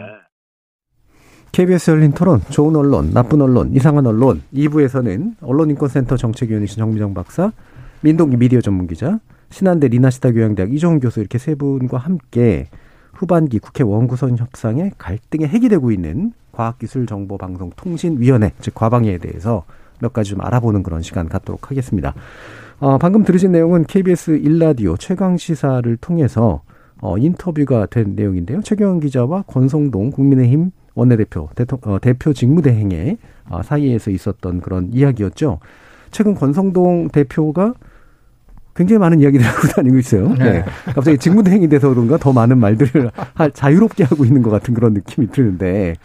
KBS 1.53 1.93
열린 1.93 2.13
토론, 2.13 2.41
좋은 2.51 2.77
언론, 2.77 3.13
나쁜 3.13 3.41
언론, 3.41 3.73
이상한 3.73 4.07
언론 4.07 4.43
2부에서는 4.55 5.37
언론인권센터 5.43 6.17
정책위원이신 6.17 6.79
정미정 6.79 7.15
박사, 7.15 7.53
민동기 8.03 8.37
미디어 8.37 8.61
전문기자, 8.61 9.19
신한대 9.51 9.89
리나시타 9.89 10.33
교양대학 10.33 10.73
이종훈 10.73 11.01
교수 11.01 11.21
이렇게 11.21 11.39
세 11.39 11.55
분과 11.55 11.97
함께 11.97 12.67
후반기 13.15 13.59
국회 13.59 13.83
원구성 13.83 14.37
협상에 14.37 14.91
갈등이 14.99 15.47
해기되고 15.47 15.91
있는 15.91 16.33
과학기술정보방송통신위원회, 16.53 18.53
즉 18.61 18.75
과방위에 18.75 19.19
대해서 19.19 19.65
몇 20.01 20.13
가지 20.13 20.31
좀 20.31 20.41
알아보는 20.43 20.83
그런 20.83 21.03
시간 21.03 21.29
갖도록 21.29 21.71
하겠습니다. 21.71 22.15
어, 22.81 22.97
방금 22.97 23.25
들으신 23.25 23.51
내용은 23.51 23.85
KBS 23.85 24.39
일라디오 24.43 24.97
최강 24.97 25.37
시사를 25.37 25.97
통해서 25.97 26.63
어, 27.01 27.19
인터뷰가 27.19 27.87
된 27.87 28.15
내용인데요. 28.15 28.63
최경영 28.63 29.01
기자와 29.01 29.43
권성동 29.43 30.11
국민의힘 30.11 30.71
원내대표 30.95 31.49
대통, 31.57 31.81
어, 31.83 31.99
대표 32.01 32.33
직무대행의 32.33 33.19
어, 33.49 33.63
사이에서 33.63 34.13
있었던 34.13 34.61
그런 34.61 34.91
이야기였죠. 34.93 35.59
최근 36.13 36.35
권성동 36.35 37.09
대표가 37.09 37.75
굉장히 38.77 39.01
많은 39.01 39.21
이야기를 39.21 39.45
하고 39.45 39.67
다니고 39.75 39.99
있어요. 39.99 40.29
네. 40.35 40.45
네. 40.45 40.65
갑자기 40.95 41.19
직무대행이 41.19 41.69
돼서 41.69 41.89
그런가 41.89 42.17
더 42.17 42.33
많은 42.33 42.59
말들을 42.59 43.11
자유롭게 43.55 44.05
하고 44.05 44.25
있는 44.25 44.41
것 44.41 44.51
같은 44.51 44.73
그런 44.73 44.95
느낌이 44.95 45.33
드는데 45.33 45.97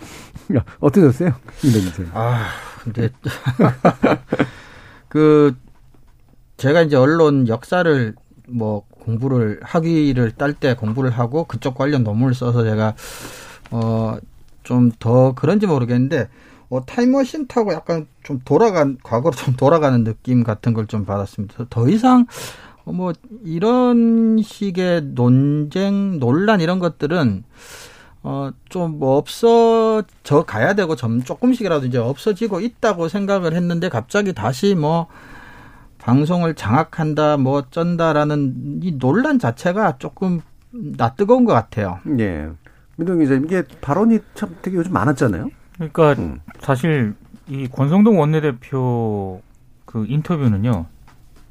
어떠셨어요? 0.79 1.33
아, 2.13 2.45
근데 2.83 3.09
그 5.07 5.53
제가 6.57 6.81
이제 6.83 6.95
언론 6.95 7.47
역사를 7.47 8.15
뭐 8.47 8.83
공부를 8.89 9.59
학위를 9.63 10.31
딸 10.31 10.53
때 10.53 10.75
공부를 10.75 11.09
하고 11.11 11.45
그쪽 11.45 11.75
관련 11.75 12.03
논문을 12.03 12.33
써서 12.33 12.63
제가 12.63 12.95
어 13.71 14.17
좀 14.63 14.91
더 14.99 15.33
그런지 15.33 15.67
모르겠는데 15.67 16.29
어 16.69 16.85
타임머신 16.85 17.47
타고 17.47 17.73
약간 17.73 18.07
좀 18.23 18.39
돌아간 18.45 18.97
과거로 19.03 19.35
좀 19.35 19.55
돌아가는 19.57 20.03
느낌 20.05 20.43
같은 20.43 20.73
걸 20.73 20.87
좀 20.87 21.05
받았습니다. 21.05 21.65
더 21.69 21.89
이상 21.89 22.25
뭐 22.85 23.11
이런 23.43 24.41
식의 24.41 25.01
논쟁 25.15 26.19
논란 26.19 26.61
이런 26.61 26.79
것들은 26.79 27.43
어좀 28.23 28.99
뭐 28.99 29.17
없어져 29.17 30.43
가야 30.47 30.73
되고 30.75 30.95
좀 30.95 31.21
조금씩이라도 31.23 31.87
이제 31.87 31.97
없어지고 31.97 32.61
있다고 32.61 33.09
생각을 33.09 33.53
했는데 33.53 33.89
갑자기 33.89 34.31
다시 34.33 34.75
뭐 34.75 35.07
방송을 36.03 36.53
장악한다, 36.53 37.37
뭐 37.37 37.53
어쩐다라는 37.53 38.81
이 38.83 38.97
논란 38.99 39.39
자체가 39.39 39.97
조금 39.99 40.41
낯뜨거운 40.71 41.45
것 41.45 41.53
같아요. 41.53 41.99
예. 42.19 42.49
민동 42.97 43.19
기자, 43.19 43.35
이게 43.35 43.63
발언이 43.79 44.19
참 44.35 44.55
되게 44.61 44.75
요즘 44.75 44.91
많았잖아요. 44.91 45.49
그러니까 45.75 46.13
음. 46.21 46.41
사실 46.59 47.15
이 47.47 47.67
권성동 47.69 48.19
원내대표 48.19 49.41
그 49.85 50.05
인터뷰는요. 50.07 50.87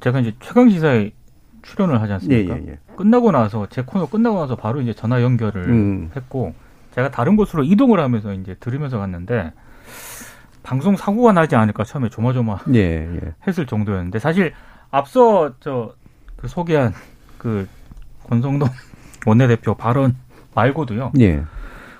제가 0.00 0.20
이제 0.20 0.34
최강 0.40 0.68
시사에 0.68 1.12
출연을 1.62 2.00
하지 2.02 2.12
않습니까? 2.12 2.54
예, 2.58 2.62
예, 2.62 2.68
예. 2.72 2.78
끝나고 2.96 3.32
나서 3.32 3.66
제 3.70 3.82
코너 3.82 4.06
끝나고 4.06 4.38
나서 4.38 4.56
바로 4.56 4.82
이제 4.82 4.92
전화 4.92 5.22
연결을 5.22 5.68
음. 5.68 6.10
했고 6.14 6.54
제가 6.94 7.10
다른 7.10 7.36
곳으로 7.36 7.64
이동을 7.64 8.00
하면서 8.00 8.34
이제 8.34 8.54
들으면서 8.60 8.98
갔는데 8.98 9.52
방송 10.62 10.96
사고가 10.96 11.32
나지 11.32 11.56
않을까 11.56 11.84
처음에 11.84 12.08
조마조마 12.08 12.58
예, 12.74 12.80
예. 12.80 13.20
했을 13.46 13.66
정도였는데 13.66 14.18
사실 14.18 14.52
앞서 14.90 15.52
저 15.60 15.94
그 16.42 16.48
소개한 16.48 16.92
그 17.38 17.68
권성동 18.28 18.68
원내대표 19.24 19.74
발언 19.74 20.16
말고도요. 20.54 21.12
예. 21.20 21.44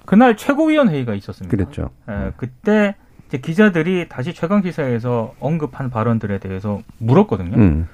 그날 0.05 0.37
최고위원 0.37 0.91
회의가 0.91 1.15
있었습니다. 1.15 1.57
그랬죠. 1.57 1.91
예, 2.11 2.33
그때 2.37 2.97
이제 3.29 3.39
기자들이 3.39 4.09
다시 4.09 4.35
최강 4.35 4.61
시사에서 4.63 5.33
언급한 5.39 5.91
발언들에 5.91 6.39
대해서 6.39 6.83
물었거든요. 6.99 7.57
음. 7.57 7.89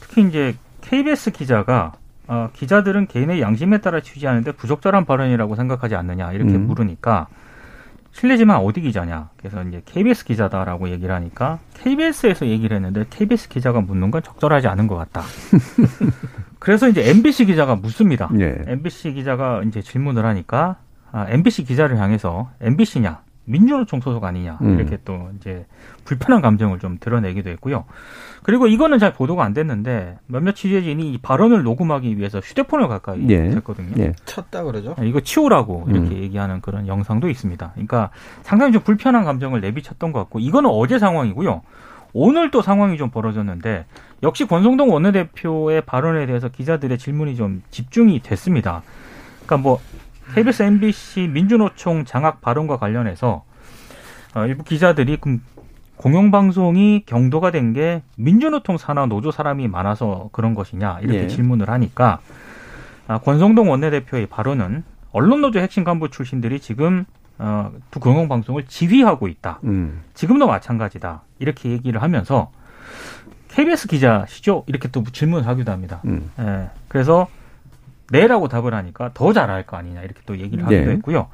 특히 0.00 0.26
이제 0.26 0.56
KBS 0.80 1.32
기자가 1.32 1.92
어, 2.26 2.48
기자들은 2.54 3.06
개인의 3.08 3.42
양심에 3.42 3.78
따라 3.82 4.00
취재하는데 4.00 4.50
부적절한 4.52 5.04
발언이라고 5.04 5.54
생각하지 5.56 5.94
않느냐 5.94 6.32
이렇게 6.32 6.54
음. 6.54 6.66
물으니까 6.66 7.28
실례지만 8.12 8.58
어디 8.58 8.80
기자냐? 8.80 9.30
그래서 9.36 9.62
이제 9.64 9.82
KBS 9.84 10.24
기자다라고 10.24 10.90
얘기를 10.90 11.14
하니까 11.14 11.58
KBS에서 11.74 12.46
얘기를 12.46 12.76
했는데 12.76 13.04
KBS 13.10 13.48
기자가 13.48 13.80
묻는 13.80 14.10
건 14.10 14.22
적절하지 14.22 14.68
않은 14.68 14.86
것 14.86 14.96
같다. 14.96 15.22
그래서 16.60 16.88
이제 16.88 17.08
MBC 17.10 17.46
기자가 17.46 17.74
묻습니다. 17.74 18.28
네. 18.32 18.62
MBC 18.66 19.14
기자가 19.14 19.62
이제 19.62 19.80
질문을 19.82 20.24
하니까 20.24 20.76
아, 21.10 21.26
MBC 21.28 21.64
기자를 21.64 21.98
향해서 21.98 22.50
MBC냐? 22.60 23.22
민주노총 23.44 24.00
소속 24.00 24.24
아니냐 24.24 24.58
음. 24.62 24.78
이렇게 24.78 24.98
또 25.04 25.30
이제 25.36 25.66
불편한 26.04 26.42
감정을 26.42 26.78
좀 26.78 26.98
드러내기도 27.00 27.50
했고요. 27.50 27.84
그리고 28.42 28.66
이거는 28.66 28.98
잘 28.98 29.12
보도가 29.12 29.44
안 29.44 29.52
됐는데 29.52 30.18
몇몇 30.26 30.54
취재진이 30.54 31.12
이 31.12 31.18
발언을 31.18 31.62
녹음하기 31.62 32.18
위해서 32.18 32.40
휴대폰을 32.40 32.88
가까이 32.88 33.24
예. 33.28 33.40
했거든요. 33.40 33.92
예. 33.98 34.12
쳤다 34.24 34.64
그러죠. 34.64 34.94
네, 34.98 35.08
이거 35.08 35.20
치우라고 35.20 35.86
이렇게 35.88 36.14
음. 36.16 36.22
얘기하는 36.22 36.60
그런 36.60 36.86
영상도 36.86 37.28
있습니다. 37.28 37.70
그러니까 37.74 38.10
상당히 38.42 38.72
좀 38.72 38.82
불편한 38.82 39.24
감정을 39.24 39.60
내비쳤던 39.60 40.12
것 40.12 40.18
같고 40.20 40.38
이거는 40.40 40.70
어제 40.70 40.98
상황이고요. 40.98 41.62
오늘 42.14 42.50
또 42.50 42.62
상황이 42.62 42.98
좀 42.98 43.10
벌어졌는데 43.10 43.86
역시 44.22 44.46
권성동 44.46 44.92
원내대표의 44.92 45.82
발언에 45.82 46.26
대해서 46.26 46.48
기자들의 46.48 46.98
질문이 46.98 47.36
좀 47.36 47.62
집중이 47.70 48.20
됐습니다. 48.20 48.82
그러니까 49.46 49.56
뭐 49.56 49.80
KBS, 50.34 50.62
MBC 50.62 51.28
민주노총 51.28 52.04
장악 52.04 52.40
발언과 52.40 52.78
관련해서 52.78 53.44
어, 54.34 54.46
일부 54.46 54.64
기자들이 54.64 55.18
공영방송이 55.96 57.04
경도가 57.06 57.50
된 57.50 57.72
게 57.72 58.02
민주노총 58.16 58.76
산하 58.76 59.06
노조 59.06 59.30
사람이 59.30 59.68
많아서 59.68 60.28
그런 60.32 60.54
것이냐 60.54 60.98
이렇게 61.00 61.24
예. 61.24 61.28
질문을 61.28 61.68
하니까 61.70 62.20
아, 63.06 63.18
권성동 63.18 63.70
원내대표의 63.70 64.26
발언은 64.26 64.84
언론노조 65.12 65.58
핵심 65.60 65.84
간부 65.84 66.10
출신들이 66.10 66.60
지금 66.60 67.04
어, 67.38 67.72
두 67.90 67.98
공영방송을 68.00 68.66
지휘하고 68.66 69.26
있다. 69.28 69.60
음. 69.64 70.02
지금도 70.14 70.46
마찬가지다. 70.46 71.22
이렇게 71.38 71.70
얘기를 71.70 72.00
하면서 72.02 72.50
KBS 73.48 73.88
기자시죠? 73.88 74.64
이렇게 74.66 74.88
또 74.88 75.02
질문을 75.04 75.46
하기도 75.46 75.72
합니다. 75.72 76.00
음. 76.04 76.30
예, 76.38 76.70
그래서 76.88 77.28
네라고 78.12 78.48
답을 78.48 78.74
하니까 78.74 79.10
더 79.14 79.32
잘할 79.32 79.66
거 79.66 79.76
아니냐 79.76 80.02
이렇게 80.02 80.20
또 80.26 80.38
얘기를 80.38 80.64
하기도 80.64 80.84
네. 80.84 80.92
했고요. 80.92 81.28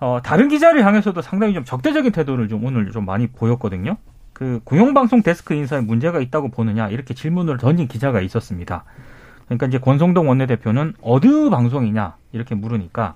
어, 0.00 0.20
다른 0.24 0.48
기자를 0.48 0.84
향해서도 0.84 1.22
상당히 1.22 1.54
좀 1.54 1.64
적대적인 1.64 2.12
태도를 2.12 2.48
좀 2.48 2.64
오늘 2.64 2.90
좀 2.90 3.04
많이 3.04 3.26
보였거든요. 3.26 3.96
그 4.32 4.60
공영방송 4.64 5.22
데스크 5.22 5.54
인사에 5.54 5.80
문제가 5.80 6.20
있다고 6.20 6.50
보느냐 6.50 6.88
이렇게 6.88 7.12
질문을 7.12 7.58
던진 7.58 7.88
기자가 7.88 8.20
있었습니다. 8.20 8.84
그러니까 9.46 9.66
이제 9.66 9.78
권성동 9.78 10.28
원내대표는 10.28 10.94
어느 11.02 11.50
방송이냐 11.50 12.16
이렇게 12.32 12.54
물으니까 12.54 13.14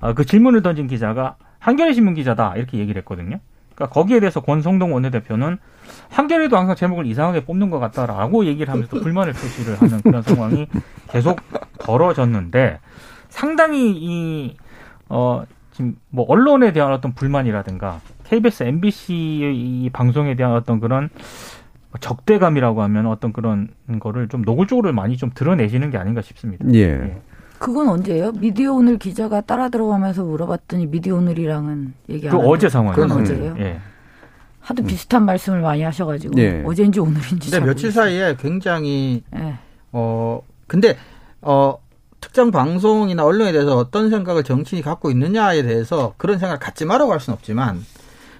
어, 0.00 0.14
그 0.14 0.24
질문을 0.24 0.62
던진 0.62 0.86
기자가 0.86 1.36
한겨레 1.58 1.92
신문 1.92 2.14
기자다 2.14 2.54
이렇게 2.56 2.78
얘기를 2.78 3.00
했거든요. 3.00 3.40
그러니까 3.74 3.94
거기에 3.94 4.20
대해서 4.20 4.40
권성동 4.40 4.92
원내대표는 4.92 5.58
한겨레도 6.12 6.56
항상 6.56 6.76
제목을 6.76 7.06
이상하게 7.06 7.44
뽑는 7.44 7.70
것 7.70 7.78
같다라고 7.78 8.44
얘기를 8.44 8.70
하면서 8.70 8.88
또 8.90 9.00
불만을 9.00 9.32
표시를 9.32 9.80
하는 9.80 10.00
그런 10.02 10.22
상황이 10.22 10.66
계속 11.08 11.40
벌어졌는데 11.78 12.78
상당히 13.28 13.92
이, 13.92 14.56
어, 15.08 15.44
지금 15.72 15.96
뭐 16.10 16.26
언론에 16.28 16.72
대한 16.72 16.92
어떤 16.92 17.14
불만이라든가 17.14 18.00
KBS, 18.24 18.64
MBC의 18.64 19.56
이 19.56 19.90
방송에 19.90 20.36
대한 20.36 20.52
어떤 20.54 20.80
그런 20.80 21.08
적대감이라고 22.00 22.82
하면 22.82 23.06
어떤 23.06 23.32
그런 23.32 23.68
거를 24.00 24.28
좀 24.28 24.42
노골적으로 24.42 24.92
많이 24.92 25.16
좀 25.16 25.30
드러내시는 25.34 25.90
게 25.90 25.98
아닌가 25.98 26.20
싶습니다. 26.22 26.64
예. 26.72 26.80
예. 26.80 27.22
그건 27.58 27.88
언제예요? 27.88 28.32
미디어 28.32 28.72
오늘 28.72 28.98
기자가 28.98 29.40
따라 29.40 29.68
들어가면서 29.68 30.24
물어봤더니 30.24 30.86
미디어 30.86 31.14
오늘이랑은 31.16 31.94
얘기 32.08 32.26
안그 32.28 32.36
하고 32.38 32.50
어제 32.50 32.68
상황. 32.68 32.94
그건 32.94 33.20
어제예요? 33.22 33.54
예. 33.58 33.78
하도 34.62 34.82
비슷한 34.84 35.24
말씀을 35.24 35.60
많이 35.60 35.82
하셔가지고 35.82 36.40
예. 36.40 36.62
어제인지 36.64 37.00
오늘인지 37.00 37.28
근데 37.30 37.50
잘 37.50 37.60
며칠 37.60 37.88
모르겠어요. 37.88 37.90
사이에 37.90 38.36
굉장히 38.40 39.22
예. 39.36 39.54
어 39.90 40.40
근데 40.68 40.96
어 41.40 41.76
특정 42.20 42.52
방송이나 42.52 43.24
언론에 43.24 43.50
대해서 43.50 43.76
어떤 43.76 44.08
생각을 44.08 44.44
정치인이 44.44 44.82
갖고 44.82 45.10
있느냐에 45.10 45.62
대해서 45.64 46.14
그런 46.16 46.38
생각을 46.38 46.60
갖지 46.60 46.84
말라고 46.84 47.12
할 47.12 47.18
수는 47.20 47.36
없지만 47.36 47.84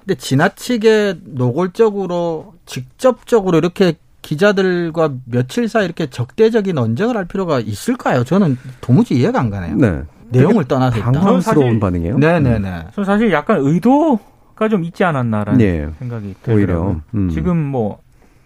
근데 0.01 0.15
지나치게 0.15 1.19
노골적으로 1.25 2.55
직접적으로 2.67 3.59
이렇게 3.59 3.95
기자들과 4.23 5.15
며칠 5.25 5.69
사이 5.69 5.85
이렇게 5.85 6.09
적대적인 6.09 6.79
언쟁을 6.79 7.17
할 7.17 7.25
필요가 7.25 7.59
있을까요? 7.59 8.23
저는 8.23 8.57
도무지 8.81 9.15
이해가 9.15 9.41
안 9.41 9.51
가네요. 9.51 9.77
네. 9.77 10.03
내용을 10.29 10.65
떠나서 10.65 10.97
일단. 10.97 11.13
당황스러운 11.13 11.81
반응이에요. 11.81 12.19
네네네. 12.19 12.87
저는 12.95 13.05
사실 13.05 13.33
약간 13.33 13.59
의도가 13.61 14.23
좀 14.69 14.85
있지 14.85 15.05
않았나라는 15.05 15.61
예. 15.61 15.91
생각이 15.99 16.35
들더라고요. 16.43 17.03
음. 17.15 17.29
지금 17.31 17.57
뭐 17.57 18.03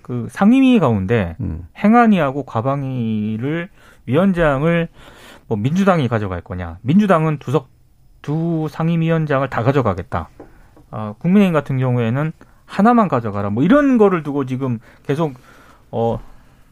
그 0.07 0.29
상임위 0.31 0.79
가운데 0.79 1.35
음. 1.41 1.67
행안위하고 1.77 2.45
과방위를 2.45 3.69
위원장을 4.07 4.89
뭐 5.49 5.59
민주당이 5.59 6.07
가져갈 6.07 6.43
거냐? 6.43 6.79
민주당은 6.83 7.39
두석 7.39 7.69
두 8.23 8.69
상임위원장을 8.71 9.51
다 9.51 9.65
가져가겠다. 9.65 10.29
아, 10.93 11.15
국민의힘 11.19 11.53
같은 11.53 11.79
경우에는 11.79 12.31
하나만 12.67 13.09
가져가라. 13.09 13.51
뭐 13.51 13.65
이런 13.65 13.99
거를 13.99 14.23
두고 14.23 14.47
지금 14.47 14.79
계속 15.05 15.35
어 15.91 16.21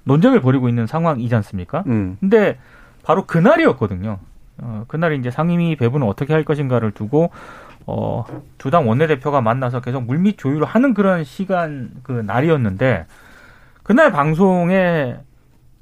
논쟁을 0.04 0.40
벌이고 0.40 0.68
있는 0.68 0.86
상황이지 0.86 1.34
않습니까? 1.34 1.82
음. 1.88 2.16
근데 2.20 2.56
바로 3.02 3.26
그날이었거든요. 3.26 4.20
어, 4.58 4.84
그날 4.86 5.14
이제 5.14 5.32
상임위 5.32 5.74
배분을 5.74 6.06
어떻게 6.06 6.32
할 6.32 6.44
것인가를 6.44 6.92
두고 6.92 7.30
어, 7.86 8.24
두 8.58 8.70
당 8.70 8.88
원내대표가 8.88 9.40
만나서 9.40 9.80
계속 9.80 10.04
물밑 10.04 10.38
조율을 10.38 10.64
하는 10.66 10.94
그런 10.94 11.24
시간 11.24 11.90
그 12.02 12.12
날이었는데 12.12 13.06
그날 13.82 14.10
방송에 14.10 15.16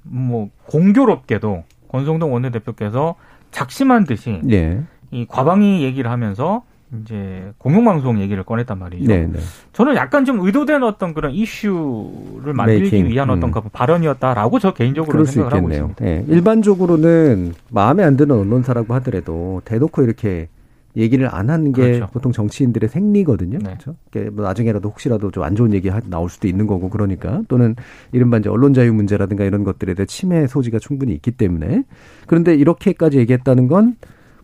뭐 0.02 0.48
공교롭게도 0.66 1.64
권성동 1.88 2.32
원내대표께서 2.32 3.14
작심한 3.52 4.04
듯이 4.04 4.40
예. 4.50 4.80
이 5.10 5.26
과방위 5.28 5.82
얘기를 5.84 6.10
하면서 6.10 6.62
이제 7.02 7.52
공영방송 7.58 8.20
얘기를 8.20 8.42
꺼냈단 8.42 8.78
말이죠. 8.78 9.06
네, 9.06 9.26
네. 9.26 9.38
저는 9.72 9.94
약간 9.94 10.24
좀 10.26 10.40
의도된 10.40 10.82
어떤 10.82 11.14
그런 11.14 11.32
이슈를 11.32 12.52
만들기 12.52 12.90
메이킹. 12.90 13.06
위한 13.06 13.30
어떤 13.30 13.44
음. 13.48 13.50
그 13.52 13.60
발언이었다라고 13.72 14.58
저 14.58 14.74
개인적으로 14.74 15.24
생각을 15.24 15.56
하고 15.56 15.68
있겠네요. 15.70 15.90
있습니다. 15.98 16.06
예. 16.06 16.24
일반적으로는 16.34 17.54
마음에 17.70 18.04
안 18.04 18.16
드는 18.16 18.36
언론사라고 18.36 18.92
하더라도 18.94 19.62
대놓고 19.64 20.02
이렇게 20.02 20.48
얘기를 20.96 21.34
안 21.34 21.48
하는 21.48 21.72
게 21.72 21.82
그렇죠. 21.92 22.06
보통 22.12 22.32
정치인들의 22.32 22.88
생리거든요. 22.88 23.58
네. 23.58 23.64
그렇죠? 23.78 23.96
뭐 24.32 24.44
나중에라도 24.44 24.88
혹시라도 24.90 25.30
좀 25.30 25.42
안 25.42 25.56
좋은 25.56 25.72
얘기 25.72 25.88
하- 25.88 26.00
나올 26.06 26.28
수도 26.28 26.46
있는 26.48 26.66
거고 26.66 26.88
그러니까 26.90 27.42
또는 27.48 27.74
이른바 28.12 28.36
이제 28.38 28.48
언론 28.50 28.74
자유 28.74 28.92
문제라든가 28.92 29.44
이런 29.44 29.64
것들에 29.64 29.94
대해 29.94 30.04
침해 30.06 30.46
소지가 30.46 30.78
충분히 30.78 31.12
있기 31.14 31.30
때문에 31.32 31.84
그런데 32.26 32.54
이렇게까지 32.54 33.18
얘기했다는 33.18 33.68
건 33.68 33.96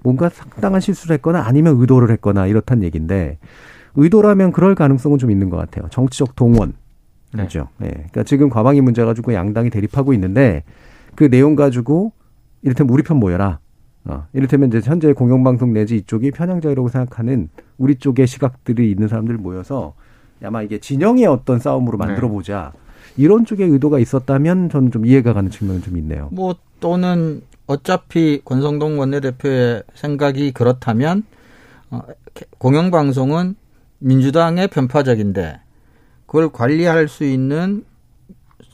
뭔가 0.03 0.29
상당한 0.31 0.81
실수를 0.81 1.15
했거나 1.15 1.43
아니면 1.47 1.77
의도를 1.79 2.11
했거나 2.13 2.47
이렇단 2.47 2.83
얘기인데 2.83 3.39
의도라면 3.97 4.53
그럴 4.53 4.75
가능성은 4.75 5.19
좀 5.19 5.31
있는 5.31 5.51
것 5.51 5.57
같아요. 5.57 5.89
정치적 5.91 6.35
동원. 6.37 6.73
네. 7.35 7.43
그죠. 7.43 7.69
예. 7.83 7.89
그러니까 7.89 8.23
지금 8.23 8.49
과방위 8.49 8.81
문제 8.81 9.05
가지고 9.05 9.35
양당이 9.35 9.71
대립하고 9.71 10.13
있는데 10.15 10.65
그 11.15 11.29
내용 11.29 11.57
가지고 11.57 12.13
이를테면 12.63 12.91
우리 12.93 13.03
편 13.03 13.19
모여라. 13.19 13.59
어, 14.09 14.27
이를테면 14.33 14.69
이제 14.71 14.81
현재 14.83 15.13
공영방송 15.13 15.73
내지 15.73 15.97
이쪽이 15.99 16.31
편향자유라고 16.31 16.89
생각하는 16.89 17.51
우리 17.77 17.97
쪽의 17.97 18.27
시각들이 18.27 18.91
있는 18.91 19.07
사람들 19.07 19.37
모여서 19.37 19.95
아마 20.43 20.63
이게 20.63 20.79
진영의 20.79 21.27
어떤 21.27 21.59
싸움으로 21.59 21.99
만들어 21.99 22.29
보자. 22.29 22.73
이런 23.17 23.45
쪽의 23.45 23.69
의도가 23.69 23.99
있었다면 23.99 24.71
저는 24.71 24.91
좀 24.93 25.05
이해가 25.05 25.33
가는 25.33 25.51
측면은 25.51 25.83
좀 25.83 25.97
있네요. 25.99 26.29
뭐 26.33 26.57
또는 26.81 27.43
어차피 27.67 28.41
권성동 28.45 28.99
원내대표의 28.99 29.83
생각이 29.95 30.53
그렇다면 30.53 31.25
어, 31.91 32.01
공영방송은 32.59 33.57
민주당의 33.99 34.69
편파적인데 34.69 35.61
그걸 36.27 36.51
관리할 36.51 37.09
수 37.09 37.25
있는 37.25 37.85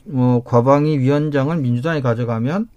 뭐 0.05 0.43
과방위 0.43 0.99
위원장을 0.99 1.55
민주당이 1.57 2.01
가져가면 2.01 2.67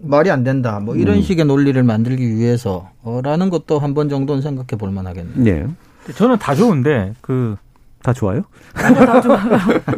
말이 0.00 0.30
안 0.30 0.44
된다. 0.44 0.80
뭐 0.80 0.94
이런 0.96 1.16
음. 1.16 1.22
식의 1.22 1.44
논리를 1.44 1.80
만들기 1.82 2.36
위해서라는 2.36 3.50
것도 3.50 3.78
한 3.78 3.94
번 3.94 4.08
정도는 4.08 4.42
생각해 4.42 4.78
볼 4.78 4.90
만하겠네요. 4.92 5.46
예. 5.46 5.66
저는 6.14 6.38
다 6.38 6.54
좋은데 6.54 7.14
그다 7.20 8.12
좋아요? 8.14 8.42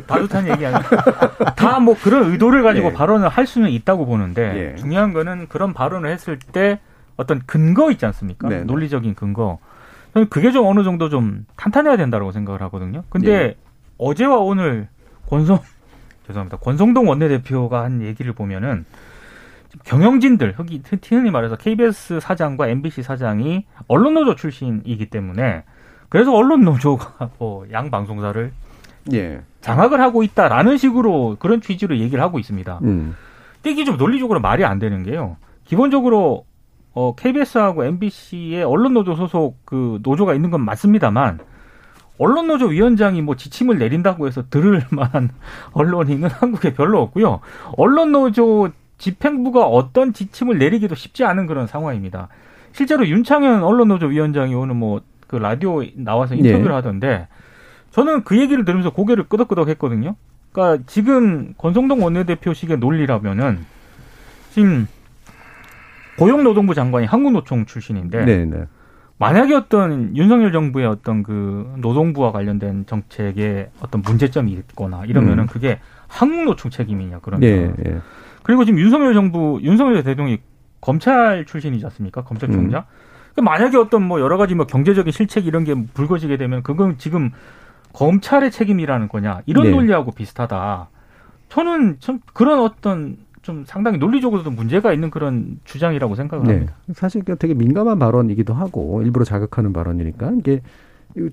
다 0.06 0.18
좋다는 0.18 0.52
얘기 0.52 0.66
아니에요. 0.66 0.82
다 1.56 1.78
뭐 1.80 1.94
그런 2.02 2.30
의도를 2.32 2.62
가지고 2.62 2.88
예. 2.88 2.92
발언을 2.92 3.28
할 3.28 3.46
수는 3.46 3.70
있다고 3.70 4.06
보는데 4.06 4.72
예. 4.72 4.76
중요한 4.80 5.12
거는 5.12 5.48
그런 5.48 5.72
발언을 5.74 6.10
했을 6.10 6.38
때 6.38 6.80
어떤 7.16 7.42
근거 7.46 7.90
있지 7.90 8.06
않습니까? 8.06 8.48
네, 8.48 8.58
네. 8.58 8.64
논리적인 8.64 9.14
근거. 9.14 9.58
저는 10.14 10.28
그게 10.30 10.50
좀 10.50 10.66
어느 10.66 10.82
정도 10.82 11.08
좀 11.10 11.44
탄탄해야 11.56 11.96
된다고 11.96 12.32
생각을 12.32 12.62
하거든요. 12.62 13.04
근데 13.10 13.30
예. 13.32 13.56
어제와 13.98 14.38
오늘 14.38 14.88
권성 15.28 15.58
죄송합니다. 16.26 16.56
권성동 16.58 17.08
원내대표가 17.08 17.82
한 17.82 18.00
얘기를 18.02 18.32
보면은 18.32 18.84
경영진들, 19.84 20.54
흔히 20.56 20.82
흔히 21.08 21.30
말해서 21.30 21.56
KBS 21.56 22.20
사장과 22.20 22.68
MBC 22.68 23.02
사장이 23.02 23.66
언론 23.86 24.14
노조 24.14 24.34
출신이기 24.34 25.06
때문에 25.10 25.64
그래서 26.08 26.34
언론 26.34 26.62
노조가 26.62 27.30
뭐 27.38 27.66
양 27.70 27.90
방송사를 27.90 28.52
예. 29.12 29.42
장악을 29.60 30.00
하고 30.00 30.22
있다라는 30.22 30.76
식으로 30.76 31.36
그런 31.38 31.60
취지로 31.60 31.96
얘기를 31.98 32.22
하고 32.22 32.38
있습니다. 32.38 32.80
음. 32.82 33.14
이게 33.64 33.84
좀 33.84 33.96
논리적으로 33.96 34.40
말이 34.40 34.64
안 34.64 34.78
되는 34.78 35.02
게요. 35.02 35.36
기본적으로 35.64 36.44
어, 36.92 37.14
KBS하고 37.14 37.84
MBC의 37.84 38.64
언론 38.64 38.94
노조 38.94 39.14
소속 39.14 39.64
그 39.64 40.00
노조가 40.02 40.34
있는 40.34 40.50
건 40.50 40.64
맞습니다만 40.64 41.38
언론 42.18 42.48
노조 42.48 42.66
위원장이 42.66 43.22
뭐 43.22 43.36
지침을 43.36 43.78
내린다고 43.78 44.26
해서 44.26 44.42
들을 44.50 44.82
만한 44.90 45.30
언론인은 45.72 46.28
한국에 46.28 46.74
별로 46.74 47.00
없고요. 47.00 47.40
언론 47.76 48.12
노조 48.12 48.70
집행부가 49.00 49.66
어떤 49.66 50.12
지침을 50.12 50.58
내리기도 50.58 50.94
쉽지 50.94 51.24
않은 51.24 51.46
그런 51.46 51.66
상황입니다. 51.66 52.28
실제로 52.72 53.06
윤창현 53.06 53.64
언론노조 53.64 54.06
위원장이 54.06 54.54
오늘 54.54 54.76
뭐 54.76 55.00
그 55.30 55.36
라디오 55.36 55.84
나와서 55.94 56.34
인터뷰를 56.34 56.70
네. 56.70 56.74
하던데 56.74 57.28
저는 57.92 58.24
그 58.24 58.36
얘기를 58.40 58.64
들으면서 58.64 58.90
고개를 58.90 59.28
끄덕끄덕 59.28 59.68
했거든요. 59.68 60.16
그러니까 60.50 60.82
지금 60.88 61.54
권성동 61.56 62.02
원내대표식의 62.02 62.78
논리라면은 62.78 63.60
지금 64.50 64.88
고용노동부 66.18 66.74
장관이 66.74 67.06
한국노총 67.06 67.66
출신인데 67.66 68.24
네, 68.24 68.44
네. 68.44 68.64
만약에 69.18 69.54
어떤 69.54 70.16
윤석열 70.16 70.50
정부의 70.50 70.86
어떤 70.86 71.22
그 71.22 71.72
노동부와 71.78 72.32
관련된 72.32 72.86
정책에 72.86 73.70
어떤 73.80 74.02
문제점이 74.02 74.50
있거나 74.50 75.04
이러면은 75.04 75.44
음. 75.44 75.46
그게 75.46 75.78
한국노총 76.08 76.72
책임이냐 76.72 77.20
그러면 77.22 77.48
예, 77.48 77.72
예. 77.86 78.00
그리고 78.42 78.64
지금 78.64 78.78
윤석열 78.78 79.14
정부 79.14 79.58
윤석열 79.62 80.02
대통령이 80.02 80.38
검찰 80.80 81.44
출신이지 81.44 81.84
않습니까 81.86 82.22
검찰총장 82.22 82.84
그 83.34 83.40
만약에 83.40 83.76
어떤 83.76 84.02
뭐 84.02 84.20
여러 84.20 84.36
가지 84.36 84.54
뭐 84.54 84.66
경제적인 84.66 85.12
실책 85.12 85.46
이런 85.46 85.64
게 85.64 85.74
불거지게 85.74 86.36
되면 86.36 86.62
그건 86.62 86.98
지금 86.98 87.30
검찰의 87.92 88.50
책임이라는 88.50 89.08
거냐 89.08 89.42
이런 89.46 89.64
네. 89.64 89.70
논리하고 89.70 90.12
비슷하다 90.12 90.88
저는 91.48 91.96
좀 92.00 92.20
그런 92.32 92.60
어떤 92.60 93.16
좀 93.42 93.64
상당히 93.66 93.98
논리적으로도 93.98 94.50
문제가 94.50 94.92
있는 94.92 95.10
그런 95.10 95.58
주장이라고 95.64 96.14
생각을 96.14 96.46
네. 96.46 96.52
합니다. 96.52 96.74
사실 96.92 97.24
그 97.24 97.36
되게 97.36 97.54
민감한 97.54 97.98
발언이기도 97.98 98.52
하고 98.54 99.02
일부러 99.02 99.24
자극하는 99.24 99.72
발언이니까 99.72 100.32
이게 100.38 100.60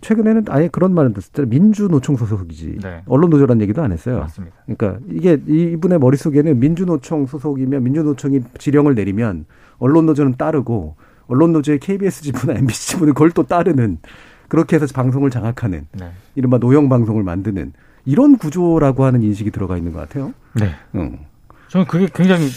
최근에는 0.02 0.46
아예 0.50 0.68
그런 0.68 0.94
말은 0.94 1.14
듣었잖아요. 1.14 1.50
민주노총 1.50 2.16
소속이지. 2.18 2.80
네. 2.82 3.04
언론노조라는 3.06 3.62
얘기도 3.62 3.82
안 3.82 3.92
했어요. 3.92 4.20
맞습니다. 4.20 4.56
그러니까 4.66 5.00
이게 5.10 5.40
이분의 5.48 6.00
머릿속에는 6.00 6.60
민주노총 6.60 7.26
소속이면 7.28 7.84
민주노총이 7.84 8.42
지령을 8.58 8.96
내리면 8.96 9.46
언론노조는 9.80 10.36
따르고 10.38 10.96
언론노조의 11.28 11.80
KBS 11.80 12.24
지부나 12.24 12.54
MBC 12.60 12.88
지부는 12.90 13.14
그걸 13.14 13.32
또 13.32 13.44
따르는 13.44 14.00
그렇게 14.48 14.78
해서 14.78 14.88
방송을 14.94 15.30
장악하는 15.30 15.88
네. 15.92 16.12
이른바 16.36 16.58
노영 16.58 16.90
방송을 16.90 17.24
만드는 17.24 17.74
이런 18.06 18.38
구조라고 18.38 19.04
하는 19.04 19.22
인식이 19.22 19.52
들어가 19.52 19.78
있는 19.78 19.92
것 19.92 20.00
같아요. 20.00 20.34
네. 20.54 20.72
음. 20.96 21.20
저는 21.68 21.86
그게 21.88 22.08
굉장히 22.14 22.48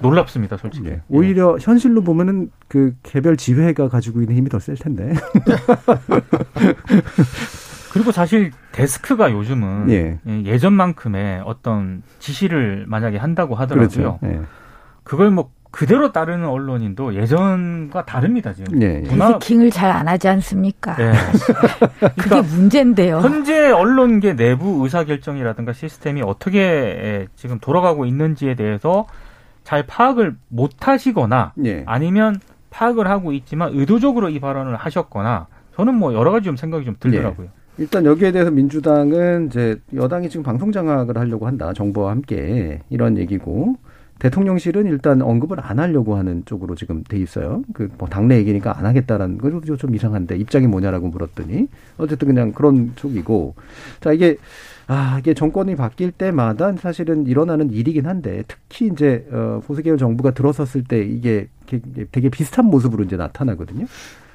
놀랍습니다, 0.00 0.56
솔직히. 0.56 0.88
예. 0.88 1.02
오히려 1.08 1.56
현실로 1.60 2.02
보면은 2.02 2.50
그 2.68 2.94
개별 3.02 3.36
지회가 3.36 3.88
가지고 3.88 4.20
있는 4.22 4.36
힘이 4.36 4.48
더 4.48 4.58
셀 4.58 4.76
텐데. 4.76 5.12
그리고 7.92 8.12
사실 8.12 8.52
데스크가 8.72 9.32
요즘은 9.32 9.90
예. 9.90 10.18
예. 10.46 10.58
전만큼의 10.58 11.42
어떤 11.44 12.02
지시를 12.20 12.84
만약에 12.86 13.18
한다고 13.18 13.54
하더라고요. 13.56 13.88
그렇죠. 13.88 14.18
예. 14.24 14.40
그걸 15.02 15.30
뭐 15.30 15.50
그대로 15.72 16.10
따르는 16.12 16.46
언론인도 16.48 17.14
예전과 17.14 18.04
다릅니다 18.04 18.52
지금. 18.52 18.80
예, 18.82 19.02
예. 19.04 19.08
문화 19.08 19.38
데스킹을 19.38 19.70
잘 19.70 19.90
안 19.90 20.06
하지 20.08 20.28
않습니까? 20.28 20.96
예. 21.00 21.10
그게 22.00 22.14
그러니까 22.28 22.42
문제인데요. 22.56 23.18
현재 23.20 23.70
언론계 23.70 24.34
내부 24.34 24.80
의사 24.82 25.04
결정이라든가 25.04 25.72
시스템이 25.72 26.22
어떻게 26.22 26.58
예, 26.60 27.26
지금 27.36 27.58
돌아가고 27.60 28.04
있는지에 28.06 28.54
대해서 28.54 29.06
잘 29.70 29.86
파악을 29.86 30.34
못 30.48 30.88
하시거나 30.88 31.52
예. 31.64 31.84
아니면 31.86 32.40
파악을 32.70 33.06
하고 33.06 33.32
있지만 33.32 33.70
의도적으로 33.72 34.28
이 34.28 34.40
발언을 34.40 34.74
하셨거나 34.74 35.46
저는 35.76 35.94
뭐 35.94 36.12
여러 36.12 36.32
가지 36.32 36.46
좀 36.46 36.56
생각이 36.56 36.84
좀 36.84 36.96
들더라고요. 36.98 37.46
일단 37.78 38.04
여기에 38.04 38.32
대해서 38.32 38.50
민주당은 38.50 39.46
이제 39.46 39.80
여당이 39.94 40.28
지금 40.28 40.42
방송 40.42 40.72
장악을 40.72 41.16
하려고 41.16 41.46
한다. 41.46 41.72
정부와 41.72 42.10
함께 42.10 42.80
이런 42.90 43.16
얘기고 43.16 43.76
대통령실은 44.18 44.86
일단 44.86 45.22
언급을 45.22 45.58
안 45.60 45.78
하려고 45.78 46.16
하는 46.16 46.44
쪽으로 46.44 46.74
지금 46.74 47.04
돼 47.04 47.18
있어요. 47.18 47.62
그 47.72 47.88
뭐 47.96 48.08
당내 48.08 48.38
얘기니까 48.38 48.76
안 48.76 48.86
하겠다라는 48.86 49.38
것도 49.38 49.76
좀 49.76 49.94
이상한데 49.94 50.36
입장이 50.36 50.66
뭐냐라고 50.66 51.06
물었더니 51.08 51.68
어쨌든 51.96 52.26
그냥 52.26 52.50
그런 52.50 52.92
쪽이고 52.96 53.54
자 54.00 54.12
이게 54.12 54.36
아 54.90 55.18
이게 55.20 55.34
정권이 55.34 55.76
바뀔 55.76 56.10
때마다 56.10 56.72
사실은 56.72 57.24
일어나는 57.28 57.70
일이긴 57.70 58.06
한데 58.08 58.42
특히 58.48 58.88
이제 58.88 59.24
어 59.30 59.60
보수 59.64 59.84
계열 59.84 59.96
정부가 59.98 60.32
들어섰을 60.32 60.82
때 60.82 61.00
이게 61.04 61.46
되게- 62.10 62.28
비슷한 62.28 62.64
모습으로 62.66 63.04
이제 63.04 63.16
나타나거든요. 63.16 63.86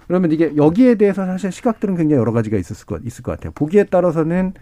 그러면 0.08 0.32
이게 0.32 0.56
여기에 0.56 0.96
대해서 0.96 1.26
사실 1.26 1.52
시각들은 1.52 1.98
굉장히 1.98 2.22
여러 2.22 2.32
가지가 2.32 2.56
있을 2.58 2.86
것 2.86 3.02
있을 3.04 3.22
것 3.22 3.34
같아요. 3.34 3.52
보기에 3.54 3.84
따라서는 3.84 4.54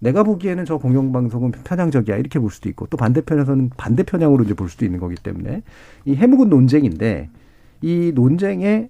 내가 0.00 0.24
보기에는 0.24 0.64
저 0.64 0.78
공영방송은 0.78 1.52
편향적이야 1.62 2.16
이렇게 2.16 2.40
볼 2.40 2.50
수도 2.50 2.68
있고 2.68 2.88
또 2.88 2.96
반대편에서는 2.96 3.70
반대 3.76 4.02
편향으로 4.02 4.42
이제 4.42 4.54
볼 4.54 4.68
수도 4.68 4.84
있는 4.84 4.98
거기 4.98 5.14
때문에 5.14 5.62
이 6.06 6.16
해묵은 6.16 6.48
논쟁인데 6.48 7.30
이 7.82 8.10
논쟁의 8.16 8.88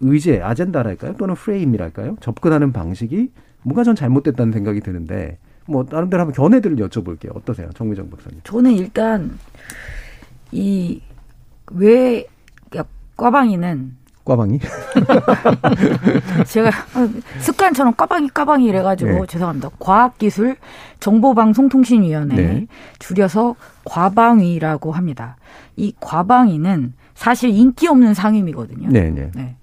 의제 0.00 0.40
아젠다랄까요 0.40 1.16
또는 1.18 1.34
프레임이랄까요 1.34 2.16
접근하는 2.20 2.72
방식이 2.72 3.32
뭔가 3.64 3.84
전 3.84 3.94
잘못됐다는 3.94 4.50
생각이 4.54 4.80
드는데 4.80 5.36
뭐 5.70 5.86
나름대로 5.88 6.22
한번 6.22 6.34
견해들을 6.34 6.76
여쭤볼게요 6.76 7.36
어떠세요 7.36 7.70
정미정 7.74 8.10
박사님 8.10 8.40
저는 8.44 8.72
일단 8.72 9.38
이왜 10.52 12.26
꽈방이는 13.16 13.96
꽈방이 14.24 14.58
제가 16.46 16.68
어, 16.68 17.08
습관처럼 17.40 17.94
까방이 17.94 18.28
까방이 18.28 18.66
이래가지고 18.66 19.10
네. 19.10 19.26
죄송합니다. 19.26 19.70
과학기술 19.78 20.56
정보방송통신위원회 21.00 22.36
네. 22.36 22.66
줄여서 22.98 23.56
과방위라고 23.84 24.92
합니다. 24.92 25.36
이 25.76 25.94
과방위는 26.00 26.92
사실 27.14 27.50
인기 27.50 27.88
없는 27.88 28.14
상임이거든요. 28.14 28.88
네 28.88 29.10
네 29.10 29.30
네. 29.34 29.56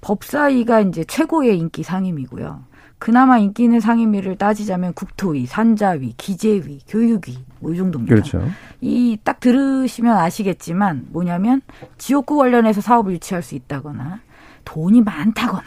법사위가 0.00 0.80
이제 0.82 1.04
최고의 1.04 1.58
인기 1.58 1.82
상임이고요. 1.82 2.62
그나마 2.98 3.38
인기 3.38 3.64
있는 3.64 3.78
상임위를 3.80 4.36
따지자면 4.36 4.94
국토위, 4.94 5.46
산자위, 5.46 6.14
기재위, 6.16 6.80
교육위 6.88 7.44
뭐 7.60 7.72
이 7.72 7.76
정도입니다. 7.76 8.14
그렇죠 8.14 8.48
이 8.80 9.16
딱 9.22 9.40
들으시면 9.40 10.16
아시겠지만 10.16 11.06
뭐냐면 11.10 11.60
지역구 11.98 12.36
관련해서 12.36 12.80
사업을 12.80 13.12
유치할 13.14 13.42
수 13.42 13.54
있다거나 13.54 14.20
돈이 14.64 15.02
많다거나 15.02 15.64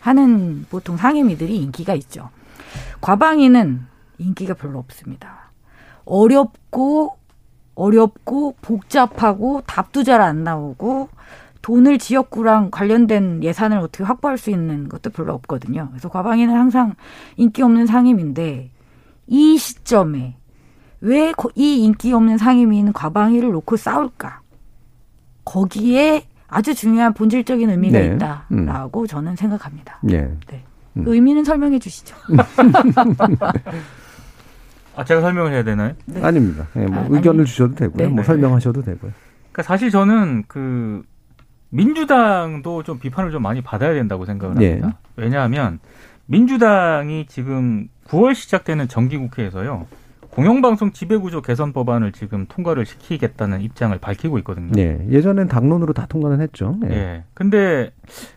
하는 0.00 0.66
보통 0.70 0.96
상임위들이 0.96 1.56
인기가 1.58 1.94
있죠. 1.94 2.30
과방위는 3.00 3.86
인기가 4.18 4.54
별로 4.54 4.78
없습니다. 4.78 5.50
어렵고 6.04 7.16
어렵고 7.74 8.56
복잡하고 8.60 9.62
답도 9.66 10.02
잘 10.04 10.20
안 10.20 10.44
나오고 10.44 11.08
돈을 11.62 11.98
지역구랑 11.98 12.70
관련된 12.70 13.42
예산을 13.42 13.78
어떻게 13.78 14.04
확보할 14.04 14.36
수 14.36 14.50
있는 14.50 14.88
것도 14.88 15.10
별로 15.10 15.32
없거든요. 15.34 15.88
그래서 15.90 16.08
과방위는 16.08 16.54
항상 16.54 16.94
인기 17.36 17.62
없는 17.62 17.86
상임인데 17.86 18.70
이 19.28 19.56
시점에 19.58 20.36
왜 21.00 21.32
이 21.54 21.82
인기 21.84 22.12
없는 22.12 22.38
상임위는 22.38 22.92
과방위를 22.92 23.50
놓고 23.50 23.76
싸울까? 23.76 24.40
거기에 25.44 26.26
아주 26.48 26.74
중요한 26.74 27.12
본질적인 27.14 27.70
의미가 27.70 27.98
네. 27.98 28.14
있다라고 28.14 29.06
저는 29.06 29.34
생각합니다. 29.36 29.98
예 30.10 30.20
네. 30.48 30.62
음. 30.96 31.04
그 31.04 31.14
의미는 31.14 31.42
설명해 31.44 31.78
주시죠. 31.78 32.14
아 34.94 35.04
제가 35.04 35.20
설명을 35.22 35.52
해야 35.52 35.62
되나요? 35.64 35.94
네. 36.04 36.22
아닙니다 36.22 36.66
예, 36.76 36.84
뭐 36.86 36.98
아, 36.98 37.06
의견을 37.08 37.40
아니. 37.40 37.46
주셔도 37.48 37.74
되고요 37.74 38.08
네. 38.08 38.12
뭐 38.14 38.22
설명하셔도 38.22 38.82
되고요 38.82 39.10
그러니까 39.50 39.62
사실 39.62 39.90
저는 39.90 40.44
그 40.46 41.02
민주당도 41.72 42.82
좀 42.82 42.98
비판을 42.98 43.30
좀 43.30 43.42
많이 43.42 43.62
받아야 43.62 43.94
된다고 43.94 44.26
생각을 44.26 44.60
예. 44.62 44.72
합니다. 44.72 44.98
왜냐하면 45.16 45.80
민주당이 46.26 47.26
지금 47.26 47.88
9월 48.08 48.34
시작되는 48.34 48.88
정기국회에서요. 48.88 49.86
공영방송 50.30 50.92
지배구조 50.92 51.42
개선 51.42 51.72
법안을 51.72 52.12
지금 52.12 52.46
통과를 52.46 52.86
시키겠다는 52.86 53.60
입장을 53.62 53.96
밝히고 53.98 54.38
있거든요. 54.38 54.72
네 54.72 55.06
예전엔 55.10 55.48
당론으로 55.48 55.92
다 55.92 56.06
통과는 56.06 56.40
했죠 56.40 56.76
예. 56.84 56.90
예. 56.90 57.24
근데 57.34 57.90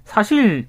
사실 0.03 0.67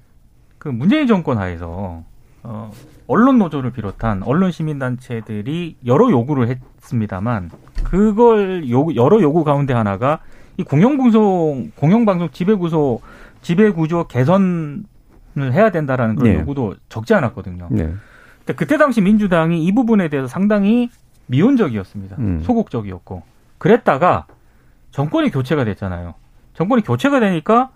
그 0.57 0.67
문재인 0.67 1.07
정권 1.07 1.37
하에서 1.37 2.03
어 2.43 2.71
언론 3.07 3.39
노조를 3.39 3.71
비롯한 3.71 4.23
언론 4.23 4.51
시민 4.51 4.79
단체들이 4.79 5.77
여러 5.85 6.09
요구를 6.09 6.47
했습니다만 6.79 7.49
그걸 7.83 8.69
요 8.69 8.87
여러 8.95 9.21
요구 9.21 9.43
가운데 9.43 9.73
하나가 9.73 10.19
이 10.57 10.63
공영방송 10.63 11.71
공영방송 11.75 12.29
지배구조 12.31 12.99
지배구조 13.41 14.07
개선을 14.07 14.83
해야 15.53 15.69
된다라는 15.71 16.15
그런 16.15 16.33
네. 16.33 16.39
요구도 16.39 16.75
적지 16.89 17.13
않았거든요. 17.13 17.67
네. 17.71 17.93
근데 18.39 18.53
그때 18.55 18.77
당시 18.77 19.01
민주당이 19.01 19.63
이 19.63 19.71
부분에 19.73 20.09
대해서 20.09 20.27
상당히 20.27 20.89
미온적이었습니다. 21.27 22.15
음. 22.19 22.41
소극적이었고 22.43 23.21
그랬다가 23.57 24.25
정권이 24.91 25.29
교체가 25.31 25.63
됐잖아요. 25.65 26.15
정권이 26.55 26.81
교체가 26.83 27.19
되니까 27.19 27.69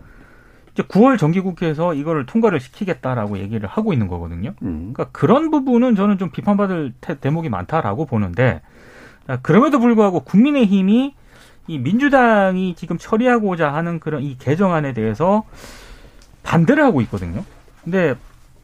이제 0.74 0.84
9월 0.84 1.18
정기국회에서 1.20 1.94
이거를 1.94 2.26
통과를 2.26 2.60
시키겠다라고 2.60 3.38
얘기를 3.40 3.68
하고 3.68 3.94
있는 3.94 4.08
거거든요. 4.08 4.54
음. 4.64 4.92
그러니까 4.94 5.10
그런 5.12 5.52
부분은 5.52 5.96
저는 5.96 6.18
좀 6.18 6.32
비판받을 6.32 6.94
태- 7.02 7.20
대목이 7.20 7.50
많다라고 7.50 8.06
보는데 8.06 8.62
아, 9.28 9.38
그럼에도 9.42 9.80
불구하고 9.80 10.22
국민의힘이 10.22 11.14
이 11.68 11.78
민주당이 11.78 12.76
지금 12.76 12.98
처리하고자 12.98 13.74
하는 13.74 14.00
그런 14.00 14.24
이 14.24 14.38
개정안에 14.38 14.94
대해서 14.94 15.44
반대를 16.44 16.84
하고 16.84 17.02
있거든요. 17.02 17.44
근데 17.84 18.16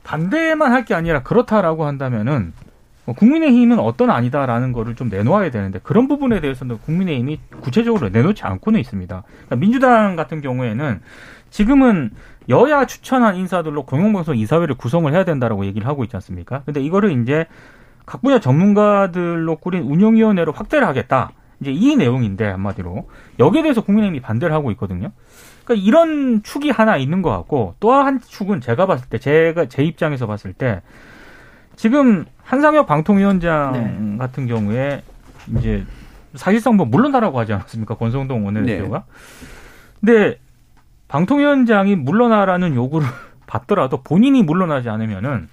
반대만 0.03 0.71
할 0.71 0.85
게 0.85 0.93
아니라 0.93 1.21
그렇다라고 1.21 1.85
한다면은 1.85 2.53
뭐 3.05 3.15
국민의힘은 3.15 3.79
어떤 3.79 4.09
아니다라는 4.09 4.73
거를 4.73 4.95
좀 4.95 5.09
내놓아야 5.09 5.51
되는데 5.51 5.79
그런 5.81 6.07
부분에 6.07 6.41
대해서는 6.41 6.77
국민의힘이 6.79 7.39
구체적으로 7.61 8.09
내놓지 8.09 8.43
않고는 8.43 8.79
있습니다. 8.79 9.23
그러니까 9.25 9.55
민주당 9.55 10.15
같은 10.15 10.41
경우에는 10.41 11.01
지금은 11.49 12.11
여야 12.49 12.85
추천한 12.85 13.35
인사들로 13.35 13.83
공영방송 13.85 14.37
이사회를 14.37 14.75
구성을 14.75 15.11
해야 15.13 15.23
된다라고 15.23 15.65
얘기를 15.65 15.87
하고 15.87 16.03
있지 16.03 16.15
않습니까? 16.17 16.61
근데 16.65 16.81
이거를 16.81 17.21
이제 17.21 17.45
각 18.05 18.21
분야 18.21 18.39
전문가들로 18.39 19.57
꾸린 19.57 19.83
운영위원회로 19.83 20.53
확대를 20.53 20.87
하겠다. 20.87 21.31
이제 21.59 21.71
이 21.71 21.95
내용인데 21.95 22.45
한마디로 22.45 23.09
여기에 23.39 23.61
대해서 23.63 23.81
국민의힘이 23.81 24.19
반대를 24.21 24.53
하고 24.53 24.71
있거든요. 24.71 25.11
그러니까 25.63 25.85
이런 25.85 26.43
축이 26.43 26.69
하나 26.69 26.97
있는 26.97 27.21
것 27.21 27.29
같고 27.31 27.75
또 27.79 27.91
한 27.91 28.21
축은 28.21 28.61
제가 28.61 28.85
봤을 28.85 29.07
때 29.09 29.17
제가 29.17 29.65
제 29.67 29.83
입장에서 29.83 30.27
봤을 30.27 30.53
때 30.53 30.81
지금 31.75 32.25
한상혁 32.43 32.87
방통위원장 32.87 33.71
네. 33.73 34.17
같은 34.17 34.47
경우에 34.47 35.03
이제 35.57 35.83
사실상 36.35 36.75
뭐 36.75 36.85
물러나라고 36.85 37.39
하지 37.39 37.53
않았습니까 37.53 37.95
권성동 37.95 38.45
원내대표가. 38.45 39.03
근데 39.99 40.39
방통위원장이 41.07 41.95
물러나라는 41.95 42.75
요구를 42.75 43.07
받더라도 43.47 44.01
본인이 44.03 44.43
물러나지 44.43 44.89
않으면은 44.89 45.47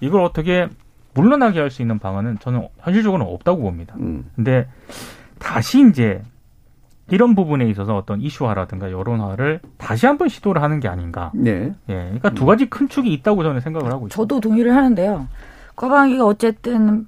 이걸 0.00 0.22
어떻게 0.22 0.68
물러나게 1.14 1.58
할 1.60 1.70
수 1.70 1.82
있는 1.82 1.98
방안은 1.98 2.38
저는 2.40 2.68
현실적으로는 2.80 3.32
없다고 3.32 3.62
봅니다. 3.62 3.94
음. 3.98 4.30
근데 4.36 4.68
다시 5.38 5.86
이제 5.88 6.22
이런 7.10 7.34
부분에 7.34 7.68
있어서 7.70 7.96
어떤 7.96 8.20
이슈화라든가 8.20 8.90
여론화를 8.90 9.60
다시 9.78 10.06
한번 10.06 10.28
시도를 10.28 10.62
하는 10.62 10.78
게 10.80 10.88
아닌가. 10.88 11.32
네. 11.34 11.74
예. 11.88 11.94
그러니까 11.94 12.30
두 12.30 12.44
가지 12.44 12.68
큰 12.68 12.88
축이 12.88 13.12
있다고 13.14 13.42
저는 13.42 13.60
생각을 13.60 13.90
하고 13.90 14.06
있습니다. 14.06 14.16
저도 14.16 14.40
동의를 14.40 14.74
하는데요. 14.74 15.26
과방위가 15.76 16.26
어쨌든 16.26 17.06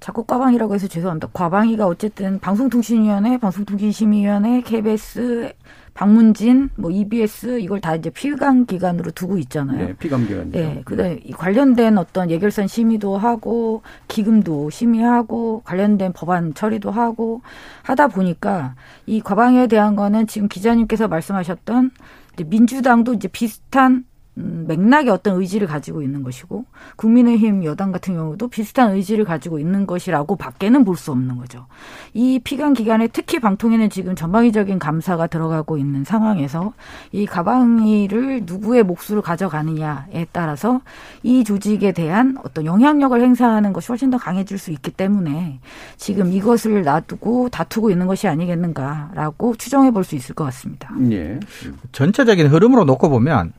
자꾸 0.00 0.24
과방이라고 0.24 0.74
해서 0.74 0.86
죄송합니다. 0.86 1.28
과방위가 1.32 1.86
어쨌든 1.86 2.38
방송통신위원회, 2.38 3.38
방송통신심의위원회, 3.38 4.62
KBS, 4.62 5.52
방문진, 5.94 6.70
뭐 6.74 6.90
EBS 6.90 7.60
이걸 7.60 7.80
다 7.80 7.94
이제 7.94 8.10
피감 8.10 8.66
기관으로 8.66 9.12
두고 9.12 9.38
있잖아요. 9.38 9.86
네, 9.88 9.94
피감 9.94 10.26
기관이죠. 10.26 10.58
네, 10.58 10.82
그다음 10.84 11.20
이 11.24 11.32
관련된 11.32 11.96
어떤 11.98 12.30
예결선 12.30 12.66
심의도 12.66 13.16
하고 13.16 13.82
기금도 14.08 14.70
심의하고 14.70 15.62
관련된 15.64 16.12
법안 16.12 16.52
처리도 16.52 16.90
하고 16.90 17.42
하다 17.82 18.08
보니까 18.08 18.74
이 19.06 19.20
과방위에 19.20 19.68
대한 19.68 19.94
거는 19.94 20.26
지금 20.26 20.48
기자님께서 20.48 21.06
말씀하셨던 21.06 21.92
이제 22.34 22.44
민주당도 22.44 23.14
이제 23.14 23.28
비슷한 23.28 24.04
음, 24.36 24.64
맥락의 24.66 25.10
어떤 25.10 25.40
의지를 25.40 25.66
가지고 25.68 26.02
있는 26.02 26.22
것이고 26.24 26.64
국민의힘 26.96 27.64
여당 27.64 27.92
같은 27.92 28.14
경우도 28.14 28.48
비슷한 28.48 28.92
의지를 28.92 29.24
가지고 29.24 29.58
있는 29.58 29.86
것이라고 29.86 30.36
밖에는 30.36 30.84
볼 30.84 30.96
수 30.96 31.10
없는 31.12 31.36
거죠. 31.38 31.66
이 32.14 32.38
피감 32.38 32.72
기관에 32.74 33.08
특히 33.08 33.40
방통위는 33.40 33.90
지금 33.90 34.14
전방위적인 34.14 34.78
감사가 34.78 35.26
들어가고 35.26 35.76
있는 35.76 36.04
상황에서 36.04 36.72
이 37.12 37.26
가방위를 37.26 38.42
누구의 38.44 38.84
몫으로 38.84 39.22
가져가느냐에 39.22 40.26
따라서 40.32 40.80
이 41.22 41.42
조직에 41.44 41.92
대한 41.92 42.36
어떤 42.44 42.64
영향력을 42.64 43.20
행사하는 43.20 43.72
것이 43.72 43.88
훨씬 43.88 44.10
더 44.10 44.18
강해질 44.18 44.56
수 44.58 44.70
있기 44.70 44.92
때문에 44.92 45.58
지금 45.96 46.32
이것을 46.32 46.82
놔두고 46.84 47.48
다투고 47.50 47.90
있는 47.90 48.06
것이 48.06 48.28
아니겠는가라고 48.28 49.56
추정해 49.56 49.90
볼 49.90 50.04
수 50.04 50.14
있을 50.16 50.34
것 50.34 50.44
같습니다. 50.44 50.90
예. 51.10 51.40
전체적인 51.92 52.48
흐름으로 52.48 52.84
놓고 52.84 53.08
보면 53.08 53.52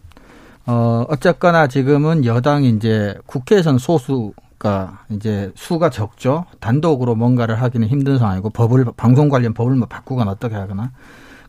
어, 0.68 1.06
어쨌거나 1.10 1.68
지금은 1.68 2.26
여당이 2.26 2.70
이제 2.70 3.16
국회에서는 3.28 3.78
소수가 3.78 5.06
이제 5.12 5.52
수가 5.56 5.90
적죠. 5.90 6.46
단독으로 6.60 7.16
뭔가를 7.16 7.62
하기는 7.62 7.88
힘든 7.88 8.18
상황이고 8.18 8.50
법을, 8.50 8.86
방송 8.98 9.30
관련 9.30 9.54
법을 9.54 9.76
뭐 9.76 9.88
바꾸거나 9.88 10.32
어떻게 10.32 10.56
하거나 10.56 10.92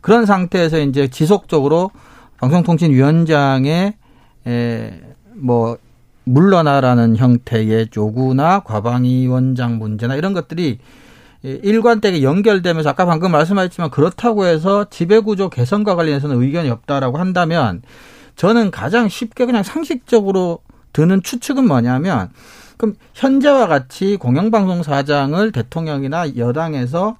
그런 0.01 0.25
상태에서 0.25 0.79
이제 0.79 1.07
지속적으로 1.07 1.91
방송통신위원장의 2.37 3.93
에, 4.45 5.01
뭐, 5.33 5.77
물러나라는 6.23 7.15
형태의 7.15 7.87
요구나 7.95 8.59
과방위원장 8.59 9.77
문제나 9.77 10.15
이런 10.15 10.33
것들이 10.33 10.77
일관되게 11.41 12.21
연결되면서 12.21 12.89
아까 12.89 13.05
방금 13.05 13.31
말씀하셨지만 13.31 13.91
그렇다고 13.91 14.45
해서 14.45 14.85
지배구조 14.89 15.49
개선과 15.49 15.95
관련해서는 15.95 16.41
의견이 16.41 16.69
없다라고 16.69 17.17
한다면 17.17 17.81
저는 18.37 18.71
가장 18.71 19.09
쉽게 19.09 19.45
그냥 19.45 19.63
상식적으로 19.63 20.59
드는 20.93 21.21
추측은 21.23 21.67
뭐냐면 21.67 22.29
그럼 22.77 22.95
현재와 23.13 23.67
같이 23.67 24.15
공영방송 24.17 24.83
사장을 24.83 25.51
대통령이나 25.51 26.37
여당에서 26.37 27.17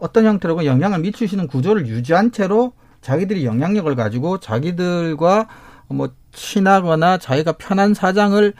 어떤 0.00 0.26
형태로 0.26 0.66
영향을 0.66 0.98
미치시는 0.98 1.46
구조를 1.46 1.86
유지한 1.86 2.30
채로 2.32 2.72
자기들이 3.00 3.46
영향력을 3.46 3.94
가지고 3.94 4.38
자기들과 4.38 5.46
뭐 5.88 6.08
친하거나 6.32 7.18
자기가 7.18 7.52
편한 7.52 7.94
사장을 7.94 8.52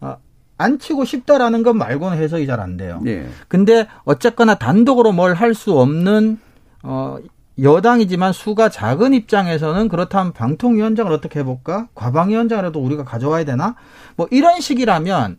어, 0.00 0.16
안치고 0.58 1.04
싶다라는 1.04 1.62
것 1.62 1.72
말고는 1.74 2.18
해석이 2.18 2.46
잘 2.46 2.58
안 2.60 2.76
돼요. 2.76 3.00
예. 3.06 3.28
근데 3.48 3.86
어쨌거나 4.04 4.56
단독으로 4.56 5.12
뭘 5.12 5.34
할 5.34 5.54
수 5.54 5.78
없는 5.78 6.38
어 6.82 7.16
여당이지만 7.60 8.32
수가 8.32 8.68
작은 8.68 9.12
입장에서는 9.14 9.88
그렇다면 9.88 10.32
방통위원장을 10.32 11.12
어떻게 11.12 11.40
해볼까? 11.40 11.88
과방위원장이라도 11.94 12.80
우리가 12.80 13.04
가져와야 13.04 13.44
되나? 13.44 13.74
뭐 14.16 14.26
이런 14.30 14.60
식이라면 14.60 15.38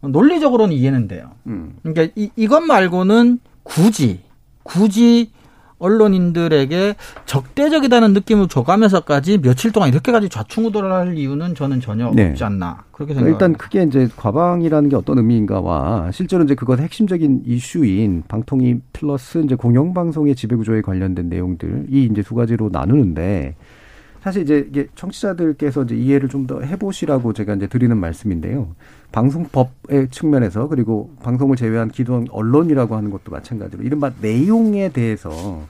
논리적으로는 0.00 0.74
이해는 0.74 1.08
돼요. 1.08 1.30
음. 1.46 1.76
그러니까 1.82 2.12
이, 2.16 2.30
이것 2.36 2.60
말고는 2.60 3.38
굳이 3.62 4.20
굳이 4.62 5.30
언론인들에게 5.82 6.94
적대적이다는 7.26 8.12
느낌을 8.12 8.48
줘가면서까지 8.48 9.38
며칠 9.38 9.72
동안 9.72 9.88
이렇게까지 9.88 10.28
좌충우돌을 10.28 10.92
할 10.92 11.18
이유는 11.18 11.54
저는 11.54 11.80
전혀 11.80 12.10
네. 12.14 12.30
없지 12.30 12.44
않나 12.44 12.84
그렇게 12.92 13.14
생각합니다. 13.14 13.46
일단 13.46 13.58
크게 13.58 13.82
이제 13.82 14.08
과방이라는 14.16 14.88
게 14.88 14.96
어떤 14.96 15.18
의미인가와 15.18 16.10
실제로 16.12 16.44
이제 16.44 16.54
그것 16.54 16.78
핵심적인 16.78 17.42
이슈인 17.44 18.22
방통위 18.28 18.76
플러스 18.92 19.38
이제 19.38 19.54
공영방송의 19.56 20.34
지배구조에 20.36 20.82
관련된 20.82 21.28
내용들 21.28 21.86
이 21.90 22.04
이제 22.04 22.22
두 22.22 22.34
가지로 22.34 22.68
나누는데 22.72 23.56
사실 24.20 24.42
이제 24.42 24.64
이게 24.68 24.86
청취자들께서 24.94 25.82
이제 25.82 25.96
이해를 25.96 26.28
좀 26.28 26.46
더 26.46 26.60
해보시라고 26.60 27.32
제가 27.32 27.54
이제 27.54 27.66
드리는 27.66 27.96
말씀인데요. 27.96 28.74
방송법의 29.12 30.08
측면에서 30.10 30.68
그리고 30.68 31.14
방송을 31.22 31.56
제외한 31.56 31.90
기존 31.90 32.26
언론이라고 32.30 32.96
하는 32.96 33.10
것도 33.10 33.30
마찬가지로 33.30 33.84
이른바 33.84 34.10
내용에 34.20 34.88
대해서 34.88 35.62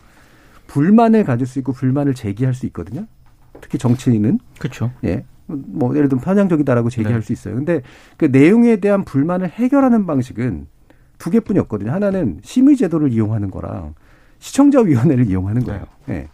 불만을 0.69 1.25
가질 1.25 1.47
수 1.47 1.59
있고 1.59 1.73
불만을 1.73 2.15
제기할 2.15 2.55
수 2.55 2.67
있거든요. 2.67 3.07
특히 3.61 3.79
정치인은 3.79 4.39
그렇죠. 4.59 4.91
예. 5.05 5.25
뭐 5.47 5.95
예를 5.95 6.09
들면 6.09 6.25
편향적이다라고 6.25 6.89
제기할 6.89 7.21
네. 7.21 7.27
수 7.27 7.33
있어요. 7.33 7.57
근데 7.57 7.83
그 8.17 8.27
내용에 8.27 8.77
대한 8.77 9.05
불만을 9.05 9.51
해결하는 9.51 10.07
방식은 10.07 10.67
두 11.19 11.31
개뿐이었거든요. 11.31 11.91
하나는 11.91 12.41
심의 12.43 12.77
제도를 12.77 13.13
이용하는 13.13 13.51
거랑 13.51 13.95
시청자 14.39 14.81
위원회를 14.81 15.29
이용하는 15.29 15.65
거예요. 15.65 15.85
예. 16.09 16.29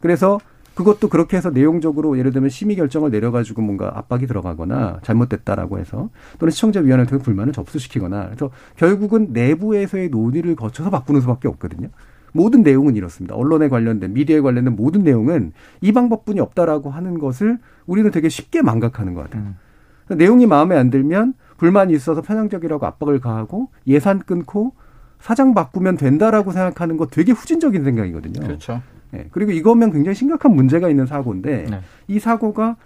그래서 0.00 0.38
그것도 0.74 1.08
그렇게 1.08 1.36
해서 1.36 1.50
내용적으로 1.50 2.18
예를 2.18 2.32
들면 2.32 2.50
심의 2.50 2.76
결정을 2.76 3.10
내려가지고 3.10 3.62
뭔가 3.62 3.92
압박이 3.96 4.26
들어가거나 4.26 4.98
잘못됐다라고 5.02 5.78
해서 5.78 6.10
또는 6.38 6.50
시청자위원회를 6.50 7.06
통해 7.06 7.22
불만을 7.22 7.52
접수시키거나 7.52 8.26
그래서 8.26 8.50
결국은 8.76 9.28
내부에서의 9.30 10.08
논의를 10.08 10.56
거쳐서 10.56 10.90
바꾸는 10.90 11.20
수밖에 11.20 11.48
없거든요. 11.48 11.88
모든 12.32 12.62
내용은 12.62 12.96
이렇습니다. 12.96 13.36
언론에 13.36 13.68
관련된 13.68 14.12
미디어에 14.12 14.40
관련된 14.40 14.74
모든 14.74 15.04
내용은 15.04 15.52
이 15.80 15.92
방법뿐이 15.92 16.40
없다라고 16.40 16.90
하는 16.90 17.20
것을 17.20 17.58
우리는 17.86 18.10
되게 18.10 18.28
쉽게 18.28 18.60
망각하는 18.60 19.14
것 19.14 19.22
같아요. 19.22 19.42
음. 19.42 20.16
내용이 20.16 20.46
마음에 20.46 20.76
안 20.76 20.90
들면 20.90 21.34
불만이 21.56 21.92
있어서 21.94 22.20
편향적이라고 22.22 22.84
압박을 22.84 23.20
가하고 23.20 23.68
예산 23.86 24.18
끊고 24.18 24.72
사장 25.20 25.54
바꾸면 25.54 25.96
된다라고 25.96 26.50
생각하는 26.52 26.96
거 26.96 27.06
되게 27.06 27.32
후진적인 27.32 27.84
생각이거든요. 27.84 28.40
그렇죠. 28.40 28.82
예, 29.14 29.28
그리고 29.30 29.52
이거면 29.52 29.92
굉장히 29.92 30.14
심각한 30.14 30.54
문제가 30.54 30.88
있는 30.88 31.06
사고인데 31.06 31.66
네. 31.70 31.80
이 32.08 32.18
사고가 32.18 32.76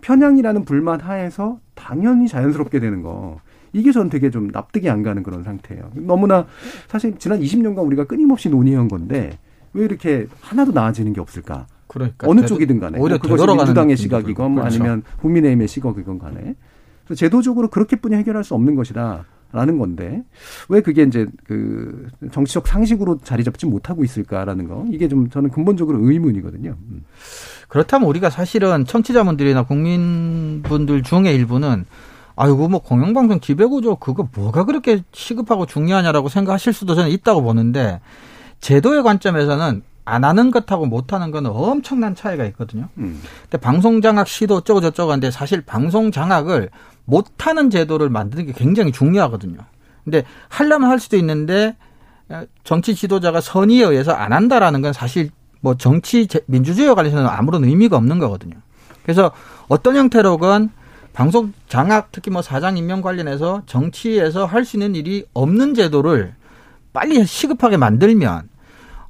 편향이라는 0.00 0.64
불만 0.64 1.00
하에서 1.00 1.58
당연히 1.74 2.28
자연스럽게 2.28 2.80
되는 2.80 3.02
거. 3.02 3.40
이게 3.72 3.92
전 3.92 4.08
되게 4.08 4.30
좀 4.30 4.48
납득이 4.48 4.88
안 4.88 5.02
가는 5.02 5.22
그런 5.22 5.42
상태예요. 5.42 5.90
너무나 5.94 6.46
사실 6.88 7.18
지난 7.18 7.40
20년간 7.40 7.84
우리가 7.86 8.04
끊임없이 8.04 8.48
논의한 8.48 8.88
건데 8.88 9.38
왜 9.72 9.84
이렇게 9.84 10.26
하나도 10.40 10.72
나아지는 10.72 11.12
게 11.12 11.20
없을까? 11.20 11.66
그러니까 11.86 12.26
어느 12.28 12.46
쪽이든 12.46 12.80
간에 12.80 12.98
오히려 12.98 13.18
뭐 13.22 13.36
그것이 13.36 13.56
민주당의 13.56 13.96
시각이건. 13.96 14.54
그렇죠. 14.54 14.66
아니면 14.66 15.02
국민의힘의 15.20 15.68
시각이건 15.68 16.18
간에 16.18 16.54
제도적으로 17.14 17.68
그렇게뿐이 17.68 18.16
해결할 18.16 18.44
수 18.44 18.54
없는 18.54 18.74
것이다 18.74 19.24
라는 19.52 19.78
건데 19.78 20.22
왜 20.68 20.80
그게 20.80 21.02
이제 21.02 21.26
그 21.44 22.08
정치적 22.32 22.66
상식으로 22.66 23.20
자리 23.22 23.44
잡지 23.44 23.64
못하고 23.64 24.04
있을까라는 24.04 24.68
거 24.68 24.84
이게 24.90 25.08
좀 25.08 25.30
저는 25.30 25.50
근본적으로 25.50 25.98
의문이거든요. 26.00 26.76
음. 26.78 27.04
그렇다면 27.68 28.08
우리가 28.08 28.28
사실은 28.28 28.84
청취자분들이나 28.84 29.64
국민분들 29.64 31.02
중에 31.02 31.32
일부는 31.32 31.84
아이고 32.36 32.68
뭐 32.68 32.80
공영방송 32.80 33.40
지배구조 33.40 33.96
그거 33.96 34.28
뭐가 34.34 34.64
그렇게 34.64 35.02
시급하고 35.12 35.64
중요하냐라고 35.64 36.28
생각하실 36.28 36.72
수도 36.72 36.94
저는 36.94 37.10
있다고 37.10 37.42
보는데 37.42 38.00
제도의 38.60 39.02
관점에서는 39.02 39.82
안 40.04 40.24
하는 40.24 40.50
것하고 40.50 40.86
못 40.86 41.12
하는 41.12 41.30
거는 41.30 41.50
엄청난 41.52 42.14
차이가 42.14 42.44
있거든요. 42.46 42.88
음. 42.98 43.20
근데 43.42 43.58
방송 43.58 44.00
장악 44.00 44.28
시도 44.28 44.56
어쩌고 44.56 44.80
저쩌고 44.80 45.12
한데 45.12 45.30
사실 45.30 45.62
방송 45.62 46.12
장악을 46.12 46.70
못 47.06 47.26
하는 47.46 47.70
제도를 47.70 48.10
만드는 48.10 48.46
게 48.46 48.52
굉장히 48.52 48.92
중요하거든요. 48.92 49.58
근데 50.04 50.24
하려면 50.48 50.90
할 50.90 51.00
수도 51.00 51.16
있는데 51.16 51.76
어, 52.28 52.42
정치 52.64 52.94
지도자가 52.94 53.40
선의에 53.40 53.84
의해서 53.86 54.12
안 54.12 54.32
한다라는 54.32 54.82
건 54.82 54.92
사실 54.92 55.30
뭐 55.60 55.74
정치 55.76 56.26
제- 56.26 56.40
민주주의와 56.46 56.94
관련해서는 56.94 57.28
아무런 57.28 57.64
의미가 57.64 57.96
없는 57.96 58.18
거거든요. 58.18 58.56
그래서 59.02 59.30
어떤 59.68 59.96
형태로건 59.96 60.70
방송 61.12 61.52
장악 61.68 62.12
특히 62.12 62.30
뭐 62.30 62.42
사장 62.42 62.76
임명 62.76 63.00
관련해서 63.00 63.62
정치에서 63.66 64.44
할 64.44 64.64
수 64.64 64.76
있는 64.76 64.94
일이 64.94 65.24
없는 65.32 65.74
제도를 65.74 66.34
빨리 66.92 67.24
시급하게 67.24 67.76
만들면 67.78 68.48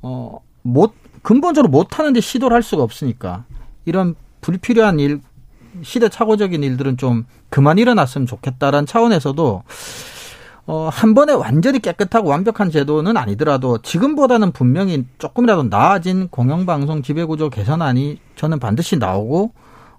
어 0.02 0.38
못 0.62 0.92
근본적으로 1.22 1.70
못 1.70 1.98
하는데 1.98 2.20
시도를 2.20 2.54
할 2.54 2.62
수가 2.62 2.82
없으니까 2.82 3.44
이런 3.84 4.14
불필요한 4.40 4.98
일 5.00 5.20
시대착오적인 5.82 6.62
일들은 6.62 6.96
좀 6.96 7.24
그만 7.48 7.78
일어났으면 7.78 8.26
좋겠다라는 8.26 8.86
차원에서도 8.86 9.62
어, 10.68 10.88
한 10.90 11.14
번에 11.14 11.32
완전히 11.32 11.78
깨끗하고 11.78 12.28
완벽한 12.28 12.70
제도는 12.70 13.16
아니더라도 13.16 13.78
지금보다는 13.78 14.50
분명히 14.50 15.04
조금이라도 15.18 15.64
나아진 15.64 16.26
공영방송 16.28 17.02
지배구조 17.02 17.50
개선안이 17.50 18.18
저는 18.34 18.58
반드시 18.58 18.96
나오고 18.96 19.52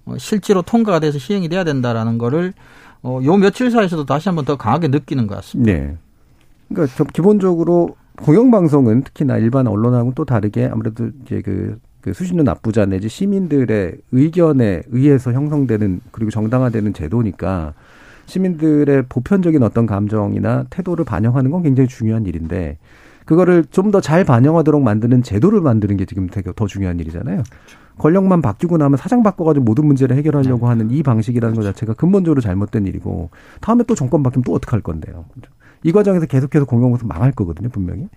어, 0.06 0.16
실제로 0.18 0.62
통과가 0.62 1.00
돼서 1.00 1.20
시행이 1.20 1.48
돼야 1.48 1.64
된다라는 1.64 2.18
거를 2.18 2.54
어, 3.02 3.20
요 3.24 3.38
며칠 3.38 3.72
사이에서도 3.72 4.06
다시 4.06 4.28
한번 4.28 4.44
더 4.44 4.58
강하게 4.58 4.90
느끼는 4.90 5.28
것 5.28 5.36
같습니다. 5.36 5.72
네. 5.72 5.98
그러니까 6.68 6.96
좀 6.98 7.08
기본적으로 7.08 7.96
공영방송은 8.18 9.04
특히나 9.04 9.38
일반 9.38 9.68
언론하고는 9.68 10.14
또 10.16 10.26
다르게 10.26 10.70
아무래도 10.72 11.10
이제 11.24 11.42
그, 11.42 11.80
그 12.08 12.14
수신료 12.14 12.44
납부자 12.44 12.86
내지 12.86 13.10
시민들의 13.10 13.98
의견에 14.14 14.82
의해서 14.92 15.34
형성되는 15.34 16.00
그리고 16.12 16.32
정당화되는 16.32 16.94
제도니까 16.94 17.74
시민들의 18.28 19.04
보편적인 19.10 19.62
어떤 19.62 19.86
감정이나 19.86 20.66
태도를 20.70 21.04
반영하는 21.04 21.52
건 21.52 21.64
굉장히 21.64 21.90
중요한 21.90 22.26
일인데 22.26 22.78
그거를 23.26 23.66
좀 23.72 23.92
더 23.92 24.00
잘 24.00 24.24
반영하도록 24.24 24.82
만드는 24.82 25.22
제도를 25.22 25.60
만드는 25.60 25.98
게 25.98 26.06
지금 26.06 26.28
되게 26.28 26.52
더 26.56 26.66
중요한 26.66 26.98
일이잖아요. 27.02 27.44
권력만 27.98 28.42
바뀌고 28.42 28.78
나면 28.78 28.96
사장 28.96 29.22
바꿔가지고 29.22 29.66
모든 29.66 29.86
문제를 29.88 30.16
해결하려고 30.16 30.70
하는 30.70 30.92
이 30.92 31.04
방식이라는 31.04 31.56
것 31.56 31.64
자체가 31.64 31.94
근본적으로 31.96 32.40
잘못된 32.40 32.86
일이고 32.86 33.32
다음에 33.60 33.84
또 33.86 33.96
정권 33.96 34.24
바뀌면 34.24 34.44
또 34.46 34.54
어떡할 34.54 34.80
건데요. 34.80 35.26
이 35.84 35.92
과정에서 35.92 36.26
계속해서 36.26 36.66
공영방송 36.66 37.08
망할 37.08 37.32
거거든요, 37.32 37.70
분명히. 37.70 38.08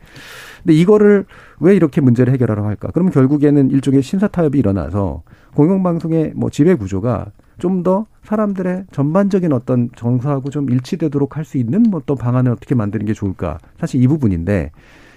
근데 0.62 0.74
이거를 0.74 1.26
왜 1.60 1.74
이렇게 1.76 2.00
문제를 2.00 2.32
해결하러 2.32 2.64
할까? 2.64 2.88
그러면 2.92 3.12
결국에는 3.12 3.70
일종의 3.70 4.02
신사 4.02 4.28
타협이 4.28 4.58
일어나서 4.58 5.22
공영방송의 5.54 6.32
뭐 6.36 6.50
지배 6.50 6.74
구조가 6.74 7.26
좀 7.58 7.82
더 7.82 8.06
사람들의 8.24 8.84
전반적인 8.92 9.52
어떤 9.52 9.90
정서하고 9.96 10.50
좀 10.50 10.70
일치되도록 10.70 11.36
할 11.36 11.44
수 11.44 11.58
있는 11.58 11.82
뭐 11.82 12.00
어떤 12.00 12.16
방안을 12.16 12.52
어떻게 12.52 12.74
만드는 12.74 13.04
게 13.06 13.12
좋을까? 13.12 13.58
사실 13.78 14.02
이 14.02 14.06
부분인데 14.06 14.70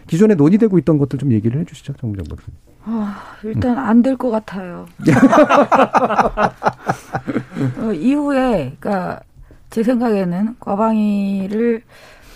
기존에 0.08 0.36
논의되고 0.36 0.78
있던 0.80 0.98
것들 0.98 1.20
좀 1.20 1.32
얘기를 1.32 1.60
해 1.60 1.64
주시죠, 1.66 1.94
정부장 1.94 2.26
박사님. 2.30 2.58
아, 2.86 3.16
일단 3.46 3.78
안 3.78 4.02
될 4.04 4.18
것 4.18 4.30
같아요. 4.30 4.86
어, 7.80 7.94
이후에, 7.94 8.76
그니까, 8.80 9.20
제 9.70 9.84
생각에는 9.84 10.56
과방위를 10.60 11.82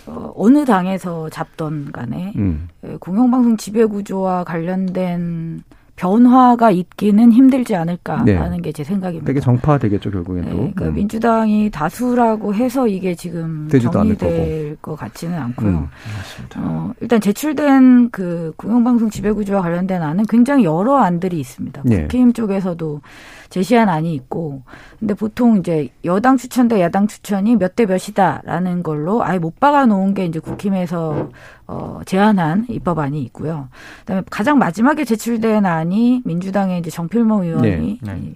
어, 0.08 0.32
어느 0.36 0.64
당에서 0.64 1.28
잡던 1.28 1.92
간에 1.92 2.32
음. 2.36 2.68
예, 2.84 2.96
공영방송 2.98 3.56
지배구조와 3.56 4.44
관련된 4.44 5.62
변화가 5.98 6.70
있기는 6.70 7.32
힘들지 7.32 7.74
않을까 7.74 8.22
네. 8.22 8.36
하는 8.36 8.62
게제 8.62 8.84
생각입니다. 8.84 9.26
되게 9.26 9.40
정파되겠죠 9.40 10.12
결국엔 10.12 10.44
또. 10.44 10.50
네, 10.50 10.56
그러니까 10.56 10.84
음. 10.86 10.94
민주당이 10.94 11.70
다수라고 11.70 12.54
해서 12.54 12.86
이게 12.86 13.16
지금 13.16 13.68
정리될 13.68 14.76
것 14.80 14.94
같지는 14.94 15.36
않고요. 15.36 15.68
음. 15.68 15.88
어, 16.56 16.92
일단 17.00 17.20
제출된 17.20 18.10
그 18.10 18.52
공영방송 18.56 19.10
지배구조와 19.10 19.60
관련된 19.60 20.00
안은 20.00 20.26
굉장히 20.26 20.64
여러 20.64 20.98
안들이 20.98 21.40
있습니다. 21.40 21.82
네. 21.84 22.02
국힘 22.02 22.32
쪽에서도 22.32 23.00
제시한 23.50 23.88
안이 23.88 24.14
있고 24.14 24.62
근데 24.98 25.14
보통 25.14 25.58
이제 25.58 25.88
여당 26.04 26.36
추천 26.36 26.68
대 26.68 26.80
야당 26.80 27.06
추천이 27.06 27.56
몇 27.56 27.76
대 27.76 27.86
몇이다라는 27.86 28.82
걸로 28.82 29.22
아예 29.22 29.38
못 29.38 29.60
박아 29.60 29.86
놓은 29.86 30.14
게 30.14 30.24
이제 30.24 30.40
국힘에서 30.40 31.28
어 31.68 32.00
제안한 32.06 32.66
입법안이 32.68 33.22
있고요. 33.24 33.68
그다음에 34.00 34.22
가장 34.30 34.58
마지막에 34.58 35.04
제출된 35.04 35.64
안이 35.64 36.22
민주당의 36.24 36.80
이제 36.80 36.90
정필모 36.90 37.44
의원이 37.44 37.98
네. 38.02 38.12
네. 38.14 38.34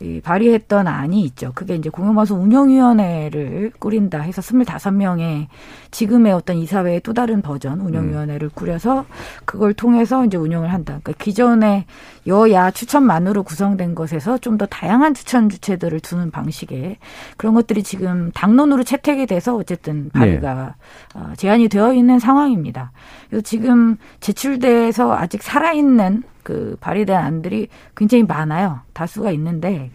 이 0.00 0.20
발의했던 0.20 0.86
안이 0.86 1.20
있죠. 1.22 1.52
그게 1.54 1.74
이제 1.74 1.90
공영방송 1.90 2.42
운영위원회를 2.42 3.72
꾸린다 3.78 4.20
해서 4.20 4.40
스물다섯 4.40 4.94
명의 4.94 5.48
지금의 5.90 6.32
어떤 6.32 6.56
이사회의 6.56 7.00
또 7.00 7.12
다른 7.12 7.42
버전 7.42 7.80
운영위원회를 7.80 8.48
음. 8.48 8.50
꾸려서 8.54 9.04
그걸 9.44 9.74
통해서 9.74 10.24
이제 10.24 10.36
운영을 10.36 10.72
한다. 10.72 11.00
그러니까 11.02 11.24
기존의 11.24 11.84
여야 12.26 12.70
추천만으로 12.70 13.42
구성된 13.42 13.94
것에서 13.94 14.38
좀 14.38 14.60
더 14.60 14.66
다양한 14.66 15.14
추천 15.14 15.48
주체들을 15.48 16.00
두는 16.00 16.30
방식의 16.30 16.98
그런 17.38 17.54
것들이 17.54 17.82
지금 17.82 18.30
당론으로 18.34 18.82
채택이 18.82 19.24
돼서 19.24 19.56
어쨌든 19.56 20.10
발의가 20.10 20.74
네. 21.14 21.22
제안이 21.36 21.68
되어 21.68 21.94
있는 21.94 22.18
상황입니다. 22.18 22.92
그래서 23.30 23.42
지금 23.42 23.96
제출돼서 24.20 25.14
아직 25.14 25.42
살아있는 25.42 26.24
그 26.42 26.76
발의된 26.80 27.16
안들이 27.16 27.68
굉장히 27.96 28.24
많아요. 28.24 28.80
다수가 28.92 29.30
있는데 29.32 29.90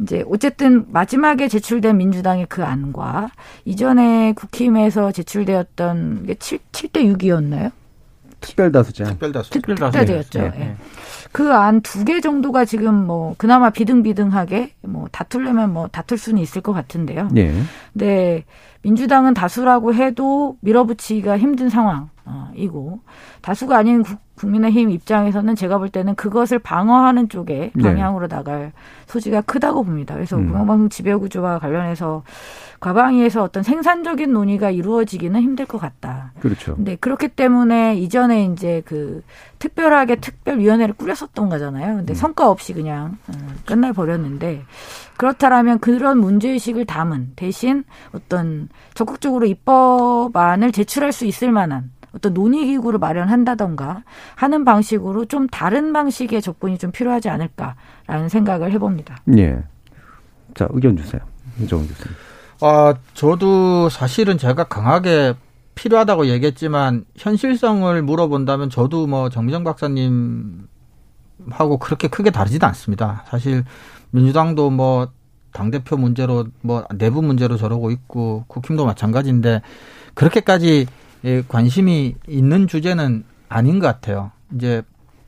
이제 0.00 0.24
어쨌든 0.30 0.84
마지막에 0.92 1.48
제출된 1.48 1.96
민주당의 1.96 2.46
그 2.48 2.64
안과 2.64 3.28
이전에 3.64 4.32
국힘에서 4.34 5.12
제출되었던 5.12 6.26
게 6.26 6.34
7, 6.34 6.58
7대 6.72 7.16
6이었나요? 7.16 7.72
특별다수제. 8.40 9.04
특별다수. 9.04 9.50
특별다수였죠. 9.50 10.40
네. 10.40 10.50
네. 10.50 10.76
그안 11.32 11.80
두 11.80 12.04
개 12.04 12.20
정도가 12.20 12.64
지금 12.64 12.94
뭐 13.06 13.34
그나마 13.38 13.70
비등비등하게 13.70 14.74
뭐 14.82 15.08
다투려면 15.10 15.72
뭐 15.72 15.88
다툴 15.88 16.18
수는 16.18 16.40
있을 16.42 16.60
것 16.62 16.72
같은데요. 16.72 17.28
네. 17.32 17.52
네. 17.94 18.44
민주당은 18.86 19.34
다수라고 19.34 19.94
해도 19.94 20.56
밀어붙이기가 20.60 21.38
힘든 21.38 21.68
상황이고 21.68 23.00
다수가 23.42 23.76
아닌 23.76 24.04
국민의힘 24.36 24.90
입장에서는 24.90 25.56
제가 25.56 25.78
볼 25.78 25.88
때는 25.88 26.14
그것을 26.14 26.60
방어하는 26.60 27.28
쪽에 27.28 27.72
네. 27.74 27.82
방향으로 27.82 28.28
네. 28.28 28.36
나갈 28.36 28.72
소지가 29.06 29.40
크다고 29.40 29.82
봅니다. 29.82 30.14
그래서 30.14 30.36
음. 30.36 30.52
공영방송 30.52 30.88
지배구조와 30.88 31.58
관련해서 31.58 32.22
과방위에서 32.80 33.42
어떤 33.42 33.62
생산적인 33.62 34.32
논의가 34.32 34.70
이루어지기는 34.70 35.40
힘들 35.40 35.66
것 35.66 35.78
같다. 35.78 36.32
그렇죠. 36.40 36.76
근데 36.76 36.96
그렇기 36.96 37.28
때문에 37.28 37.96
이전에 37.96 38.44
이제 38.46 38.82
그 38.84 39.22
특별하게 39.58 40.16
특별위원회를 40.16 40.94
꾸렸었던 40.94 41.48
거잖아요. 41.48 41.96
근데 41.96 42.12
음. 42.12 42.14
성과 42.14 42.50
없이 42.50 42.72
그냥 42.74 43.18
어, 43.28 43.32
끝날 43.64 43.92
버렸는데 43.92 44.64
그렇다라면 45.16 45.78
그런 45.78 46.18
문제의식을 46.18 46.84
담은 46.84 47.32
대신 47.36 47.84
어떤 48.12 48.68
적극적으로 48.94 49.46
입법안을 49.46 50.72
제출할 50.72 51.12
수 51.12 51.24
있을 51.24 51.52
만한 51.52 51.90
어떤 52.12 52.32
논의 52.32 52.64
기구를 52.66 52.98
마련한다던가 52.98 54.02
하는 54.34 54.64
방식으로 54.64 55.26
좀 55.26 55.46
다른 55.48 55.92
방식의 55.92 56.40
접근이 56.40 56.78
좀 56.78 56.90
필요하지 56.90 57.28
않을까라는 57.28 58.28
생각을 58.28 58.72
해봅니다. 58.72 59.18
예. 59.36 59.62
자, 60.54 60.66
의견 60.70 60.96
주세요. 60.96 61.20
이정훈 61.60 61.86
교수님. 61.86 62.25
아, 62.60 62.94
저도 63.14 63.88
사실은 63.88 64.38
제가 64.38 64.64
강하게 64.64 65.34
필요하다고 65.74 66.26
얘기했지만 66.28 67.04
현실성을 67.16 68.00
물어본다면 68.02 68.70
저도 68.70 69.06
뭐 69.06 69.28
정미정 69.28 69.62
박사님 69.62 70.66
하고 71.50 71.78
그렇게 71.78 72.08
크게 72.08 72.30
다르지도 72.30 72.66
않습니다. 72.66 73.24
사실 73.28 73.64
민주당도 74.10 74.70
뭐 74.70 75.08
당대표 75.52 75.96
문제로 75.96 76.46
뭐 76.62 76.86
내부 76.94 77.22
문제로 77.22 77.56
저러고 77.56 77.90
있고 77.90 78.44
국힘도 78.48 78.86
마찬가지인데 78.86 79.60
그렇게까지 80.14 80.86
관심이 81.48 82.14
있는 82.26 82.68
주제는 82.68 83.24
아닌 83.48 83.78
것 83.78 83.86
같아요. 83.86 84.32
이제 84.54 84.82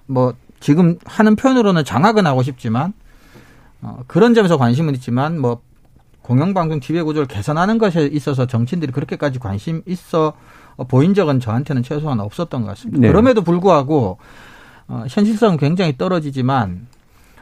뭐 0.06 0.34
지금 0.60 0.98
하는 1.04 1.36
표현으로는 1.36 1.84
장악은 1.84 2.26
하고 2.26 2.42
싶지만 2.42 2.94
어, 3.80 4.00
그런 4.06 4.34
점에서 4.34 4.56
관심은 4.56 4.94
있지만 4.94 5.38
뭐 5.38 5.60
공영방송 6.28 6.80
지배 6.80 7.00
구조를 7.00 7.26
개선하는 7.26 7.78
것에 7.78 8.06
있어서 8.12 8.46
정치인들이 8.46 8.92
그렇게까지 8.92 9.38
관심 9.38 9.80
있어 9.86 10.34
보인 10.88 11.14
적은 11.14 11.40
저한테는 11.40 11.82
최소한 11.82 12.20
없었던 12.20 12.62
것 12.62 12.68
같습니다. 12.68 13.00
네. 13.00 13.08
그럼에도 13.08 13.40
불구하고 13.40 14.18
어, 14.88 15.04
현실성은 15.08 15.56
굉장히 15.56 15.96
떨어지지만 15.96 16.86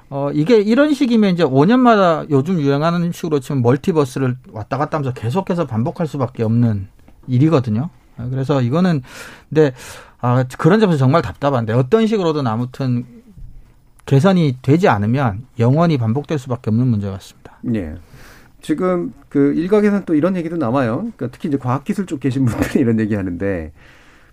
어, 0.09 0.30
이게 0.32 0.61
이런 0.61 0.95
식이면 0.95 1.34
이제 1.34 1.43
5년마다 1.43 2.30
요즘 2.30 2.61
유행하는 2.61 3.11
식으로 3.11 3.41
치면 3.41 3.61
멀티버스를 3.62 4.37
왔다 4.53 4.78
갔다 4.78 4.99
하면서 4.99 5.12
계속해서 5.12 5.66
반복할 5.66 6.07
수밖에 6.07 6.45
없는 6.45 6.87
일이거든요. 7.26 7.91
그래서 8.30 8.62
이거는 8.62 9.03
근데 9.49 9.72
아, 10.20 10.45
그런 10.59 10.78
점에서 10.78 10.97
정말 10.97 11.22
답답한데 11.22 11.72
어떤 11.72 12.07
식으로든 12.07 12.47
아무튼 12.47 13.05
개선이 14.07 14.59
되지 14.62 14.87
않으면 14.89 15.45
영원히 15.59 15.99
반복될 15.99 16.39
수밖에 16.39 16.70
없는 16.70 16.87
문제 16.87 17.11
같습니다. 17.11 17.59
네. 17.62 17.97
지금 18.71 19.12
그 19.29 19.53
일각에서는 19.55 20.03
또 20.07 20.17
이런 20.17 20.35
얘기도 20.35 20.57
나와요. 20.57 20.97
그러니까 20.97 21.29
특히 21.31 21.49
이제 21.49 21.57
과학기술 21.57 22.05
쪽 22.07 22.19
계신 22.19 22.45
분들이 22.45 22.81
이런 22.83 22.99
얘기 22.99 23.14
하는데 23.14 23.71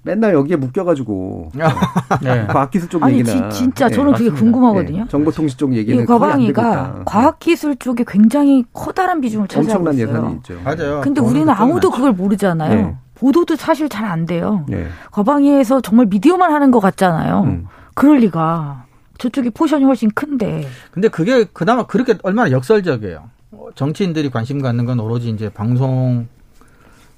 맨날 0.02 0.34
여기에 0.34 0.56
묶여가지고 0.56 1.52
네. 2.24 2.48
과학기술 2.48 2.90
쪽 2.90 3.04
아니, 3.04 3.20
얘기나 3.20 3.50
지, 3.50 3.60
진짜 3.60 3.88
저는 3.90 4.14
네, 4.14 4.18
그게 4.18 4.30
궁금하거든요. 4.32 5.04
네. 5.04 5.08
정보통신 5.08 5.60
쪽 5.60 5.76
얘기는 5.76 6.04
과방위가 6.04 7.04
과학기술 7.06 7.76
쪽에 7.76 8.04
굉장히 8.08 8.66
커다란 8.74 9.22
비중을 9.22 9.48
차지하고 9.48 9.82
엄청난 9.88 9.94
있어요. 9.94 10.18
예산이 10.18 10.34
있죠. 10.38 10.60
맞아요. 10.64 11.02
근데 11.02 11.22
우리는 11.22 11.48
아무도 11.48 11.92
그걸 11.92 12.12
모르잖아요. 12.14 12.74
네. 12.76 12.96
보도도 13.14 13.56
사실 13.56 13.88
잘 13.88 14.06
안 14.06 14.26
돼요. 14.26 14.66
네. 14.68 14.88
과방위에서 15.12 15.82
정말 15.82 16.08
미디어만 16.08 16.52
하는 16.52 16.72
것 16.72 16.80
같잖아요. 16.80 17.42
음. 17.44 17.68
그럴 17.94 18.18
리가. 18.18 18.86
저쪽이 19.20 19.52
포션이 19.52 19.86
훨씬 19.86 20.10
큰데. 20.10 20.66
근데 20.92 21.08
그게 21.08 21.46
그나마 21.54 21.86
그렇게 21.86 22.16
얼마나 22.24 22.50
역설적이에요. 22.50 23.30
정치인들이 23.76 24.30
관심 24.30 24.61
갖는 24.61 24.86
건 24.86 24.99
오로지 24.99 25.30
이제 25.30 25.49
방송, 25.49 26.28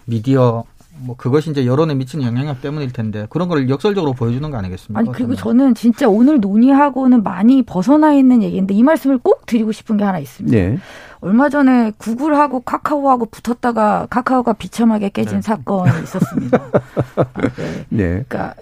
미디어, 0.06 0.64
뭐 0.98 1.16
그것이 1.18 1.52
이제 1.52 1.66
여론에 1.66 1.94
미치는 1.96 2.26
영향력 2.26 2.62
때문일 2.62 2.94
텐데 2.94 3.28
그런 3.30 3.50
걸 3.50 3.70
역설적으로 3.70 4.14
보여주는 4.14 4.50
거 4.50 4.58
아니겠습니까? 4.58 5.00
아니 5.00 5.12
그리고 5.12 5.36
저는 5.36 5.76
진짜 5.76 6.08
오늘 6.08 6.40
논의하고는 6.40 7.24
많이 7.24 7.64
벗어나 7.64 8.14
있는 8.14 8.42
얘기인데 8.42 8.74
이 8.74 8.82
말씀을 8.82 9.18
꼭 9.18 9.46
드리고 9.46 9.72
싶은 9.72 9.98
게 9.98 10.04
하나 10.04 10.20
있습니다. 10.20 10.56
네. 10.58 10.78
얼마 11.22 11.50
전에 11.50 11.92
구글하고 11.98 12.62
카카오하고 12.62 13.26
붙었다가 13.26 14.08
카카오가 14.10 14.54
비참하게 14.54 15.10
깨진 15.10 15.38
네. 15.38 15.42
사건이 15.42 15.92
있었습니다. 16.04 16.58
네. 17.90 17.90
네. 17.90 18.24
그러니까 18.28 18.54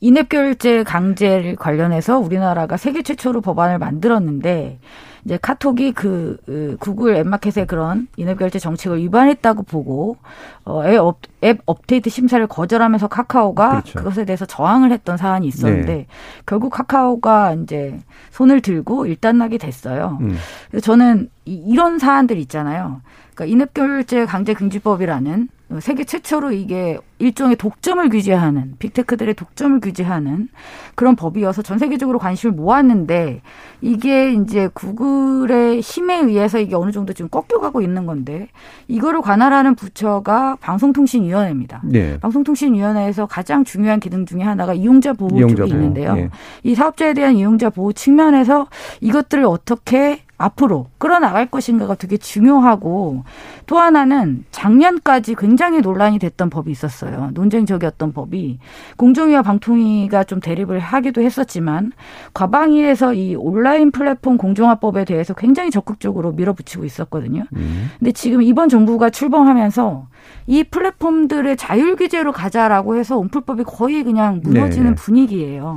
in-app 0.00 0.28
결제 0.28 0.82
강제를 0.82 1.56
관련해서 1.56 2.18
우리나라가 2.18 2.76
세계 2.76 3.02
최초로 3.02 3.42
법안을 3.42 3.78
만들었는데 3.78 4.78
이제 5.26 5.36
카톡이 5.42 5.90
그, 5.90 6.38
그 6.46 6.76
구글 6.78 7.16
앱 7.16 7.30
market의 7.30 7.66
그런 7.66 8.06
in-app 8.16 8.38
결제 8.38 8.60
정책을 8.60 8.98
위반했다고 8.98 9.64
보고 9.64 10.18
어, 10.64 10.84
앱, 10.86 11.00
업, 11.00 11.18
앱 11.42 11.58
업데이트 11.66 12.08
심사를 12.10 12.46
거절하면서 12.46 13.08
카카오가 13.08 13.70
그렇죠. 13.70 13.98
그것에 13.98 14.24
대해서 14.24 14.46
저항을 14.46 14.92
했던 14.92 15.16
사안이 15.16 15.48
있었는데 15.48 15.92
네. 15.92 16.06
결국 16.46 16.70
카카오가 16.70 17.54
이제 17.54 17.98
손을 18.30 18.60
들고 18.60 19.06
일단락이 19.06 19.58
됐어요. 19.58 20.18
음. 20.20 20.36
그래서 20.70 20.84
저는 20.84 21.28
이, 21.46 21.54
이런 21.66 21.98
사안들 21.98 22.36
있잖아요. 22.38 23.00
그러니까 23.34 23.52
인앱 23.52 23.74
결제 23.74 24.26
강제 24.26 24.54
금지법이라는 24.54 25.48
세계 25.80 26.04
최초로 26.04 26.52
이게 26.52 26.96
일종의 27.18 27.56
독점을 27.56 28.08
규제하는 28.08 28.74
빅테크들의 28.78 29.34
독점을 29.34 29.80
규제하는 29.80 30.48
그런 30.94 31.16
법이어서 31.16 31.62
전 31.62 31.78
세계적으로 31.78 32.20
관심을 32.20 32.54
모았는데 32.54 33.42
이게 33.80 34.32
이제 34.32 34.68
구글의 34.72 35.80
힘에 35.80 36.20
의해서 36.20 36.60
이게 36.60 36.76
어느 36.76 36.92
정도 36.92 37.12
지금 37.12 37.28
꺾여가고 37.28 37.82
있는 37.82 38.06
건데 38.06 38.48
이거를 38.86 39.22
관할하는 39.22 39.74
부처가 39.74 40.56
방송통신위원회입니다. 40.60 41.82
네. 41.84 42.18
방송통신위원회에서 42.20 43.26
가장 43.26 43.64
중요한 43.64 43.98
기능 43.98 44.24
중에 44.24 44.42
하나가 44.42 44.72
이용자 44.72 45.14
보호 45.14 45.36
이용자 45.36 45.56
쪽이 45.56 45.72
보호. 45.72 45.80
있는데요. 45.80 46.14
네. 46.14 46.30
이 46.62 46.76
사업자에 46.76 47.12
대한 47.12 47.34
이용자 47.34 47.70
보호 47.70 47.92
측면에서 47.92 48.68
이것들을 49.00 49.44
어떻게 49.44 50.22
앞으로 50.38 50.86
끌어나갈 50.98 51.46
것인가가 51.46 51.94
되게 51.94 52.16
중요하고 52.16 53.24
또 53.66 53.78
하나는 53.78 54.44
작년까지 54.50 55.34
굉장히 55.34 55.80
논란이 55.80 56.18
됐던 56.18 56.50
법이 56.50 56.70
있었어요. 56.70 57.30
논쟁적이었던 57.32 58.12
법이 58.12 58.58
공정위와 58.96 59.42
방통위가 59.42 60.24
좀 60.24 60.40
대립을 60.40 60.78
하기도 60.78 61.22
했었지만 61.22 61.92
과방위에서 62.34 63.14
이 63.14 63.34
온라인 63.34 63.90
플랫폼 63.90 64.36
공정화법에 64.36 65.04
대해서 65.04 65.34
굉장히 65.34 65.70
적극적으로 65.70 66.32
밀어붙이고 66.32 66.84
있었거든요. 66.84 67.44
음. 67.54 67.90
근데 67.98 68.12
지금 68.12 68.42
이번 68.42 68.68
정부가 68.68 69.10
출범하면서 69.10 70.06
이 70.48 70.64
플랫폼들의 70.64 71.56
자율 71.56 71.96
규제로 71.96 72.32
가자라고 72.32 72.96
해서 72.96 73.16
온풀법이 73.16 73.64
거의 73.64 74.04
그냥 74.04 74.40
무너지는 74.42 74.90
네. 74.90 74.94
분위기예요. 74.94 75.76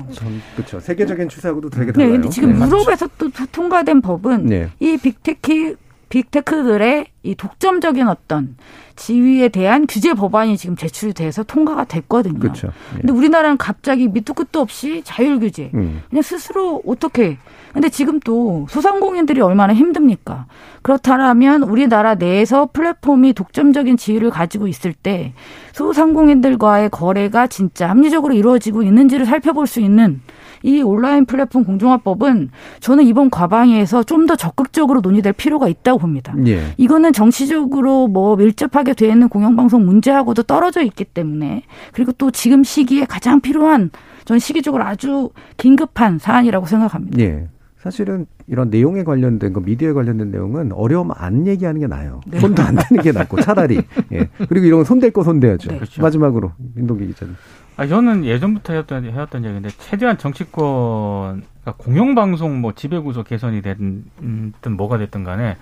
그렇죠. 0.55 0.79
세계적인 0.79 1.29
추세하고도 1.29 1.69
되게 1.69 1.91
달라요. 1.91 2.09
네, 2.09 2.13
근데 2.13 2.29
지금 2.29 2.53
네. 2.53 2.65
유럽에서 2.65 3.07
또 3.17 3.29
통과된 3.51 4.01
법은 4.01 4.48
네. 4.49 4.69
이 4.79 4.97
빅테크 4.97 5.75
빅테크들의 6.09 7.05
이 7.23 7.35
독점적인 7.35 8.07
어떤 8.07 8.55
지위에 8.95 9.49
대한 9.49 9.85
규제 9.87 10.13
법안이 10.13 10.57
지금 10.57 10.75
제출돼서 10.75 11.43
통과가 11.43 11.85
됐거든요. 11.85 12.39
그렇죠. 12.39 12.67
예. 12.95 13.01
근데 13.01 13.13
우리나라는 13.13 13.57
갑자기 13.57 14.07
밑도 14.07 14.33
끝도 14.33 14.59
없이 14.59 15.01
자율 15.05 15.39
규제. 15.39 15.69
음. 15.73 16.01
그냥 16.09 16.21
스스로 16.21 16.81
어떻게 16.85 17.37
근데 17.73 17.89
지금 17.89 18.19
또 18.19 18.65
소상공인들이 18.69 19.41
얼마나 19.41 19.73
힘듭니까? 19.73 20.47
그렇다면 20.81 21.63
우리나라 21.63 22.15
내에서 22.15 22.67
플랫폼이 22.73 23.33
독점적인 23.33 23.95
지위를 23.95 24.31
가지고 24.31 24.67
있을 24.67 24.93
때 24.93 25.33
소상공인들과의 25.73 26.89
거래가 26.89 27.47
진짜 27.47 27.87
합리적으로 27.89 28.33
이루어지고 28.33 28.81
있는지를 28.81 29.25
살펴볼 29.25 29.67
수 29.67 29.79
있는 29.79 30.21
이 30.63 30.81
온라인 30.81 31.25
플랫폼 31.25 31.63
공정화법은 31.63 32.49
저는 32.79 33.03
이번 33.05 33.29
과방위에서 33.29 34.03
좀 34.03 34.19
더 34.29 34.35
적극적으로 34.35 35.01
논의될 35.01 35.33
필요가 35.33 35.67
있다고 35.67 35.97
봅니다. 35.97 36.35
예. 36.45 36.61
이거는 36.77 37.13
정치적으로 37.13 38.07
뭐 38.07 38.35
밀접하게 38.35 38.93
되어 38.93 39.09
있는 39.11 39.27
공영방송 39.27 39.85
문제하고도 39.85 40.43
떨어져 40.43 40.83
있기 40.83 41.05
때문에 41.05 41.63
그리고 41.93 42.11
또 42.11 42.29
지금 42.29 42.63
시기에 42.63 43.05
가장 43.05 43.41
필요한 43.41 43.89
전 44.25 44.37
시기적으로 44.37 44.83
아주 44.83 45.31
긴급한 45.57 46.19
사안이라고 46.19 46.67
생각합니다. 46.67 47.17
예. 47.19 47.47
사실은 47.79 48.27
이런 48.45 48.69
내용에 48.69 49.03
관련된 49.03 49.53
거 49.53 49.61
미디어에 49.61 49.93
관련된 49.93 50.31
내용은 50.31 50.71
어려움 50.73 51.09
안 51.15 51.47
얘기하는 51.47 51.79
게 51.81 51.87
나아요. 51.87 52.19
네. 52.27 52.39
손도 52.39 52.61
안 52.61 52.75
대는 52.75 53.01
게 53.01 53.11
낫고 53.11 53.41
차라리. 53.41 53.81
예. 54.11 54.29
그리고 54.49 54.65
이런 54.65 54.79
건 54.79 54.85
손댈 54.85 55.11
거 55.11 55.23
손대야죠. 55.23 55.69
네. 55.71 55.77
그렇죠. 55.77 56.01
마지막으로 56.01 56.51
민동기 56.75 57.07
기자님. 57.07 57.35
아, 57.79 57.87
저는 57.87 58.25
예전부터 58.25 58.73
해왔던, 58.73 59.05
해왔던 59.05 59.45
얘기인데, 59.45 59.69
최대한 59.69 60.17
정치권, 60.17 61.45
그러니까 61.61 61.73
공영방송 61.77 62.59
뭐 62.59 62.73
지배구조 62.73 63.23
개선이 63.23 63.61
됐든 63.61 64.75
뭐가 64.75 64.97
됐든 64.97 65.23
간에, 65.23 65.55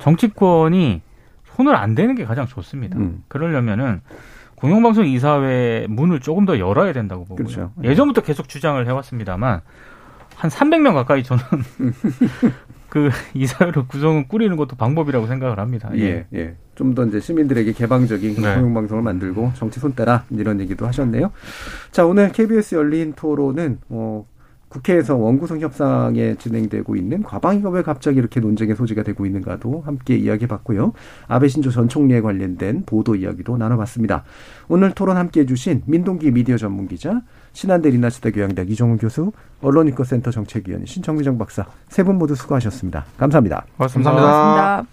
정치권이 0.00 1.00
손을 1.44 1.76
안 1.76 1.94
대는 1.94 2.16
게 2.16 2.24
가장 2.24 2.46
좋습니다. 2.46 2.98
음. 2.98 3.22
그러려면은, 3.28 4.00
공영방송 4.56 5.06
이사회 5.06 5.86
문을 5.88 6.18
조금 6.18 6.44
더 6.44 6.58
열어야 6.58 6.92
된다고 6.92 7.24
보고요. 7.24 7.46
그렇죠. 7.46 7.72
예전부터 7.84 8.22
계속 8.22 8.48
주장을 8.48 8.84
해왔습니다만, 8.84 9.60
한 10.34 10.50
300명 10.50 10.94
가까이 10.94 11.22
저는 11.22 11.44
그 12.90 13.08
이사회로 13.34 13.86
구성을 13.86 14.28
꾸리는 14.28 14.54
것도 14.56 14.76
방법이라고 14.76 15.26
생각을 15.26 15.58
합니다. 15.58 15.90
예, 15.94 16.00
예. 16.00 16.26
예. 16.34 16.56
좀 16.74 16.94
더 16.94 17.04
이제 17.04 17.20
시민들에게 17.20 17.72
개방적인 17.72 18.34
네. 18.36 18.54
공영방송을 18.54 19.02
만들고 19.02 19.52
정치 19.54 19.78
손떼라 19.80 20.24
이런 20.30 20.60
얘기도 20.60 20.86
하셨네요. 20.86 21.30
자, 21.92 22.06
오늘 22.06 22.32
KBS 22.32 22.74
열린 22.74 23.12
토론은 23.12 23.78
어, 23.90 24.26
국회에서 24.70 25.16
원구성 25.16 25.60
협상에 25.60 26.36
진행되고 26.36 26.96
있는 26.96 27.22
과방위가 27.22 27.70
왜 27.70 27.82
갑자기 27.82 28.18
이렇게 28.18 28.40
논쟁의 28.40 28.76
소지가 28.76 29.02
되고 29.02 29.26
있는가도 29.26 29.82
함께 29.84 30.16
이야기해봤고요. 30.16 30.92
아베 31.26 31.48
신조 31.48 31.70
전 31.70 31.88
총리에 31.88 32.20
관련된 32.20 32.84
보도 32.86 33.16
이야기도 33.16 33.56
나눠봤습니다. 33.58 34.24
오늘 34.68 34.92
토론 34.92 35.16
함께해 35.16 35.44
주신 35.44 35.82
민동기 35.86 36.30
미디어 36.30 36.56
전문기자, 36.56 37.20
신한대 37.52 37.90
리나스대 37.90 38.30
교양대학 38.30 38.70
이종훈 38.70 38.98
교수, 38.98 39.32
언론인권센터 39.62 40.30
정책위원 40.30 40.86
신청미정 40.86 41.38
박사 41.38 41.66
세 41.88 42.02
분 42.02 42.16
모두 42.18 42.34
수고하셨습니다. 42.34 43.04
감사합니다. 43.18 43.64
고맙습니다. 43.76 44.10
고맙습니다. 44.12 44.86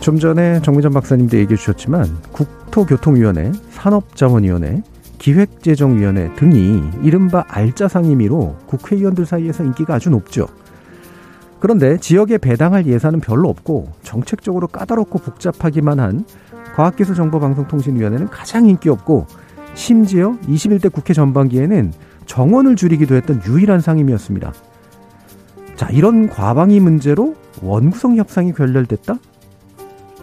좀 0.00 0.18
전에 0.18 0.60
정미정 0.62 0.92
박사님도 0.92 1.36
얘기해 1.38 1.56
주셨지만 1.56 2.06
국토교통위원회, 2.32 3.52
산업자원위원회, 3.70 4.82
기획재정위원회 5.18 6.34
등이 6.36 6.82
이른바 7.02 7.44
알짜 7.48 7.88
상임위로 7.88 8.56
국회의원들 8.66 9.26
사이에서 9.26 9.64
인기가 9.64 9.94
아주 9.94 10.08
높죠. 10.10 10.46
그런데 11.60 11.96
지역에 11.98 12.38
배당할 12.38 12.86
예산은 12.86 13.20
별로 13.20 13.48
없고 13.48 13.92
정책적으로 14.02 14.68
까다롭고 14.68 15.18
복잡하기만 15.18 15.98
한 16.00 16.24
과학기술정보방송통신위원회는 16.76 18.28
가장 18.28 18.66
인기 18.66 18.88
없고 18.88 19.26
심지어 19.74 20.36
21대 20.46 20.92
국회 20.92 21.12
전반기에는 21.12 21.92
정원을 22.26 22.76
줄이기도 22.76 23.14
했던 23.16 23.40
유일한 23.46 23.80
상임이었습니다. 23.80 24.52
자, 25.74 25.88
이런 25.90 26.28
과방위 26.28 26.80
문제로 26.80 27.34
원구성 27.62 28.16
협상이 28.16 28.52
결렬됐다? 28.52 29.18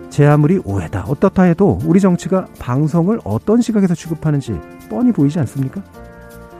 제 0.10 0.26
아무리 0.26 0.62
오해다, 0.64 1.06
어떻다 1.08 1.44
해도 1.44 1.80
우리 1.86 2.00
정치가 2.00 2.48
방송을 2.60 3.20
어떤 3.26 3.62
시각에서 3.62 3.96
취급하는지 3.96 4.58
뻔히 4.90 5.12
보이지 5.12 5.40
않습니까? 5.40 5.82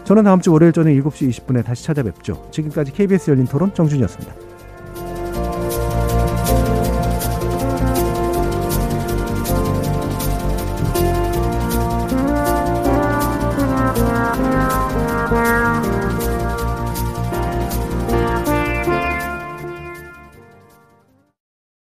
저는 0.04 0.24
다음 0.24 0.42
주 0.42 0.52
월요일 0.52 0.74
저녁 0.74 0.92
7시 0.92 1.30
20분에 1.30 1.64
다시 1.64 1.86
찾아뵙죠. 1.86 2.48
지금까지 2.52 2.92
KBS 2.92 3.32
열린 3.32 3.46
토론 3.46 3.74
정준이었습니다. 3.74 4.45